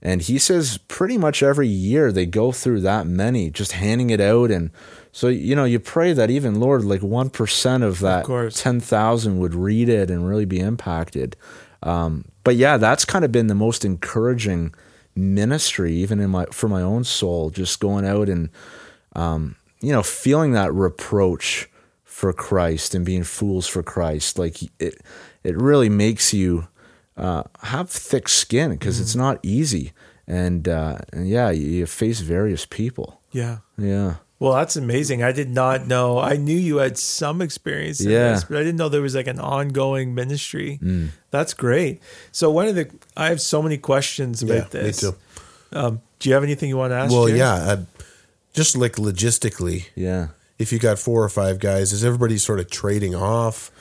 And 0.02 0.22
he 0.22 0.38
says 0.38 0.78
pretty 0.88 1.18
much 1.18 1.44
every 1.44 1.68
year 1.68 2.12
they 2.12 2.26
go 2.26 2.52
through 2.52 2.82
that 2.82 3.06
many, 3.06 3.50
just 3.50 3.74
handing 3.74 4.10
it 4.10 4.22
out. 4.22 4.50
And 4.50 4.72
so, 5.12 5.28
you 5.28 5.56
know, 5.56 5.66
you 5.66 5.80
pray 5.80 6.14
that 6.14 6.30
even, 6.30 6.60
Lord, 6.60 6.86
like 6.86 7.02
1% 7.02 7.84
of 7.84 8.00
that 8.00 8.26
course. 8.26 8.62
10,000 8.62 9.40
would 9.40 9.54
read 9.54 9.90
it 9.90 10.10
and 10.10 10.28
really 10.28 10.46
be 10.46 10.60
impacted. 10.60 11.36
Um, 11.84 12.26
but 12.44 12.56
yeah, 12.56 12.78
that's 12.78 13.06
kind 13.06 13.26
of 13.26 13.32
been 13.32 13.48
the 13.48 13.56
most 13.56 13.84
encouraging 13.84 14.74
ministry, 15.16 15.94
even 15.94 16.20
in 16.20 16.30
my 16.30 16.46
for 16.46 16.68
my 16.68 16.82
own 16.82 17.04
soul, 17.04 17.50
just 17.50 17.80
going 17.80 18.06
out 18.06 18.30
and 18.30 18.50
um, 19.16 19.56
you 19.82 19.92
know 19.92 20.04
feeling 20.04 20.54
that 20.54 20.74
reproach 20.74 21.70
for 22.04 22.34
Christ 22.34 22.96
and 22.96 23.06
being 23.06 23.24
fools 23.24 23.68
for 23.68 23.84
Christ. 23.84 24.38
Like 24.38 24.62
it, 24.80 25.02
it 25.44 25.56
really 25.56 25.90
makes 25.90 26.34
you 26.34 26.68
uh, 27.19 27.43
have 27.63 27.89
thick 27.89 28.27
skin 28.29 28.71
because 28.71 28.99
it's 28.99 29.15
not 29.15 29.39
easy. 29.43 29.91
And 30.27 30.67
uh, 30.67 30.99
and 31.13 31.27
yeah, 31.27 31.49
you, 31.49 31.67
you 31.67 31.86
face 31.86 32.19
various 32.21 32.65
people. 32.65 33.19
Yeah. 33.32 33.58
Yeah. 33.77 34.15
Well, 34.39 34.53
that's 34.53 34.77
amazing. 34.77 35.21
I 35.21 35.34
did 35.34 35.49
not 35.49 35.86
know. 35.88 36.17
I 36.17 36.38
knew 36.38 36.55
you 36.55 36.77
had 36.77 36.97
some 36.97 37.41
experience 37.41 37.99
in 37.99 38.10
Yeah. 38.12 38.32
this, 38.34 38.45
but 38.45 38.55
I 38.58 38.60
didn't 38.62 38.77
know 38.77 38.88
there 38.88 39.01
was 39.01 39.13
like 39.15 39.27
an 39.27 39.39
ongoing 39.39 40.15
ministry. 40.15 40.79
Mm. 40.82 41.10
That's 41.29 41.53
great. 41.53 42.01
So 42.32 42.49
one 42.49 42.67
of 42.67 42.75
the 42.75 42.89
I 43.17 43.27
have 43.27 43.41
so 43.41 43.62
many 43.62 43.77
questions 43.77 44.41
about 44.41 44.73
Yeah, 44.73 44.82
me 44.82 44.88
this. 44.88 44.99
too. 45.01 45.15
Um, 45.73 46.01
do 46.19 46.29
you 46.29 46.36
have 46.36 46.43
anything 46.43 46.69
you 46.69 46.77
want 46.77 46.91
to 46.91 46.95
ask? 46.95 47.12
Well, 47.12 47.27
Jerry? 47.27 47.39
yeah, 47.39 47.53
uh, 47.53 47.77
just 48.53 48.77
like 48.77 48.93
logistically, 48.93 49.86
Yeah. 49.95 50.27
if 50.58 50.71
you 50.71 50.79
got 50.79 50.99
four 50.99 51.23
or 51.23 51.29
five 51.29 51.60
guys, 51.60 51.91
is 51.91 52.03
everybody 52.05 52.38
sort 52.38 52.60
of 52.60 52.69
trading 52.69 53.15
off? 53.15 53.71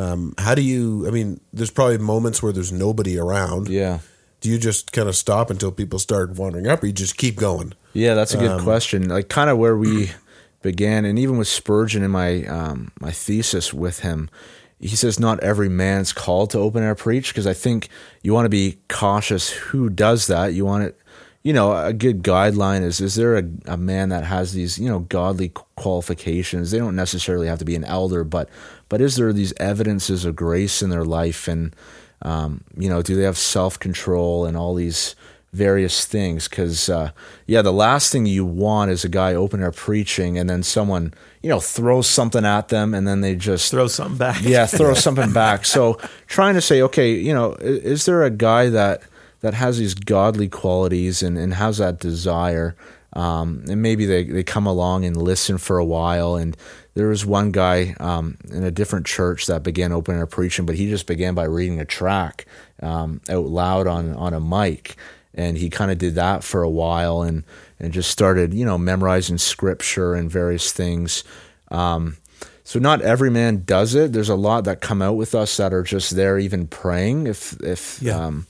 Um, 0.00 0.34
how 0.38 0.54
do 0.54 0.62
you? 0.62 1.06
I 1.06 1.10
mean, 1.10 1.40
there's 1.52 1.70
probably 1.70 1.98
moments 1.98 2.42
where 2.42 2.52
there's 2.52 2.72
nobody 2.72 3.18
around. 3.18 3.68
Yeah. 3.68 3.98
Do 4.40 4.48
you 4.48 4.58
just 4.58 4.92
kind 4.92 5.08
of 5.08 5.14
stop 5.16 5.50
until 5.50 5.70
people 5.70 5.98
start 5.98 6.30
wandering 6.36 6.66
up, 6.66 6.82
or 6.82 6.86
you 6.86 6.92
just 6.92 7.16
keep 7.18 7.36
going? 7.36 7.74
Yeah, 7.92 8.14
that's 8.14 8.32
a 8.34 8.38
good 8.38 8.52
Um, 8.52 8.62
question. 8.62 9.08
Like 9.08 9.28
kind 9.28 9.50
of 9.50 9.58
where 9.58 9.76
we 9.76 10.10
began, 10.62 11.04
and 11.04 11.18
even 11.18 11.36
with 11.36 11.48
Spurgeon 11.48 12.02
in 12.02 12.10
my 12.10 12.44
um, 12.46 12.90
my 13.00 13.10
thesis 13.10 13.74
with 13.74 14.00
him, 14.00 14.30
he 14.78 14.96
says 14.96 15.20
not 15.20 15.40
every 15.40 15.68
man's 15.68 16.12
called 16.14 16.50
to 16.50 16.58
open 16.58 16.82
air 16.82 16.94
preach 16.94 17.28
because 17.34 17.46
I 17.46 17.52
think 17.52 17.88
you 18.22 18.32
want 18.32 18.46
to 18.46 18.50
be 18.50 18.78
cautious 18.88 19.50
who 19.50 19.90
does 19.90 20.26
that. 20.28 20.54
You 20.54 20.64
want 20.64 20.84
it, 20.84 20.98
you 21.42 21.52
know, 21.52 21.76
a 21.76 21.92
good 21.92 22.22
guideline 22.22 22.82
is 22.82 23.00
is 23.00 23.16
there 23.16 23.36
a, 23.36 23.44
a 23.66 23.76
man 23.76 24.08
that 24.08 24.24
has 24.24 24.54
these 24.54 24.78
you 24.78 24.88
know 24.88 25.00
godly 25.00 25.52
qualifications? 25.76 26.70
They 26.70 26.78
don't 26.78 26.96
necessarily 26.96 27.46
have 27.48 27.58
to 27.58 27.64
be 27.66 27.76
an 27.76 27.84
elder, 27.84 28.24
but 28.24 28.48
but 28.90 29.00
is 29.00 29.16
there 29.16 29.32
these 29.32 29.54
evidences 29.58 30.26
of 30.26 30.36
grace 30.36 30.82
in 30.82 30.90
their 30.90 31.04
life 31.06 31.48
and 31.48 31.74
um, 32.22 32.62
you 32.76 32.90
know, 32.90 33.00
do 33.00 33.16
they 33.16 33.22
have 33.22 33.38
self 33.38 33.78
control 33.78 34.44
and 34.44 34.54
all 34.56 34.74
these 34.74 35.16
various 35.54 36.04
things? 36.04 36.48
Because, 36.48 36.90
uh, 36.90 37.12
yeah, 37.46 37.62
the 37.62 37.72
last 37.72 38.12
thing 38.12 38.26
you 38.26 38.44
want 38.44 38.90
is 38.90 39.04
a 39.04 39.08
guy 39.08 39.34
open 39.34 39.62
air 39.62 39.72
preaching 39.72 40.36
and 40.38 40.48
then 40.50 40.62
someone, 40.62 41.14
you 41.42 41.48
know, 41.48 41.60
throws 41.60 42.06
something 42.06 42.44
at 42.44 42.68
them 42.68 42.92
and 42.92 43.08
then 43.08 43.22
they 43.22 43.34
just 43.34 43.70
throw 43.70 43.86
something 43.88 44.18
back. 44.18 44.42
yeah, 44.42 44.66
throw 44.66 44.92
something 44.92 45.32
back. 45.32 45.64
So 45.64 45.94
trying 46.26 46.54
to 46.56 46.60
say, 46.60 46.82
okay, 46.82 47.14
you 47.14 47.32
know, 47.32 47.54
i- 47.54 47.62
is 47.64 48.04
there 48.04 48.22
a 48.22 48.30
guy 48.30 48.68
that 48.68 49.02
that 49.40 49.54
has 49.54 49.78
these 49.78 49.94
godly 49.94 50.48
qualities 50.48 51.22
and, 51.22 51.38
and 51.38 51.54
has 51.54 51.78
that 51.78 51.98
desire? 51.98 52.76
Um, 53.14 53.64
and 53.68 53.80
maybe 53.82 54.04
they, 54.06 54.24
they 54.24 54.44
come 54.44 54.66
along 54.66 55.04
and 55.06 55.16
listen 55.16 55.56
for 55.58 55.78
a 55.78 55.84
while. 55.84 56.36
And 56.36 56.54
there 56.94 57.08
was 57.08 57.24
one 57.24 57.52
guy 57.52 57.94
um, 58.00 58.36
in 58.50 58.64
a 58.64 58.70
different 58.70 59.06
church 59.06 59.46
that 59.46 59.62
began 59.62 59.92
open 59.92 60.16
air 60.16 60.26
preaching, 60.26 60.66
but 60.66 60.74
he 60.76 60.88
just 60.88 61.06
began 61.06 61.34
by 61.34 61.44
reading 61.44 61.80
a 61.80 61.84
track 61.84 62.46
um, 62.82 63.20
out 63.28 63.46
loud 63.46 63.86
on 63.86 64.14
on 64.14 64.34
a 64.34 64.40
mic. 64.40 64.96
And 65.32 65.56
he 65.56 65.70
kind 65.70 65.92
of 65.92 65.98
did 65.98 66.16
that 66.16 66.42
for 66.42 66.62
a 66.62 66.68
while 66.68 67.22
and, 67.22 67.44
and 67.78 67.92
just 67.92 68.10
started, 68.10 68.52
you 68.52 68.64
know, 68.64 68.76
memorizing 68.76 69.38
scripture 69.38 70.14
and 70.14 70.28
various 70.28 70.72
things. 70.72 71.22
Um, 71.70 72.16
so 72.64 72.80
not 72.80 73.00
every 73.00 73.30
man 73.30 73.62
does 73.64 73.94
it. 73.94 74.12
There's 74.12 74.28
a 74.28 74.34
lot 74.34 74.64
that 74.64 74.80
come 74.80 75.00
out 75.00 75.14
with 75.16 75.34
us 75.34 75.56
that 75.58 75.72
are 75.72 75.84
just 75.84 76.16
there, 76.16 76.36
even 76.38 76.66
praying. 76.66 77.28
If 77.28 77.52
if 77.62 78.02
Yeah. 78.02 78.26
um, 78.26 78.46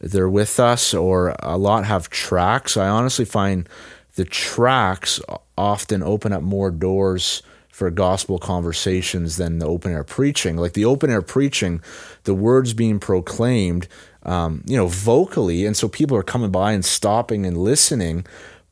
they're 0.00 0.28
with 0.28 0.58
us, 0.60 0.94
or 0.94 1.34
a 1.40 1.56
lot 1.58 1.84
have 1.86 2.08
tracks. 2.08 2.76
I 2.76 2.88
honestly 2.88 3.24
find 3.24 3.68
the 4.14 4.24
tracks 4.24 5.20
often 5.58 6.02
open 6.02 6.32
up 6.32 6.42
more 6.42 6.70
doors 6.70 7.42
for 7.72 7.90
gospel 7.90 8.38
conversations 8.38 9.38
than 9.38 9.58
the 9.58 9.66
open 9.66 9.90
air 9.90 10.04
preaching. 10.04 10.56
Like 10.56 10.74
the 10.74 10.84
open 10.84 11.10
air 11.10 11.22
preaching, 11.22 11.80
the 12.22 12.34
words 12.34 12.74
being 12.74 13.00
proclaimed, 13.00 13.88
um, 14.22 14.62
you 14.66 14.76
know, 14.76 14.86
vocally, 14.86 15.66
and 15.66 15.76
so 15.76 15.88
people 15.88 16.16
are 16.16 16.22
coming 16.22 16.52
by 16.52 16.72
and 16.72 16.84
stopping 16.84 17.44
and 17.44 17.58
listening 17.58 18.24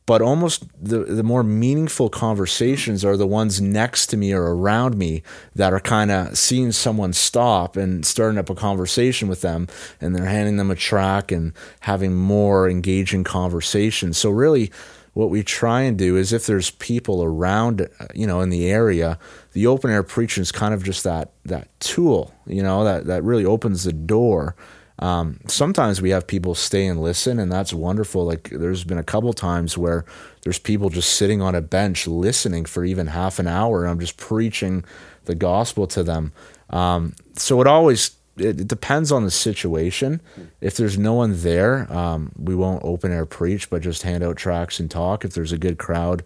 but 0.05 0.21
almost 0.21 0.65
the 0.77 0.99
the 1.05 1.23
more 1.23 1.43
meaningful 1.43 2.09
conversations 2.09 3.05
are 3.05 3.15
the 3.15 3.27
ones 3.27 3.61
next 3.61 4.07
to 4.07 4.17
me 4.17 4.33
or 4.33 4.55
around 4.55 4.97
me 4.97 5.23
that 5.55 5.73
are 5.73 5.79
kind 5.79 6.11
of 6.11 6.37
seeing 6.37 6.71
someone 6.71 7.13
stop 7.13 7.77
and 7.77 8.05
starting 8.05 8.37
up 8.37 8.49
a 8.49 8.55
conversation 8.55 9.27
with 9.27 9.41
them 9.41 9.67
and 9.99 10.15
they're 10.15 10.25
handing 10.25 10.57
them 10.57 10.71
a 10.71 10.75
track 10.75 11.31
and 11.31 11.53
having 11.81 12.13
more 12.13 12.69
engaging 12.69 13.23
conversations 13.23 14.17
so 14.17 14.29
really 14.29 14.71
what 15.13 15.29
we 15.29 15.43
try 15.43 15.81
and 15.81 15.97
do 15.97 16.15
is 16.15 16.31
if 16.31 16.45
there's 16.45 16.71
people 16.71 17.23
around 17.23 17.81
uh, 17.81 18.05
you 18.13 18.25
know 18.25 18.41
in 18.41 18.49
the 18.49 18.69
area 18.69 19.17
the 19.53 19.67
open 19.67 19.91
air 19.91 20.03
preaching 20.03 20.41
is 20.41 20.51
kind 20.51 20.73
of 20.73 20.83
just 20.83 21.03
that 21.03 21.31
that 21.45 21.67
tool 21.79 22.33
you 22.45 22.63
know 22.63 22.83
that 22.83 23.05
that 23.05 23.23
really 23.23 23.45
opens 23.45 23.83
the 23.83 23.93
door 23.93 24.55
um, 25.01 25.39
sometimes 25.47 25.99
we 25.99 26.11
have 26.11 26.27
people 26.27 26.53
stay 26.53 26.85
and 26.85 27.01
listen, 27.01 27.39
and 27.39 27.51
that's 27.51 27.73
wonderful. 27.73 28.23
Like 28.23 28.49
there's 28.51 28.83
been 28.83 28.99
a 28.99 29.03
couple 29.03 29.33
times 29.33 29.77
where 29.77 30.05
there's 30.43 30.59
people 30.59 30.89
just 30.89 31.13
sitting 31.13 31.41
on 31.41 31.55
a 31.55 31.61
bench 31.61 32.05
listening 32.05 32.65
for 32.65 32.85
even 32.85 33.07
half 33.07 33.39
an 33.39 33.47
hour, 33.47 33.81
and 33.81 33.89
I'm 33.89 33.99
just 33.99 34.17
preaching 34.17 34.85
the 35.25 35.33
gospel 35.33 35.87
to 35.87 36.03
them. 36.03 36.33
Um, 36.69 37.13
so 37.35 37.59
it 37.61 37.67
always 37.67 38.11
it, 38.37 38.61
it 38.61 38.67
depends 38.67 39.11
on 39.11 39.23
the 39.25 39.31
situation. 39.31 40.21
If 40.61 40.77
there's 40.77 40.97
no 40.97 41.13
one 41.13 41.41
there, 41.41 41.91
um, 41.91 42.31
we 42.37 42.55
won't 42.55 42.83
open 42.83 43.11
air 43.11 43.25
preach, 43.25 43.69
but 43.69 43.81
just 43.81 44.03
hand 44.03 44.23
out 44.23 44.37
tracks 44.37 44.79
and 44.79 44.89
talk. 44.89 45.25
If 45.25 45.33
there's 45.33 45.51
a 45.51 45.57
good 45.57 45.77
crowd, 45.77 46.23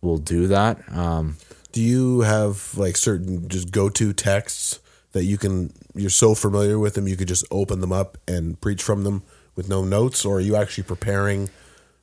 we'll 0.00 0.18
do 0.18 0.46
that. 0.48 0.78
Um, 0.92 1.36
Do 1.72 1.80
you 1.82 2.20
have 2.20 2.72
like 2.76 2.96
certain 2.96 3.48
just 3.48 3.70
go 3.70 3.88
to 3.90 4.12
texts 4.12 4.80
that 5.12 5.24
you 5.24 5.38
can 5.38 5.72
you're 5.94 6.10
so 6.10 6.34
familiar 6.34 6.78
with 6.78 6.94
them 6.94 7.08
you 7.08 7.16
could 7.16 7.28
just 7.28 7.44
open 7.50 7.80
them 7.80 7.92
up 7.92 8.18
and 8.28 8.60
preach 8.60 8.82
from 8.82 9.02
them 9.04 9.22
with 9.54 9.68
no 9.68 9.82
notes, 9.84 10.24
or 10.26 10.36
are 10.36 10.40
you 10.40 10.56
actually 10.56 10.84
preparing 10.84 11.48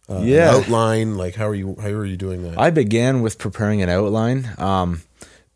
uh, 0.09 0.21
Yeah. 0.23 0.49
an 0.49 0.55
outline? 0.63 1.15
Like 1.17 1.35
how 1.35 1.47
are 1.47 1.55
you 1.55 1.75
how 1.79 1.89
are 1.89 2.05
you 2.05 2.17
doing 2.17 2.41
that? 2.43 2.59
I 2.59 2.71
began 2.71 3.21
with 3.21 3.37
preparing 3.37 3.81
an 3.83 3.89
outline. 3.89 4.49
Um, 4.57 5.01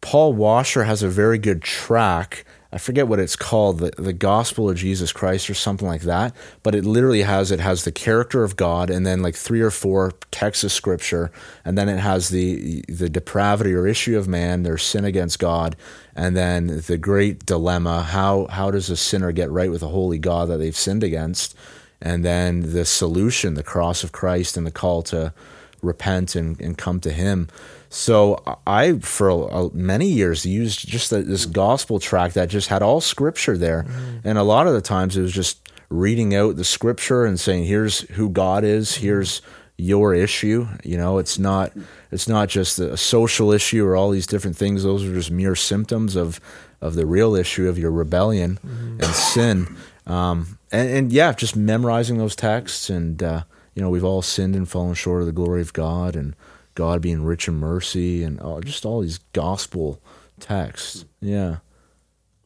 Paul 0.02 0.34
Washer 0.34 0.84
has 0.84 1.02
a 1.04 1.10
very 1.10 1.40
good 1.40 1.62
track. 1.64 2.46
I 2.78 2.80
forget 2.80 3.08
what 3.08 3.20
it's 3.20 3.36
called, 3.36 3.80
the, 3.80 3.92
the 3.98 4.14
Gospel 4.14 4.70
of 4.70 4.78
Jesus 4.78 5.12
Christ 5.12 5.50
or 5.50 5.56
something 5.56 5.88
like 5.88 6.04
that. 6.04 6.36
But 6.62 6.76
it 6.76 6.86
literally 6.86 7.24
has 7.24 7.50
it 7.50 7.60
has 7.60 7.86
the 7.86 7.92
character 7.92 8.44
of 8.44 8.56
God, 8.56 8.92
and 8.92 9.04
then 9.04 9.24
like 9.24 9.34
three 9.34 9.62
or 9.62 9.72
four 9.72 10.14
texts 10.30 10.64
of 10.64 10.72
Scripture, 10.72 11.32
and 11.66 11.76
then 11.76 11.90
it 11.90 11.98
has 11.98 12.30
the 12.30 12.86
the 12.88 13.10
depravity 13.10 13.74
or 13.74 13.88
issue 13.88 14.16
of 14.16 14.28
man, 14.28 14.62
their 14.62 14.78
sin 14.78 15.06
against 15.06 15.40
God, 15.40 15.76
and 16.16 16.38
then 16.38 16.84
the 16.86 17.00
great 17.00 17.48
dilemma: 17.48 18.04
how 18.04 18.46
how 18.52 18.70
does 18.70 18.92
a 18.92 18.96
sinner 18.96 19.32
get 19.32 19.50
right 19.50 19.72
with 19.72 19.82
a 19.82 19.88
holy 19.88 20.20
God 20.20 20.48
that 20.50 20.58
they've 20.58 20.78
sinned 20.78 21.04
against? 21.04 21.56
and 22.00 22.24
then 22.24 22.74
the 22.74 22.86
solution, 22.86 23.56
the 23.56 23.64
cross 23.64 24.04
of 24.04 24.12
Christ, 24.12 24.56
and 24.56 24.68
the 24.68 24.72
call 24.72 25.02
to 25.02 25.34
repent 25.82 26.36
and, 26.36 26.62
and 26.62 26.78
come 26.78 27.00
to 27.00 27.12
Him. 27.12 27.48
So 27.90 28.44
I, 28.66 29.00
for 29.00 29.72
many 29.74 30.08
years, 30.08 30.46
used 30.46 30.88
just 30.88 31.10
this 31.12 31.46
gospel 31.46 32.00
track 32.00 32.34
that 32.34 32.50
just 32.50 32.68
had 32.68 32.82
all 32.82 33.02
scripture 33.02 33.58
there, 33.58 33.84
mm-hmm. 33.84 34.28
and 34.28 34.38
a 34.38 34.44
lot 34.44 34.68
of 34.68 34.74
the 34.74 34.82
times 34.82 35.16
it 35.16 35.22
was 35.22 35.34
just 35.34 35.62
reading 35.90 36.36
out 36.36 36.58
the 36.58 36.66
scripture 36.66 37.26
and 37.26 37.40
saying, 37.40 37.66
"Here's 37.66 38.02
who 38.12 38.30
God 38.30 38.64
is. 38.64 38.96
Here's 38.96 39.42
your 39.78 40.14
issue." 40.14 40.68
You 40.84 40.98
know, 40.98 41.18
it's 41.18 41.40
not 41.40 41.72
it's 42.12 42.28
not 42.28 42.50
just 42.50 42.80
a 42.80 42.98
social 42.98 43.52
issue 43.52 43.86
or 43.86 43.96
all 43.96 44.12
these 44.12 44.28
different 44.28 44.58
things. 44.58 44.84
Those 44.84 45.06
are 45.06 45.14
just 45.14 45.32
mere 45.32 45.56
symptoms 45.56 46.16
of 46.16 46.42
of 46.82 46.96
the 46.96 47.06
real 47.06 47.36
issue 47.36 47.68
of 47.68 47.78
your 47.78 47.92
rebellion 47.92 48.60
mm-hmm. 48.66 49.02
and 49.02 49.16
sin. 49.16 49.78
Um, 50.06 50.58
and, 50.72 50.90
and, 50.90 51.12
yeah, 51.12 51.34
just 51.34 51.56
memorizing 51.56 52.18
those 52.18 52.36
texts, 52.36 52.90
and 52.90 53.22
uh, 53.22 53.44
you 53.74 53.82
know, 53.82 53.90
we've 53.90 54.04
all 54.04 54.22
sinned 54.22 54.56
and 54.56 54.68
fallen 54.68 54.94
short 54.94 55.22
of 55.22 55.26
the 55.26 55.34
glory 55.34 55.62
of 55.62 55.74
God, 55.74 56.16
and 56.16 56.36
God 56.78 57.02
being 57.02 57.24
rich 57.24 57.48
in 57.48 57.56
mercy, 57.56 58.24
and 58.24 58.40
uh, 58.40 58.62
just 58.62 58.86
all 58.86 59.02
these 59.02 59.18
gospel 59.34 60.00
texts. 60.40 61.06
Yeah, 61.20 61.58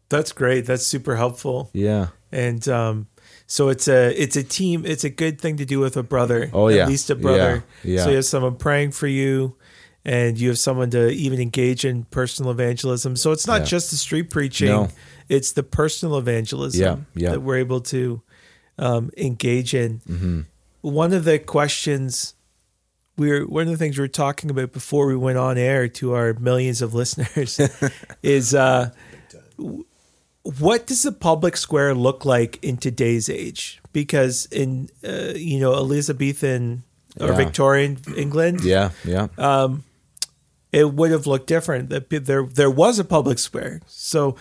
that's 0.07 0.31
great. 0.31 0.65
That's 0.65 0.87
super 0.87 1.17
helpful. 1.17 1.69
Yeah, 1.73 2.07
and 2.31 2.65
um, 2.69 3.07
so 3.45 3.67
it's 3.67 3.89
a 3.89 4.09
it's 4.19 4.37
a 4.37 4.43
team. 4.43 4.85
It's 4.85 5.03
a 5.03 5.09
good 5.09 5.41
thing 5.41 5.57
to 5.57 5.65
do 5.65 5.81
with 5.81 5.97
a 5.97 6.03
brother. 6.03 6.49
Oh 6.53 6.69
yeah, 6.69 6.83
at 6.83 6.87
least 6.87 7.09
a 7.09 7.15
brother. 7.15 7.65
Yeah, 7.83 7.95
yeah. 7.95 8.03
So 8.05 8.09
you 8.11 8.15
have 8.15 8.25
someone 8.25 8.55
praying 8.55 8.91
for 8.91 9.07
you 9.07 9.57
and 10.05 10.39
you 10.39 10.47
have 10.47 10.57
someone 10.57 10.89
to 10.91 11.09
even 11.09 11.41
engage 11.41 11.83
in 11.83 12.05
personal 12.05 12.51
evangelism. 12.51 13.17
So 13.17 13.33
it's 13.33 13.45
not 13.45 13.61
yeah. 13.61 13.65
just 13.65 13.91
the 13.91 13.97
street 13.97 14.29
preaching; 14.29 14.69
no. 14.69 14.87
it's 15.27 15.51
the 15.51 15.63
personal 15.63 16.17
evangelism 16.17 16.81
yeah, 16.81 17.23
yeah. 17.23 17.31
that 17.31 17.41
we're 17.41 17.57
able 17.57 17.81
to 17.81 18.21
um, 18.77 19.11
engage 19.17 19.73
in. 19.73 19.99
Mm-hmm. 20.07 20.41
One 20.83 21.11
of 21.11 21.25
the 21.25 21.37
questions 21.37 22.33
we 23.21 23.29
were 23.29 23.45
one 23.45 23.63
of 23.63 23.69
the 23.69 23.77
things 23.77 23.97
we 23.97 24.03
were 24.03 24.07
talking 24.07 24.49
about 24.49 24.71
before 24.71 25.05
we 25.05 25.15
went 25.15 25.37
on 25.37 25.57
air 25.57 25.87
to 25.87 26.13
our 26.13 26.33
millions 26.33 26.81
of 26.81 26.95
listeners 26.95 27.59
is 28.23 28.55
uh, 28.55 28.89
what 30.41 30.87
does 30.87 31.03
the 31.03 31.11
public 31.11 31.55
square 31.55 31.93
look 31.93 32.25
like 32.25 32.61
in 32.63 32.77
today's 32.77 33.29
age? 33.29 33.79
Because 33.93 34.47
in 34.47 34.89
uh, 35.07 35.33
you 35.35 35.59
know 35.59 35.73
Elizabethan 35.73 36.83
or 37.19 37.27
yeah. 37.27 37.35
Victorian 37.35 37.99
England, 38.17 38.63
yeah, 38.63 38.89
yeah. 39.05 39.27
Um, 39.37 39.83
it 40.71 40.93
would 40.93 41.11
have 41.11 41.27
looked 41.27 41.47
different. 41.47 41.89
There, 42.09 42.43
there 42.43 42.71
was 42.71 42.97
a 42.97 43.03
public 43.03 43.39
square. 43.39 43.81
So 43.87 44.37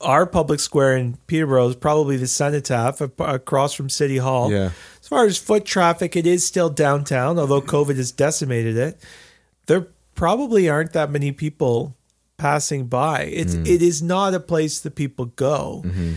our 0.00 0.24
public 0.24 0.60
square 0.60 0.96
in 0.96 1.18
Peterborough 1.26 1.68
is 1.68 1.76
probably 1.76 2.16
the 2.16 2.28
Cenotaph 2.28 3.00
across 3.18 3.74
from 3.74 3.90
City 3.90 4.18
Hall. 4.18 4.52
Yeah. 4.52 4.70
As 5.04 5.08
far 5.08 5.26
as 5.26 5.36
foot 5.36 5.66
traffic, 5.66 6.16
it 6.16 6.26
is 6.26 6.46
still 6.46 6.70
downtown, 6.70 7.38
although 7.38 7.60
COVID 7.60 7.96
has 7.96 8.10
decimated 8.10 8.78
it. 8.78 8.98
There 9.66 9.88
probably 10.14 10.70
aren't 10.70 10.94
that 10.94 11.10
many 11.10 11.30
people 11.30 11.94
passing 12.38 12.86
by. 12.86 13.24
It's 13.24 13.54
mm. 13.54 13.66
it 13.66 13.82
is 13.82 14.02
not 14.02 14.32
a 14.32 14.40
place 14.40 14.80
that 14.80 14.94
people 14.94 15.26
go. 15.26 15.82
Mm-hmm. 15.84 16.14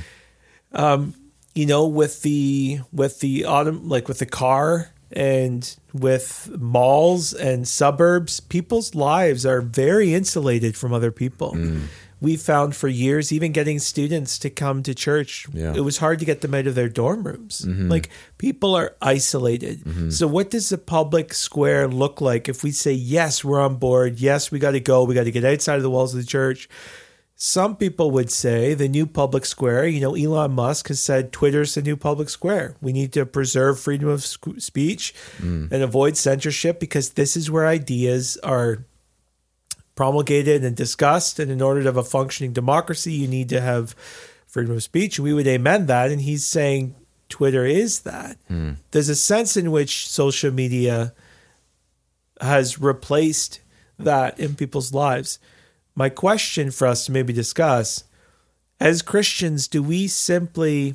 Um, 0.71 1.15
you 1.53 1.65
know, 1.65 1.85
with 1.85 2.21
the 2.21 2.79
with 2.93 3.19
the 3.19 3.43
autumn, 3.43 3.89
like 3.89 4.07
with 4.07 4.19
the 4.19 4.25
car 4.25 4.93
and 5.11 5.75
with 5.93 6.49
malls 6.57 7.33
and 7.33 7.67
suburbs, 7.67 8.39
people's 8.39 8.95
lives 8.95 9.45
are 9.45 9.59
very 9.59 10.13
insulated 10.13 10.77
from 10.77 10.93
other 10.93 11.11
people. 11.11 11.51
Mm. 11.51 11.87
We 12.19 12.35
found 12.35 12.75
for 12.75 12.87
years, 12.87 13.31
even 13.31 13.51
getting 13.51 13.79
students 13.79 14.39
to 14.39 14.49
come 14.49 14.83
to 14.83 14.95
church, 14.95 15.47
yeah. 15.53 15.73
it 15.75 15.81
was 15.81 15.97
hard 15.97 16.19
to 16.19 16.25
get 16.25 16.41
them 16.41 16.55
out 16.55 16.67
of 16.67 16.75
their 16.75 16.89
dorm 16.89 17.23
rooms. 17.23 17.61
Mm-hmm. 17.61 17.89
Like 17.89 18.09
people 18.37 18.75
are 18.75 18.95
isolated. 19.01 19.83
Mm-hmm. 19.83 20.09
So, 20.09 20.27
what 20.27 20.49
does 20.49 20.69
the 20.69 20.77
public 20.77 21.33
square 21.33 21.87
look 21.87 22.19
like 22.19 22.49
if 22.49 22.63
we 22.63 22.71
say, 22.71 22.93
yes, 22.93 23.43
we're 23.43 23.61
on 23.61 23.75
board? 23.75 24.19
Yes, 24.19 24.51
we 24.51 24.59
got 24.59 24.71
to 24.71 24.79
go. 24.79 25.03
We 25.03 25.15
got 25.15 25.25
to 25.25 25.31
get 25.31 25.45
outside 25.45 25.75
of 25.75 25.83
the 25.83 25.91
walls 25.91 26.13
of 26.13 26.19
the 26.19 26.27
church 26.27 26.69
some 27.39 27.75
people 27.75 28.09
would 28.09 28.31
say 28.31 28.73
the 28.73 28.87
new 28.87 29.05
public 29.05 29.45
square, 29.45 29.85
you 29.85 30.01
know, 30.01 30.15
Elon 30.15 30.53
Musk 30.53 30.87
has 30.87 30.99
said 30.99 31.31
Twitter's 31.31 31.75
the 31.75 31.83
new 31.83 31.95
public 31.95 32.29
square. 32.29 32.75
We 32.81 32.91
need 32.91 33.13
to 33.13 33.27
preserve 33.27 33.79
freedom 33.79 34.09
of 34.09 34.25
speech 34.25 35.13
mm. 35.37 35.71
and 35.71 35.83
avoid 35.83 36.17
censorship 36.17 36.79
because 36.79 37.11
this 37.11 37.37
is 37.37 37.51
where 37.51 37.67
ideas 37.67 38.37
are 38.37 38.85
promulgated 39.97 40.63
and 40.63 40.77
discussed. 40.77 41.39
And 41.39 41.51
in 41.51 41.61
order 41.61 41.81
to 41.81 41.87
have 41.87 41.97
a 41.97 42.03
functioning 42.03 42.53
democracy, 42.53 43.11
you 43.11 43.27
need 43.27 43.49
to 43.49 43.59
have 43.59 43.91
freedom 44.45 44.75
of 44.75 44.83
speech. 44.83 45.19
We 45.19 45.33
would 45.33 45.47
amend 45.47 45.89
that. 45.89 46.09
And 46.09 46.21
he's 46.21 46.47
saying 46.47 46.95
Twitter 47.27 47.65
is 47.65 48.01
that. 48.01 48.37
Mm. 48.49 48.77
There's 48.91 49.09
a 49.09 49.15
sense 49.15 49.57
in 49.57 49.71
which 49.71 50.07
social 50.07 50.51
media 50.51 51.13
has 52.39 52.79
replaced 52.79 53.59
that 53.99 54.39
in 54.39 54.55
people's 54.55 54.93
lives 54.93 55.39
my 55.97 56.09
question 56.09 56.69
for 56.69 56.85
us 56.85 57.07
to 57.07 57.11
maybe 57.11 57.33
discuss 57.33 58.03
as 58.79 59.01
Christians, 59.01 59.67
do 59.67 59.81
we 59.81 60.07
simply 60.07 60.93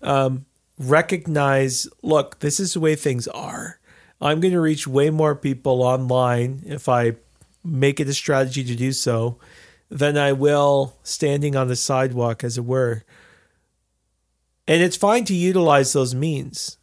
um, 0.00 0.46
recognize, 0.78 1.86
look, 2.02 2.38
this 2.38 2.58
is 2.58 2.72
the 2.72 2.80
way 2.80 2.96
things 2.96 3.28
are? 3.28 3.78
I'm 4.18 4.40
going 4.40 4.54
to 4.54 4.60
reach 4.60 4.86
way 4.86 5.10
more 5.10 5.36
people 5.36 5.82
online 5.82 6.62
if 6.64 6.88
I 6.88 7.16
make 7.64 8.00
it 8.00 8.08
a 8.08 8.14
strategy 8.14 8.64
to 8.64 8.74
do 8.74 8.92
so 8.92 9.38
than 9.90 10.16
I 10.16 10.32
will 10.32 10.96
standing 11.02 11.56
on 11.56 11.68
the 11.68 11.76
sidewalk, 11.76 12.44
as 12.44 12.56
it 12.56 12.64
were. 12.64 13.04
And 14.66 14.82
it's 14.82 14.96
fine 14.96 15.24
to 15.24 15.34
utilize 15.34 15.92
those 15.92 16.14
means. 16.14 16.78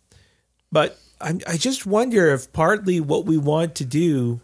But 0.72 1.00
I, 1.22 1.40
I 1.48 1.58
just 1.58 1.86
wonder 1.86 2.34
if 2.34 2.52
partly 2.52 3.00
what 3.00 3.26
we 3.26 3.38
want 3.38 3.76
to 3.76 3.86
do 3.86 4.42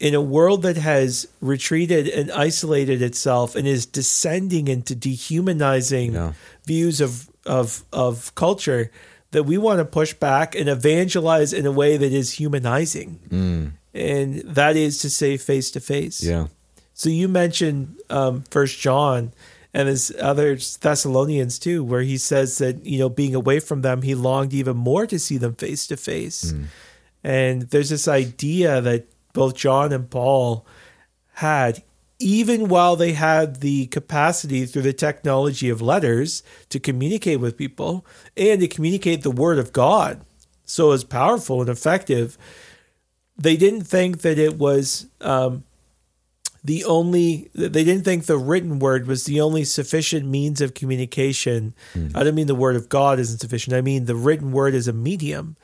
in 0.00 0.14
a 0.14 0.20
world 0.20 0.62
that 0.62 0.76
has 0.76 1.28
retreated 1.40 2.08
and 2.08 2.32
isolated 2.32 3.02
itself 3.02 3.54
and 3.54 3.68
is 3.68 3.86
descending 3.86 4.66
into 4.66 4.94
dehumanizing 4.94 6.14
yeah. 6.14 6.32
views 6.66 7.00
of, 7.00 7.30
of, 7.46 7.84
of 7.92 8.34
culture, 8.34 8.90
that 9.30 9.44
we 9.44 9.58
want 9.58 9.78
to 9.78 9.84
push 9.84 10.14
back 10.14 10.54
and 10.54 10.68
evangelize 10.68 11.52
in 11.52 11.66
a 11.66 11.70
way 11.70 11.96
that 11.96 12.12
is 12.12 12.32
humanizing. 12.32 13.20
Mm. 13.28 13.72
And 13.92 14.36
that 14.42 14.76
is 14.76 14.98
to 14.98 15.10
say 15.10 15.36
face 15.36 15.70
to 15.72 15.80
face. 15.80 16.22
Yeah. 16.22 16.46
So 16.94 17.08
you 17.08 17.28
mentioned 17.28 17.98
um, 18.10 18.42
First 18.50 18.78
John 18.78 19.32
and 19.72 19.88
his 19.88 20.12
other 20.20 20.56
Thessalonians 20.56 21.58
too, 21.58 21.82
where 21.82 22.02
he 22.02 22.18
says 22.18 22.58
that 22.58 22.84
you 22.84 22.98
know 22.98 23.08
being 23.08 23.34
away 23.34 23.60
from 23.60 23.82
them, 23.82 24.02
he 24.02 24.14
longed 24.14 24.52
even 24.52 24.76
more 24.76 25.06
to 25.06 25.18
see 25.18 25.38
them 25.38 25.54
face 25.54 25.86
to 25.88 25.96
face. 25.96 26.52
And 27.22 27.62
there's 27.62 27.90
this 27.90 28.08
idea 28.08 28.80
that 28.80 29.06
both 29.32 29.54
John 29.54 29.92
and 29.92 30.10
Paul 30.10 30.66
had, 31.34 31.82
even 32.18 32.68
while 32.68 32.96
they 32.96 33.12
had 33.12 33.60
the 33.60 33.86
capacity 33.86 34.66
through 34.66 34.82
the 34.82 34.92
technology 34.92 35.68
of 35.68 35.80
letters 35.80 36.42
to 36.70 36.80
communicate 36.80 37.40
with 37.40 37.56
people 37.56 38.04
and 38.36 38.60
to 38.60 38.68
communicate 38.68 39.22
the 39.22 39.30
word 39.30 39.58
of 39.58 39.72
God. 39.72 40.20
So 40.64 40.86
it 40.86 40.90
was 40.90 41.04
powerful 41.04 41.60
and 41.60 41.70
effective. 41.70 42.36
They 43.40 43.56
didn't 43.56 43.84
think 43.84 44.20
that 44.20 44.38
it 44.38 44.58
was 44.58 45.06
um, 45.20 45.64
the 46.62 46.84
only, 46.84 47.50
they 47.54 47.84
didn't 47.84 48.04
think 48.04 48.26
the 48.26 48.36
written 48.36 48.78
word 48.78 49.06
was 49.06 49.24
the 49.24 49.40
only 49.40 49.64
sufficient 49.64 50.26
means 50.26 50.60
of 50.60 50.74
communication. 50.74 51.74
Mm. 51.94 52.14
I 52.14 52.22
don't 52.22 52.34
mean 52.34 52.48
the 52.48 52.54
word 52.54 52.76
of 52.76 52.88
God 52.88 53.18
isn't 53.18 53.38
sufficient. 53.38 53.74
I 53.74 53.80
mean 53.80 54.04
the 54.04 54.14
written 54.14 54.52
word 54.52 54.74
as 54.74 54.86
a 54.88 54.92
medium 54.92 55.56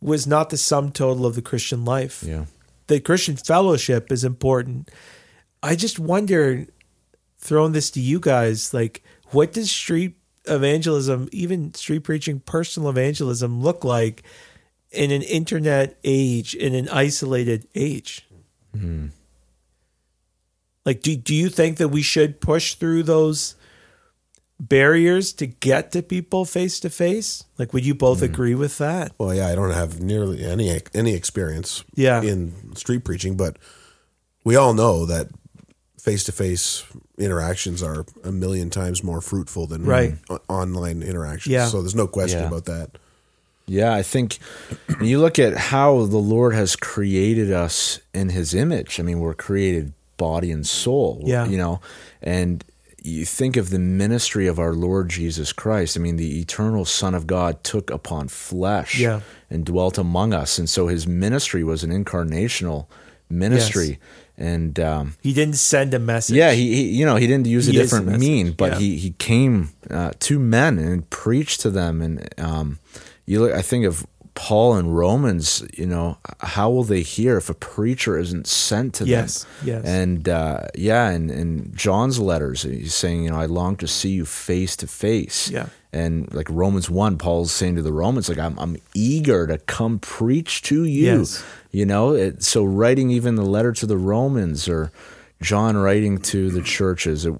was 0.00 0.26
not 0.26 0.50
the 0.50 0.58
sum 0.58 0.92
total 0.92 1.24
of 1.24 1.34
the 1.34 1.42
Christian 1.42 1.84
life. 1.84 2.22
Yeah 2.26 2.44
the 2.86 3.00
Christian 3.00 3.36
fellowship 3.36 4.12
is 4.12 4.24
important. 4.24 4.90
I 5.62 5.74
just 5.74 5.98
wonder, 5.98 6.66
throwing 7.38 7.72
this 7.72 7.90
to 7.92 8.00
you 8.00 8.20
guys, 8.20 8.74
like, 8.74 9.02
what 9.30 9.52
does 9.52 9.70
street 9.70 10.16
evangelism, 10.46 11.28
even 11.32 11.72
street 11.74 12.00
preaching, 12.00 12.40
personal 12.40 12.90
evangelism, 12.90 13.62
look 13.62 13.84
like 13.84 14.22
in 14.94 15.10
an 15.10 15.22
internet 15.22 15.98
age, 16.04 16.54
in 16.54 16.74
an 16.74 16.88
isolated 16.88 17.66
age? 17.74 18.26
Mm-hmm. 18.76 19.08
Like, 20.84 21.02
do 21.02 21.16
do 21.16 21.34
you 21.34 21.48
think 21.48 21.78
that 21.78 21.88
we 21.88 22.02
should 22.02 22.40
push 22.40 22.74
through 22.74 23.04
those? 23.04 23.56
barriers 24.60 25.32
to 25.34 25.46
get 25.46 25.92
to 25.92 26.02
people 26.02 26.44
face 26.44 26.80
to 26.80 26.90
face? 26.90 27.44
Like, 27.58 27.72
would 27.72 27.84
you 27.84 27.94
both 27.94 28.20
mm. 28.20 28.24
agree 28.24 28.54
with 28.54 28.78
that? 28.78 29.12
Well, 29.18 29.34
yeah, 29.34 29.48
I 29.48 29.54
don't 29.54 29.72
have 29.72 30.00
nearly 30.00 30.44
any 30.44 30.80
any 30.94 31.14
experience 31.14 31.84
yeah. 31.94 32.22
in 32.22 32.74
street 32.76 33.04
preaching, 33.04 33.36
but 33.36 33.58
we 34.44 34.56
all 34.56 34.74
know 34.74 35.06
that 35.06 35.28
face 35.98 36.24
to 36.24 36.32
face 36.32 36.84
interactions 37.16 37.82
are 37.82 38.04
a 38.22 38.32
million 38.32 38.68
times 38.70 39.02
more 39.02 39.20
fruitful 39.20 39.66
than 39.66 39.84
right. 39.84 40.16
online 40.48 41.02
interactions. 41.02 41.52
Yeah. 41.52 41.66
So 41.66 41.80
there's 41.80 41.94
no 41.94 42.06
question 42.06 42.40
yeah. 42.40 42.48
about 42.48 42.66
that. 42.66 42.98
Yeah, 43.66 43.94
I 43.94 44.02
think 44.02 44.38
when 44.98 45.08
you 45.08 45.18
look 45.20 45.38
at 45.38 45.56
how 45.56 46.04
the 46.06 46.18
Lord 46.18 46.54
has 46.54 46.76
created 46.76 47.50
us 47.50 48.00
in 48.12 48.28
His 48.30 48.54
image, 48.54 49.00
I 49.00 49.02
mean, 49.02 49.20
we're 49.20 49.34
created 49.34 49.92
body 50.16 50.50
and 50.52 50.66
soul. 50.66 51.22
Yeah. 51.24 51.46
You 51.46 51.56
know, 51.56 51.80
and 52.22 52.62
you 53.02 53.24
think 53.24 53.56
of 53.56 53.70
the 53.70 53.78
ministry 53.78 54.46
of 54.46 54.58
our 54.58 54.72
Lord 54.72 55.08
Jesus 55.10 55.52
Christ. 55.52 55.96
I 55.96 56.00
mean, 56.00 56.16
the 56.16 56.40
eternal 56.40 56.84
Son 56.84 57.14
of 57.14 57.26
God 57.26 57.62
took 57.64 57.90
upon 57.90 58.28
flesh 58.28 58.98
Yeah. 58.98 59.20
and 59.50 59.64
dwelt 59.64 59.98
among 59.98 60.32
us, 60.34 60.58
and 60.58 60.68
so 60.68 60.88
his 60.88 61.06
ministry 61.06 61.62
was 61.64 61.82
an 61.84 61.90
incarnational 61.90 62.86
ministry. 63.30 63.98
And 64.36 64.80
um, 64.80 65.14
He 65.22 65.32
didn't 65.32 65.56
send 65.56 65.94
a 65.94 65.98
message. 65.98 66.34
yeah, 66.36 66.52
he, 66.52 66.74
he 66.74 66.82
you 66.98 67.06
know 67.06 67.16
he 67.16 67.26
didn't 67.26 67.46
use 67.46 67.68
a 67.68 67.72
He 67.72 67.76
the 67.78 67.84
different 67.84 68.18
mean, 68.18 68.52
but 68.52 68.72
yeah. 68.72 68.78
he 68.78 68.96
he 68.98 69.10
came 69.12 69.70
uh, 69.90 70.10
to 70.20 70.38
men 70.38 70.78
and 70.78 71.08
preached 71.08 71.60
to 71.60 71.70
them. 71.70 72.02
And 72.02 72.28
um, 72.38 72.78
you 73.26 73.40
look, 73.40 73.52
I 73.52 73.62
think 73.62 73.84
of 73.86 74.06
Paul 74.34 74.76
in 74.76 74.90
Romans. 74.90 75.64
You 75.74 75.86
know, 75.86 76.18
how 76.40 76.68
will 76.70 76.84
they 76.84 77.02
hear 77.02 77.36
if 77.36 77.48
a 77.48 77.54
preacher 77.54 78.18
isn't 78.18 78.46
sent 78.46 78.94
to 78.94 79.04
Yes, 79.04 79.44
them? 79.44 79.68
yes. 79.68 79.84
And 79.84 80.28
uh, 80.28 80.60
yeah, 80.74 81.08
and 81.10 81.30
in 81.30 81.72
John's 81.74 82.18
letters, 82.18 82.62
he's 82.62 82.94
saying, 82.94 83.24
you 83.24 83.30
know, 83.30 83.36
I 83.40 83.46
long 83.46 83.76
to 83.76 83.86
see 83.86 84.10
you 84.10 84.24
face 84.24 84.76
to 84.76 84.86
face. 84.86 85.50
Yeah. 85.50 85.66
And 85.92 86.32
like 86.34 86.48
Romans 86.50 86.90
one, 86.90 87.18
Paul's 87.18 87.52
saying 87.52 87.76
to 87.76 87.82
the 87.82 87.92
Romans, 87.92 88.28
like 88.28 88.38
I'm 88.38 88.58
I'm 88.58 88.76
eager 88.94 89.46
to 89.46 89.58
come 89.58 90.00
preach 90.00 90.62
to 90.62 90.84
you. 90.84 91.18
Yes. 91.20 91.44
You 91.70 91.86
know, 91.86 92.14
it, 92.14 92.42
so 92.42 92.64
writing 92.64 93.10
even 93.10 93.36
the 93.36 93.44
letter 93.44 93.72
to 93.72 93.86
the 93.86 93.96
Romans 93.96 94.68
or 94.68 94.90
John 95.40 95.76
writing 95.76 96.18
to 96.18 96.50
the 96.50 96.62
churches, 96.62 97.26
it, 97.26 97.34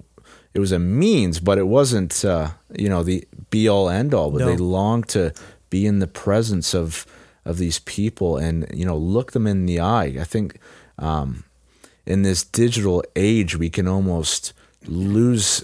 it 0.53 0.59
was 0.59 0.71
a 0.71 0.79
means, 0.79 1.39
but 1.41 1.57
it 1.57 1.67
wasn't, 1.67 2.23
uh, 2.23 2.51
you 2.77 2.87
know, 2.87 3.03
the 3.03 3.25
be 3.49 3.67
all 3.67 3.89
end 3.89 4.13
all. 4.13 4.31
But 4.31 4.39
No. 4.39 4.45
they 4.47 4.57
longed 4.57 5.09
to 5.09 5.33
be 5.69 5.85
in 5.85 5.99
the 5.99 6.07
presence 6.07 6.73
of 6.73 7.05
of 7.45 7.57
these 7.57 7.79
people 7.79 8.37
and 8.37 8.65
you 8.73 8.85
know 8.85 8.97
look 8.97 9.31
them 9.33 9.45
in 9.47 9.65
the 9.65 9.79
eye. 9.79 10.15
I 10.19 10.23
think 10.23 10.57
um, 10.97 11.43
in 12.05 12.21
this 12.23 12.43
digital 12.43 13.03
age, 13.15 13.55
we 13.57 13.69
can 13.69 13.87
almost 13.87 14.53
lose 14.87 15.63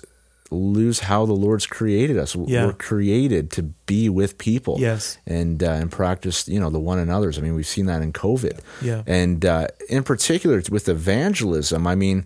lose 0.53 0.99
how 0.99 1.25
the 1.25 1.33
Lord's 1.33 1.65
created 1.65 2.17
us. 2.17 2.35
Yeah. 2.35 2.65
We're 2.65 2.73
created 2.73 3.51
to 3.51 3.63
be 3.85 4.09
with 4.09 4.37
people 4.37 4.75
Yes. 4.79 5.17
and 5.25 5.63
uh, 5.63 5.71
and 5.71 5.89
practice 5.89 6.47
you 6.47 6.59
know 6.59 6.69
the 6.69 6.79
one 6.79 6.99
another's. 6.99 7.37
I 7.37 7.41
mean, 7.41 7.55
we've 7.55 7.65
seen 7.67 7.85
that 7.85 8.01
in 8.01 8.11
COVID, 8.13 8.59
Yeah. 8.81 9.03
and 9.07 9.45
uh, 9.45 9.67
in 9.89 10.03
particular 10.03 10.61
with 10.69 10.89
evangelism. 10.89 11.87
I 11.87 11.95
mean, 11.95 12.25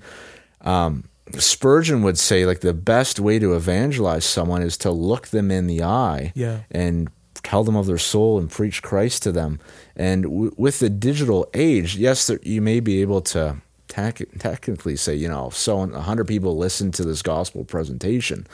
um, 0.62 1.04
Spurgeon 1.38 2.02
would 2.04 2.18
say 2.18 2.46
like 2.46 2.62
the 2.62 2.74
best 2.74 3.20
way 3.20 3.40
to 3.40 3.56
evangelize 3.56 4.26
someone 4.26 4.62
is 4.64 4.78
to 4.78 4.92
look 4.92 5.28
them 5.28 5.52
in 5.52 5.68
the 5.68 5.84
eye, 5.84 6.32
Yeah. 6.36 6.60
and 6.72 7.10
tell 7.46 7.64
them 7.64 7.76
of 7.78 7.86
their 7.86 7.98
soul 7.98 8.38
and 8.40 8.50
preach 8.50 8.82
Christ 8.82 9.24
to 9.24 9.32
them. 9.32 9.60
And 9.96 10.24
w- 10.24 10.54
with 10.58 10.80
the 10.80 10.90
digital 10.90 11.48
age, 11.54 11.96
yes, 11.96 12.28
there, 12.28 12.40
you 12.44 12.62
may 12.62 12.80
be 12.82 13.02
able 13.02 13.22
to. 13.34 13.58
tec- 13.88 14.28
Technically, 14.40 14.96
say 14.98 15.16
you 15.16 15.30
know, 15.30 15.50
so 15.52 15.80
a 15.82 16.02
hundred 16.02 16.28
people 16.28 16.58
listen 16.58 16.92
to 16.92 17.04
this 17.06 17.22
gospel 17.22 17.64
presentation, 17.64 18.46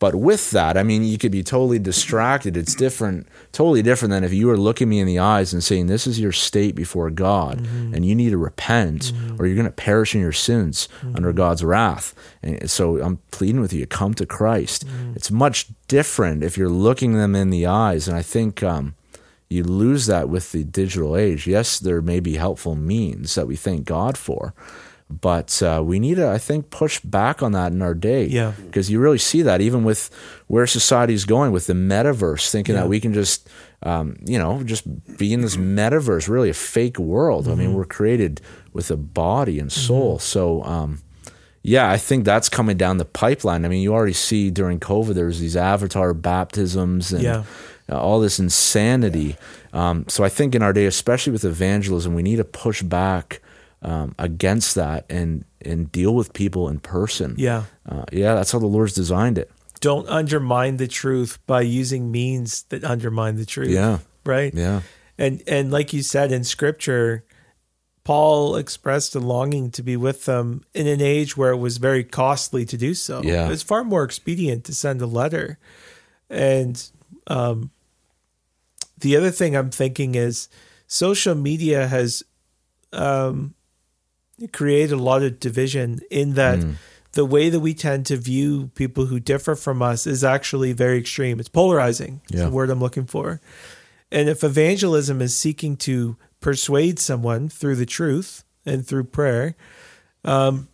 but 0.00 0.14
with 0.14 0.50
that, 0.52 0.78
I 0.78 0.82
mean, 0.82 1.04
you 1.04 1.18
could 1.18 1.30
be 1.30 1.42
totally 1.42 1.78
distracted. 1.78 2.56
It's 2.56 2.74
different, 2.74 3.28
totally 3.52 3.82
different 3.82 4.10
than 4.10 4.24
if 4.24 4.32
you 4.32 4.46
were 4.46 4.56
looking 4.56 4.88
me 4.88 4.98
in 4.98 5.06
the 5.06 5.18
eyes 5.18 5.52
and 5.52 5.62
saying, 5.62 5.86
This 5.86 6.06
is 6.06 6.18
your 6.18 6.32
state 6.32 6.74
before 6.74 7.10
God, 7.10 7.58
mm-hmm. 7.58 7.94
and 7.94 8.06
you 8.06 8.14
need 8.14 8.30
to 8.30 8.38
repent, 8.38 9.12
mm-hmm. 9.12 9.36
or 9.38 9.44
you're 9.44 9.54
going 9.54 9.66
to 9.66 9.70
perish 9.70 10.14
in 10.14 10.22
your 10.22 10.32
sins 10.32 10.88
mm-hmm. 11.00 11.16
under 11.16 11.34
God's 11.34 11.62
wrath. 11.62 12.14
And 12.42 12.70
so 12.70 12.98
I'm 12.98 13.18
pleading 13.30 13.60
with 13.60 13.74
you, 13.74 13.86
come 13.86 14.14
to 14.14 14.24
Christ. 14.24 14.86
It's 15.14 15.30
much 15.30 15.66
different 15.86 16.42
if 16.42 16.56
you're 16.56 16.70
looking 16.70 17.12
them 17.12 17.36
in 17.36 17.50
the 17.50 17.66
eyes. 17.66 18.08
And 18.08 18.16
I 18.16 18.22
think 18.22 18.62
um, 18.62 18.94
you 19.50 19.64
lose 19.64 20.06
that 20.06 20.30
with 20.30 20.52
the 20.52 20.64
digital 20.64 21.14
age. 21.14 21.46
Yes, 21.46 21.78
there 21.78 22.00
may 22.00 22.20
be 22.20 22.36
helpful 22.36 22.74
means 22.74 23.34
that 23.34 23.46
we 23.46 23.56
thank 23.56 23.84
God 23.84 24.16
for. 24.16 24.54
But 25.10 25.60
uh, 25.62 25.82
we 25.84 25.98
need 25.98 26.16
to, 26.16 26.28
I 26.30 26.38
think, 26.38 26.70
push 26.70 27.00
back 27.00 27.42
on 27.42 27.52
that 27.52 27.72
in 27.72 27.82
our 27.82 27.94
day 27.94 28.26
Yeah. 28.26 28.52
because 28.66 28.90
you 28.90 29.00
really 29.00 29.18
see 29.18 29.42
that 29.42 29.60
even 29.60 29.82
with 29.82 30.08
where 30.46 30.66
society 30.66 31.14
is 31.14 31.24
going 31.24 31.50
with 31.52 31.66
the 31.66 31.72
metaverse, 31.72 32.48
thinking 32.50 32.74
Yeah. 32.76 32.82
that 32.82 32.88
we 32.88 33.00
can 33.00 33.12
just, 33.12 33.48
um, 33.82 34.16
you 34.24 34.38
know, 34.38 34.62
just 34.62 34.84
be 35.18 35.32
in 35.32 35.40
this 35.40 35.56
metaverse, 35.56 36.28
really 36.28 36.48
a 36.50 36.54
fake 36.54 36.98
world. 36.98 37.46
I 37.48 37.50
Mm-hmm. 37.50 37.58
mean, 37.60 37.74
we're 37.74 37.86
created 37.86 38.40
with 38.72 38.90
a 38.90 38.96
body 38.96 39.58
and 39.58 39.72
soul. 39.72 40.18
So, 40.20 40.62
um, 40.62 41.00
yeah, 41.62 41.90
I 41.90 41.96
think 41.98 42.24
that's 42.24 42.48
coming 42.48 42.76
down 42.76 42.98
the 42.98 43.04
pipeline. 43.04 43.64
I 43.64 43.68
mean, 43.68 43.82
you 43.82 43.92
already 43.92 44.12
see 44.14 44.50
during 44.50 44.78
COVID, 44.80 45.14
there's 45.14 45.40
these 45.40 45.56
avatar 45.56 46.14
baptisms 46.14 47.12
and 47.12 47.22
Yeah. 47.22 47.42
uh, 47.90 47.98
all 48.00 48.20
this 48.20 48.38
insanity. 48.38 49.36
Um, 49.72 50.04
so 50.08 50.22
I 50.24 50.28
think 50.28 50.54
in 50.54 50.62
our 50.62 50.72
day, 50.72 50.86
especially 50.86 51.32
with 51.32 51.44
evangelism, 51.44 52.14
we 52.14 52.22
need 52.22 52.36
to 52.36 52.44
push 52.44 52.80
back 52.82 53.40
um, 53.82 54.14
against 54.18 54.74
that 54.74 55.06
and 55.08 55.44
and 55.62 55.90
deal 55.92 56.14
with 56.14 56.32
people 56.32 56.68
in 56.68 56.80
person. 56.80 57.34
Yeah. 57.38 57.64
Uh, 57.86 58.04
yeah, 58.12 58.34
that's 58.34 58.52
how 58.52 58.58
the 58.58 58.66
Lord's 58.66 58.94
designed 58.94 59.38
it. 59.38 59.50
Don't 59.80 60.08
undermine 60.08 60.76
the 60.76 60.88
truth 60.88 61.38
by 61.46 61.62
using 61.62 62.10
means 62.10 62.64
that 62.64 62.84
undermine 62.84 63.36
the 63.36 63.46
truth. 63.46 63.70
Yeah. 63.70 63.98
Right. 64.24 64.52
Yeah. 64.54 64.82
And 65.18 65.42
and 65.46 65.70
like 65.70 65.92
you 65.92 66.02
said 66.02 66.32
in 66.32 66.44
scripture, 66.44 67.24
Paul 68.04 68.56
expressed 68.56 69.14
a 69.14 69.20
longing 69.20 69.70
to 69.72 69.82
be 69.82 69.96
with 69.96 70.24
them 70.24 70.64
in 70.74 70.86
an 70.86 71.00
age 71.00 71.36
where 71.36 71.50
it 71.50 71.58
was 71.58 71.78
very 71.78 72.04
costly 72.04 72.64
to 72.66 72.76
do 72.76 72.94
so. 72.94 73.22
Yeah. 73.22 73.46
It 73.46 73.50
was 73.50 73.62
far 73.62 73.84
more 73.84 74.04
expedient 74.04 74.64
to 74.64 74.74
send 74.74 75.00
a 75.00 75.06
letter. 75.06 75.58
And 76.28 76.82
um, 77.26 77.70
the 78.98 79.16
other 79.16 79.30
thing 79.30 79.56
I'm 79.56 79.70
thinking 79.70 80.14
is 80.14 80.48
social 80.86 81.34
media 81.34 81.86
has 81.86 82.22
um, 82.92 83.54
created 84.48 84.92
a 84.92 84.96
lot 85.02 85.22
of 85.22 85.38
division 85.40 86.00
in 86.10 86.34
that 86.34 86.58
Mm. 86.60 86.74
the 87.12 87.24
way 87.24 87.50
that 87.50 87.60
we 87.60 87.74
tend 87.74 88.06
to 88.06 88.16
view 88.16 88.70
people 88.74 89.06
who 89.06 89.18
differ 89.20 89.54
from 89.56 89.82
us 89.82 90.06
is 90.06 90.22
actually 90.22 90.72
very 90.72 90.98
extreme. 90.98 91.40
It's 91.40 91.48
polarizing. 91.48 92.20
Yeah. 92.30 92.44
the 92.44 92.50
word 92.50 92.70
I'm 92.70 92.80
looking 92.80 93.06
for. 93.06 93.40
And 94.12 94.28
if 94.28 94.42
evangelism 94.44 95.20
is 95.20 95.36
seeking 95.36 95.76
to 95.78 96.16
persuade 96.40 96.98
someone 96.98 97.48
through 97.48 97.76
the 97.76 97.86
truth 97.86 98.44
and 98.64 98.86
through 98.86 99.04
prayer, 99.04 99.54
um, 100.24 100.68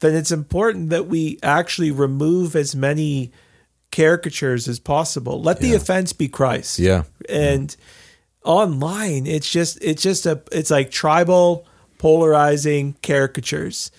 then 0.00 0.14
it's 0.14 0.30
important 0.32 0.90
that 0.90 1.06
we 1.06 1.38
actually 1.42 1.90
remove 1.90 2.56
as 2.56 2.74
many 2.74 3.30
caricatures 3.92 4.68
as 4.68 4.78
possible. 4.78 5.42
Let 5.42 5.60
the 5.60 5.74
offense 5.74 6.12
be 6.12 6.28
Christ. 6.28 6.78
Yeah. 6.78 7.02
And 7.28 7.74
online, 8.44 9.26
it's 9.26 9.50
just 9.50 9.78
it's 9.82 10.02
just 10.02 10.26
a 10.26 10.40
it's 10.52 10.70
like 10.70 10.90
tribal 10.90 11.66
polarizing 12.00 12.96
caricatures. 13.02 13.90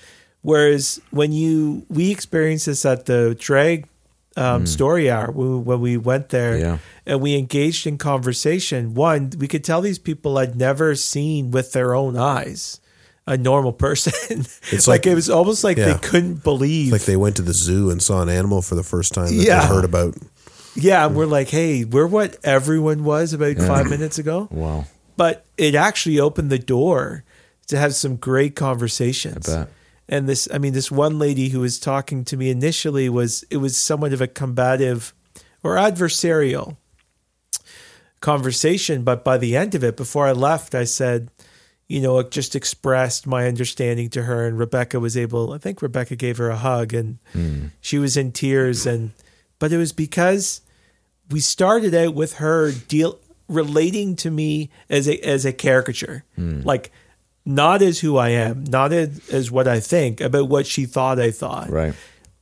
Whereas 0.42 1.00
when 1.12 1.32
you 1.32 1.86
we 1.88 2.10
experienced 2.12 2.66
this 2.66 2.84
at 2.84 3.06
the 3.06 3.36
drag 3.40 3.88
um, 4.36 4.66
story 4.66 5.10
hour 5.12 5.30
when 5.30 5.50
we, 5.52 5.58
when 5.60 5.82
we 5.82 5.98
went 5.98 6.30
there 6.30 6.58
Yeah. 6.58 6.78
and 7.06 7.22
we 7.22 7.36
engaged 7.38 7.86
in 7.86 7.98
conversation. 8.00 8.96
One, 8.96 9.32
we 9.38 9.48
could 9.48 9.64
tell 9.64 9.82
these 9.82 10.00
people 10.00 10.38
I'd 10.40 10.56
never 10.56 10.96
seen 10.96 11.52
with 11.52 11.74
their 11.74 11.94
own 11.94 12.18
eyes 12.18 12.80
a 13.28 13.38
normal 13.38 13.72
person. 13.74 14.14
It's 14.72 14.88
like, 14.88 15.06
like- 15.06 15.08
it 15.08 15.16
was 15.16 15.30
almost 15.30 15.64
like 15.64 15.78
Yeah. 15.78 15.94
they 15.94 16.00
couldn't 16.00 16.44
believe. 16.44 16.92
Like 16.92 17.04
they 17.06 17.18
went 17.18 17.36
to 17.36 17.42
the 17.44 17.54
zoo 17.54 17.92
and 17.92 18.02
saw 18.02 18.22
an 18.24 18.30
animal 18.30 18.62
for 18.64 18.74
the 18.76 18.84
first 18.84 19.14
time 19.14 19.28
that 19.28 19.34
Yeah. 19.46 19.62
they 19.62 19.68
heard 19.68 19.86
about. 19.86 20.16
yeah, 20.76 21.06
and 21.06 21.16
we're 21.16 21.26
like, 21.28 21.50
hey, 21.50 21.84
we're 21.86 22.08
what 22.08 22.38
everyone 22.44 23.04
was 23.04 23.34
about 23.34 23.58
five 23.58 23.90
minutes 23.90 24.18
ago. 24.18 24.48
Wow. 24.50 24.86
But 25.18 25.46
it 25.58 25.76
actually 25.76 26.20
opened 26.20 26.50
the 26.50 26.58
door 26.58 27.26
to 27.72 27.78
have 27.78 27.96
some 27.96 28.18
great 28.18 28.56
conversations. 28.56 29.50
And 30.10 30.28
this, 30.28 30.46
I 30.54 30.58
mean, 30.58 30.74
this 30.74 30.92
one 30.92 31.18
lady 31.18 31.50
who 31.50 31.62
was 31.62 31.80
talking 31.80 32.26
to 32.26 32.36
me 32.36 32.50
initially 32.50 33.08
was 33.08 33.44
it 33.50 33.58
was 33.58 33.78
somewhat 33.78 34.12
of 34.12 34.20
a 34.20 34.28
combative 34.28 35.14
or 35.64 35.76
adversarial 35.76 36.76
conversation. 38.20 39.04
But 39.04 39.24
by 39.24 39.38
the 39.38 39.56
end 39.56 39.74
of 39.74 39.86
it, 39.86 39.96
before 39.96 40.28
I 40.28 40.34
left, 40.34 40.76
I 40.76 40.84
said, 40.84 41.32
you 41.88 42.02
know, 42.02 42.20
it 42.20 42.30
just 42.30 42.58
expressed 42.58 43.26
my 43.26 43.48
understanding 43.48 44.10
to 44.10 44.24
her. 44.24 44.46
And 44.46 44.60
Rebecca 44.60 45.00
was 45.00 45.16
able, 45.16 45.54
I 45.54 45.58
think 45.58 45.82
Rebecca 45.82 46.18
gave 46.18 46.38
her 46.40 46.50
a 46.50 46.58
hug 46.58 46.94
and 46.94 47.20
hmm. 47.32 47.68
she 47.80 48.00
was 48.00 48.18
in 48.18 48.34
tears. 48.34 48.86
And, 48.86 49.12
but 49.60 49.72
it 49.72 49.78
was 49.78 49.94
because 49.94 50.60
we 51.30 51.40
started 51.40 51.96
out 51.96 52.16
with 52.16 52.34
her 52.34 52.74
deal 52.74 53.18
relating 53.48 54.18
to 54.18 54.30
me 54.30 54.70
as 54.90 55.08
a, 55.08 55.18
as 55.26 55.46
a 55.46 55.54
caricature, 55.54 56.26
hmm. 56.36 56.64
like 56.64 56.92
not 57.46 57.82
as 57.82 58.00
who 58.00 58.18
I 58.18 58.30
am, 58.30 58.64
not 58.66 58.94
as, 58.94 59.30
as 59.30 59.52
what 59.52 59.68
I 59.68 59.80
think 59.80 60.22
about 60.22 60.48
what 60.48 60.68
she 60.68 60.86
thought 60.86 61.20
I 61.20 61.32
thought. 61.32 61.70
Right. 61.70 61.94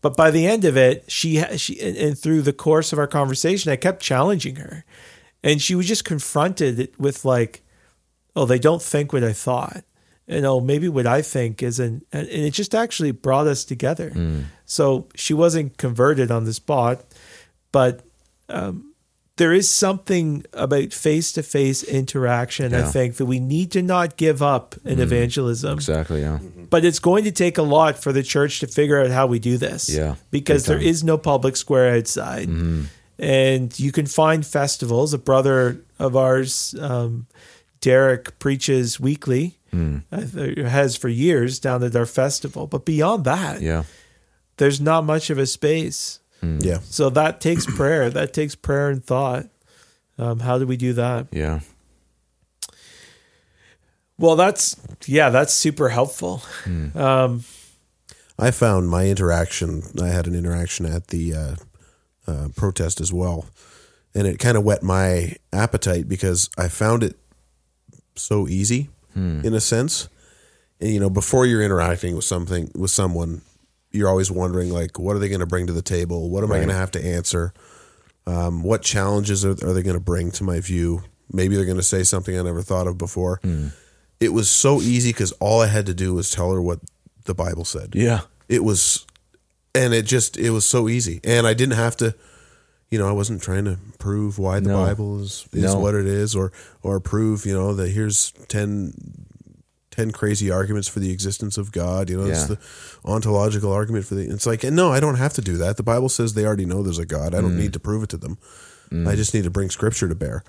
But 0.02 0.16
by 0.16 0.32
the 0.32 0.48
end 0.48 0.66
of 0.66 0.78
it, 0.78 1.10
she 1.12 1.42
she 1.58 1.80
and, 1.80 2.18
through 2.18 2.44
the 2.44 2.54
course 2.54 2.94
of 2.94 3.00
our 3.00 3.08
conversation, 3.08 3.72
I 3.72 3.76
kept 3.76 4.02
challenging 4.02 4.56
her, 4.56 4.86
and 5.44 5.62
she 5.62 5.76
was 5.76 5.88
just 5.88 6.06
confronted 6.06 6.94
with 6.98 7.26
like, 7.26 7.62
"Oh, 8.36 8.46
they 8.46 8.60
don't 8.60 8.82
think 8.82 9.12
what 9.12 9.24
I 9.24 9.34
thought." 9.34 9.84
And 10.26 10.46
oh, 10.46 10.62
maybe 10.62 10.88
what 10.88 11.08
I 11.08 11.22
think 11.22 11.62
isn't, 11.64 12.06
and 12.14 12.28
and 12.28 12.46
it 12.46 12.52
just 12.52 12.74
actually 12.74 13.12
brought 13.12 13.48
us 13.48 13.66
together. 13.66 14.14
So 14.66 15.08
she 15.16 15.34
wasn't 15.34 15.78
converted 15.78 16.32
on 16.32 16.46
the 16.46 16.54
spot, 16.54 17.04
but 17.74 18.06
um, 18.48 18.89
there 19.40 19.54
is 19.54 19.68
something 19.70 20.44
about 20.54 20.92
face 20.94 21.32
to 21.32 21.42
face 21.44 21.82
interaction, 21.84 22.74
I 22.76 22.84
think, 22.84 23.16
that 23.16 23.26
we 23.26 23.40
need 23.40 23.72
to 23.72 23.82
not 23.82 24.18
give 24.18 24.42
up 24.44 24.76
in 24.86 25.00
evangelism. 25.00 25.74
Exactly. 25.74 26.22
Yeah. 26.22 26.40
But 26.70 26.84
it's 26.86 27.00
going 27.00 27.24
to 27.24 27.32
take 27.32 27.58
a 27.58 27.62
lot 27.64 27.98
for 27.98 28.12
the 28.14 28.22
church 28.22 28.60
to 28.60 28.68
figure 28.68 29.02
out 29.02 29.12
how 29.12 29.28
we 29.28 29.40
do 29.40 29.58
this. 29.58 29.90
Yeah, 29.90 30.16
Because 30.30 30.66
there 30.66 30.78
is 30.78 31.04
no 31.04 31.18
public 31.18 31.56
square 31.56 31.96
outside. 31.96 32.50
And 33.18 33.80
you 33.80 33.92
can 33.92 34.06
find 34.06 34.46
festivals. 34.46 35.14
A 35.14 35.18
brother 35.18 35.82
of 35.98 36.16
ours, 36.16 36.76
um, 36.80 37.26
Derek, 37.82 38.40
preaches 38.40 39.00
weekly, 39.00 39.58
Hmm. 39.72 39.98
uh, 40.12 40.22
has 40.68 40.96
for 40.98 41.10
years 41.10 41.60
down 41.60 41.84
at 41.84 41.96
our 41.96 42.06
festival. 42.06 42.68
But 42.68 42.86
beyond 42.86 43.24
that, 43.26 43.62
Yeah. 43.62 43.84
there's 44.58 44.82
not 44.82 45.06
much 45.06 45.30
of 45.30 45.38
a 45.38 45.46
space. 45.46 46.19
Yeah. 46.42 46.80
So 46.84 47.10
that 47.12 47.42
takes 47.42 47.66
prayer. 47.66 48.10
That 48.10 48.34
takes 48.34 48.56
prayer 48.56 48.90
and 48.90 49.04
thought. 49.04 49.48
Um, 50.18 50.40
how 50.40 50.58
do 50.60 50.66
we 50.68 50.78
do 50.78 50.94
that? 50.94 51.28
Yeah. 51.32 51.62
Well, 54.18 54.36
that's 54.36 54.76
yeah, 55.06 55.30
that's 55.30 55.54
super 55.54 55.90
helpful. 55.90 56.42
Um, 56.96 57.44
I 58.38 58.52
found 58.52 58.90
my 58.90 59.08
interaction. 59.08 59.84
I 60.02 60.08
had 60.08 60.28
an 60.28 60.36
interaction 60.36 60.86
at 60.86 61.08
the 61.08 61.34
uh, 61.34 61.56
uh, 62.28 62.48
protest 62.56 63.00
as 63.00 63.14
well, 63.14 63.46
and 64.14 64.28
it 64.28 64.38
kind 64.40 64.58
of 64.58 64.64
whet 64.66 64.84
my 64.84 65.36
appetite 65.54 66.08
because 66.10 66.50
I 66.58 66.68
found 66.68 67.04
it 67.04 67.16
so 68.16 68.48
easy 68.48 68.90
in 69.44 69.54
a 69.54 69.60
sense. 69.62 70.10
And 70.82 70.92
you 70.94 71.00
know, 71.00 71.10
before 71.10 71.46
you're 71.46 71.62
interacting 71.62 72.16
with 72.16 72.26
something 72.26 72.72
with 72.76 72.92
someone, 72.92 73.42
you're 73.92 74.10
always 74.10 74.30
wondering 74.32 74.70
like, 74.70 75.00
what 75.00 75.16
are 75.16 75.20
they 75.20 75.30
going 75.30 75.40
to 75.40 75.46
bring 75.48 75.68
to 75.68 75.74
the 75.74 75.82
table? 75.82 76.30
What 76.30 76.44
am 76.44 76.52
I 76.52 76.58
going 76.58 76.68
to 76.70 76.74
have 76.76 76.92
to 76.92 77.04
answer? 77.06 77.54
Um, 78.28 78.62
what 78.64 78.82
challenges 78.84 79.44
are, 79.44 79.52
are 79.52 79.74
they 79.74 79.82
going 79.82 79.96
to 79.98 80.00
bring 80.04 80.32
to 80.32 80.44
my 80.44 80.60
view? 80.60 81.04
Maybe 81.32 81.56
they're 81.56 81.66
going 81.66 81.78
to 81.78 81.84
say 81.84 82.04
something 82.04 82.38
I 82.38 82.42
never 82.44 82.62
thought 82.62 82.88
of 82.88 82.98
before. 82.98 83.40
It 84.20 84.34
was 84.34 84.50
so 84.50 84.82
easy 84.82 85.12
because 85.12 85.32
all 85.34 85.62
I 85.62 85.68
had 85.68 85.86
to 85.88 85.94
do 85.94 86.14
was 86.14 86.30
tell 86.32 86.52
her 86.52 86.62
what 86.62 86.80
the 87.26 87.34
Bible 87.34 87.66
said 87.66 87.94
Yeah. 87.96 88.22
it 88.48 88.64
was 88.64 89.06
and 89.76 89.94
it 89.94 90.06
just 90.06 90.36
it 90.38 90.50
was 90.50 90.66
so 90.66 90.90
easy 90.90 91.20
and 91.24 91.46
i 91.46 91.54
didn't 91.54 91.76
have 91.76 91.96
to 91.98 92.16
you 92.90 92.98
know 92.98 93.08
i 93.08 93.12
wasn't 93.12 93.40
trying 93.40 93.66
to 93.66 93.78
prove 94.00 94.40
why 94.40 94.60
the 94.60 94.70
No. 94.70 94.84
bible 94.84 95.22
is 95.22 95.48
is 95.54 95.62
No. 95.76 95.80
what 95.80 95.94
it 95.94 96.08
is 96.08 96.36
or 96.36 96.52
or 96.82 97.00
prove 97.00 97.46
you 97.46 97.54
know 97.54 97.76
that 97.76 97.90
here's 97.90 98.32
10 98.48 98.94
10 100.00 100.12
crazy 100.12 100.50
arguments 100.52 100.88
for 100.88 101.00
the 101.00 101.12
existence 101.12 101.58
of 101.58 101.72
god 101.72 102.10
you 102.10 102.18
know 102.20 102.28
it's 102.30 102.42
Yeah. 102.50 102.56
the 102.56 102.60
ontological 103.04 103.72
argument 103.72 104.06
for 104.06 104.16
the 104.16 104.30
it's 104.30 104.46
like 104.46 104.64
and 104.64 104.76
no 104.76 104.92
i 104.92 105.00
don't 105.00 105.16
have 105.26 105.34
to 105.34 105.42
do 105.42 105.58
that 105.58 105.78
the 105.78 105.84
bible 105.84 106.10
says 106.10 106.34
they 106.34 106.46
already 106.46 106.66
know 106.66 106.82
there's 106.84 107.00
a 107.00 107.06
god 107.06 107.36
i 107.36 107.42
don't 107.42 107.56
Mm. 107.56 107.64
need 107.64 107.74
to 107.74 107.80
prove 107.80 108.04
it 108.04 108.10
to 108.10 108.18
them 108.18 108.38
i 109.08 109.16
just 109.16 109.34
need 109.34 109.44
to 109.44 109.50
bring 109.50 109.70
scripture 109.70 110.08
to 110.08 110.16
bear 110.16 110.44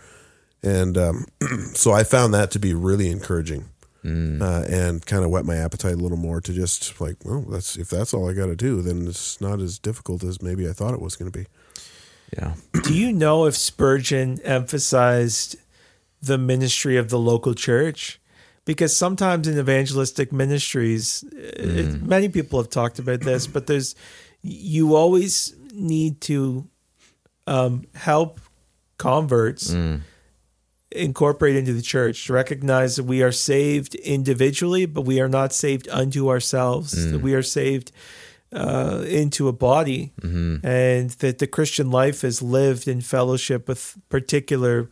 and 0.63 0.97
um, 0.97 1.27
so 1.75 1.93
i 1.93 2.05
found 2.05 2.33
that 2.35 2.51
to 2.53 2.59
be 2.59 2.73
really 2.75 3.11
encouraging 3.11 3.65
Mm. 4.03 4.41
uh, 4.41 4.65
and 4.75 5.05
kind 5.05 5.25
of 5.25 5.31
whet 5.31 5.45
my 5.45 5.57
appetite 5.57 5.93
a 5.93 5.97
little 5.97 6.17
more 6.17 6.41
to 6.41 6.53
just 6.55 6.99
like, 7.03 7.17
well, 7.23 7.43
that's 7.43 7.77
if 7.77 7.91
that's 7.91 8.15
all 8.15 8.31
I 8.31 8.33
got 8.33 8.47
to 8.47 8.57
do, 8.57 8.81
then 8.81 9.07
it's 9.07 9.43
not 9.43 9.61
as 9.61 9.79
difficult 9.79 10.25
as 10.25 10.41
maybe 10.41 10.67
I 10.67 10.73
thought 10.73 10.95
it 10.95 11.03
was 11.03 11.17
going 11.17 11.31
to 11.31 11.39
be. 11.39 11.47
Yeah. 12.33 12.55
do 12.85 12.95
you 12.95 13.13
know 13.13 13.45
if 13.45 13.55
Spurgeon 13.55 14.41
emphasized 14.43 15.57
the 16.23 16.39
ministry 16.39 16.97
of 16.97 17.11
the 17.11 17.19
local 17.19 17.53
church? 17.55 18.20
Because 18.71 18.97
sometimes 18.97 19.49
in 19.49 19.59
evangelistic 19.59 20.33
ministries, 20.33 21.25
uh, 21.25 21.39
it, 21.39 21.87
mm. 21.87 22.03
many 22.03 22.29
people 22.29 22.61
have 22.61 22.71
talked 22.71 23.01
about 23.01 23.21
this, 23.21 23.49
but 23.49 23.67
there's 23.67 23.97
you 24.43 24.95
always 24.95 25.57
need 25.75 26.21
to 26.21 26.69
um, 27.49 27.83
help 27.97 28.39
converts 28.97 29.73
mm. 29.73 30.03
incorporate 30.93 31.57
into 31.57 31.73
the 31.73 31.83
church 31.83 32.29
to 32.29 32.33
recognize 32.33 32.95
that 32.95 33.03
we 33.03 33.25
are 33.25 33.33
saved 33.33 33.97
individually, 33.97 34.87
but 34.87 35.01
we 35.01 35.21
are 35.21 35.29
not 35.29 35.53
saved 35.53 35.89
unto 35.89 36.29
ourselves. 36.29 36.93
That 37.11 37.19
mm. 37.19 37.23
we 37.23 37.35
are 37.35 37.43
saved 37.43 37.91
uh, 38.53 39.03
into 39.05 39.49
a 39.49 39.53
body, 39.53 40.13
mm-hmm. 40.21 40.65
and 40.65 41.11
that 41.19 41.39
the 41.39 41.49
Christian 41.49 41.91
life 41.91 42.23
is 42.23 42.41
lived 42.41 42.87
in 42.87 43.01
fellowship 43.01 43.67
with 43.67 43.99
particular 44.09 44.89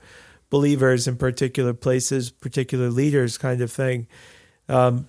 believers 0.51 1.07
in 1.07 1.17
particular 1.17 1.75
places, 1.75 2.31
particular 2.31 2.91
leaders, 2.91 3.39
kind 3.39 3.61
of 3.61 3.71
thing. 3.71 4.07
Um, 4.69 5.09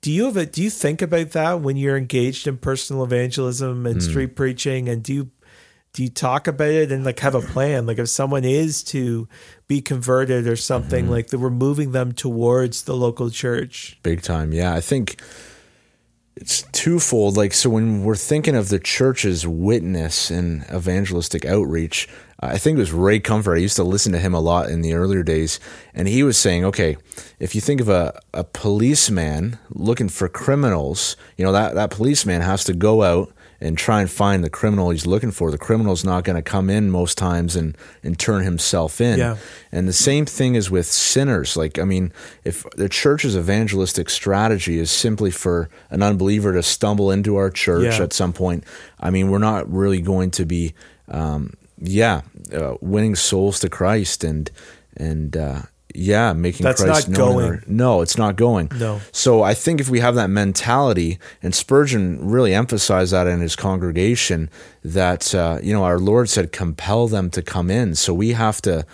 do 0.00 0.12
you 0.12 0.26
have 0.26 0.36
a, 0.36 0.46
do 0.46 0.62
you 0.62 0.70
think 0.70 1.02
about 1.02 1.30
that 1.30 1.60
when 1.60 1.76
you're 1.76 1.96
engaged 1.96 2.46
in 2.46 2.58
personal 2.58 3.02
evangelism 3.02 3.86
and 3.86 4.02
street 4.02 4.36
preaching, 4.36 4.88
and 4.88 5.02
do 5.02 5.12
you 5.12 5.30
do 5.96 6.02
you 6.02 6.10
talk 6.10 6.46
about 6.46 6.68
it 6.68 6.92
and 6.92 7.04
like 7.04 7.20
have 7.20 7.34
a 7.34 7.40
plan? 7.40 7.86
Like 7.86 7.98
if 7.98 8.10
someone 8.10 8.44
is 8.44 8.84
to 8.84 9.26
be 9.66 9.80
converted 9.80 10.46
or 10.46 10.54
something, 10.54 11.10
like 11.10 11.28
that 11.28 11.38
we're 11.38 11.48
moving 11.48 11.92
them 11.92 12.12
towards 12.12 12.82
the 12.82 12.94
local 12.94 13.30
church. 13.30 13.98
Big 14.02 14.20
time. 14.20 14.52
Yeah. 14.52 14.74
I 14.74 14.82
think 14.82 15.22
it's 16.36 16.62
twofold. 16.72 17.38
Like, 17.38 17.54
so 17.54 17.70
when 17.70 18.04
we're 18.04 18.14
thinking 18.14 18.54
of 18.54 18.68
the 18.68 18.78
church's 18.78 19.46
witness 19.46 20.30
and 20.30 20.64
evangelistic 20.64 21.46
outreach, 21.46 22.08
I 22.38 22.58
think 22.58 22.76
it 22.76 22.80
was 22.80 22.92
Ray 22.92 23.18
Comfort. 23.18 23.54
I 23.54 23.60
used 23.60 23.76
to 23.76 23.84
listen 23.84 24.12
to 24.12 24.18
him 24.18 24.34
a 24.34 24.40
lot 24.40 24.68
in 24.68 24.82
the 24.82 24.92
earlier 24.92 25.22
days. 25.22 25.58
And 25.94 26.06
he 26.06 26.22
was 26.22 26.36
saying, 26.36 26.64
okay, 26.66 26.98
if 27.38 27.54
you 27.54 27.60
think 27.62 27.80
of 27.80 27.88
a, 27.88 28.20
a 28.34 28.44
policeman 28.44 29.58
looking 29.70 30.10
for 30.10 30.28
criminals, 30.28 31.16
you 31.38 31.44
know, 31.44 31.52
that, 31.52 31.74
that 31.74 31.90
policeman 31.90 32.42
has 32.42 32.62
to 32.64 32.74
go 32.74 33.02
out 33.02 33.32
and 33.58 33.78
try 33.78 34.02
and 34.02 34.10
find 34.10 34.44
the 34.44 34.50
criminal 34.50 34.90
he's 34.90 35.06
looking 35.06 35.30
for. 35.30 35.50
The 35.50 35.56
criminal's 35.56 36.04
not 36.04 36.24
going 36.24 36.36
to 36.36 36.42
come 36.42 36.68
in 36.68 36.90
most 36.90 37.16
times 37.16 37.56
and, 37.56 37.74
and 38.02 38.18
turn 38.18 38.44
himself 38.44 39.00
in. 39.00 39.18
Yeah. 39.18 39.38
And 39.72 39.88
the 39.88 39.94
same 39.94 40.26
thing 40.26 40.56
is 40.56 40.70
with 40.70 40.84
sinners. 40.84 41.56
Like, 41.56 41.78
I 41.78 41.84
mean, 41.84 42.12
if 42.44 42.66
the 42.76 42.90
church's 42.90 43.34
evangelistic 43.34 44.10
strategy 44.10 44.78
is 44.78 44.90
simply 44.90 45.30
for 45.30 45.70
an 45.88 46.02
unbeliever 46.02 46.52
to 46.52 46.62
stumble 46.62 47.10
into 47.10 47.36
our 47.36 47.48
church 47.48 47.96
Yeah. 47.96 48.02
at 48.04 48.12
some 48.12 48.34
point, 48.34 48.62
I 49.00 49.08
mean, 49.08 49.30
we're 49.30 49.38
not 49.38 49.72
really 49.72 50.02
going 50.02 50.32
to 50.32 50.44
be, 50.44 50.74
um, 51.08 51.54
yeah, 51.78 52.22
uh, 52.52 52.76
winning 52.80 53.14
souls 53.14 53.60
to 53.60 53.68
Christ 53.68 54.24
and 54.24 54.50
and 54.96 55.36
uh, 55.36 55.62
yeah, 55.94 56.32
making 56.32 56.64
That's 56.64 56.82
Christ 56.82 57.08
not 57.08 57.18
known. 57.18 57.36
going. 57.36 57.62
no, 57.66 58.02
it's 58.02 58.18
not 58.18 58.36
going. 58.36 58.70
No. 58.78 59.00
So 59.12 59.42
I 59.42 59.54
think 59.54 59.80
if 59.80 59.88
we 59.88 60.00
have 60.00 60.14
that 60.16 60.28
mentality, 60.28 61.18
and 61.42 61.54
Spurgeon 61.54 62.18
really 62.28 62.54
emphasized 62.54 63.12
that 63.12 63.26
in 63.26 63.40
his 63.40 63.56
congregation, 63.56 64.50
that 64.84 65.34
uh, 65.34 65.58
you 65.62 65.72
know 65.72 65.84
our 65.84 65.98
Lord 65.98 66.28
said, 66.28 66.52
"Compel 66.52 67.08
them 67.08 67.30
to 67.30 67.42
come 67.42 67.70
in." 67.70 67.94
So 67.94 68.12
we 68.12 68.32
have 68.32 68.60
to, 68.62 68.84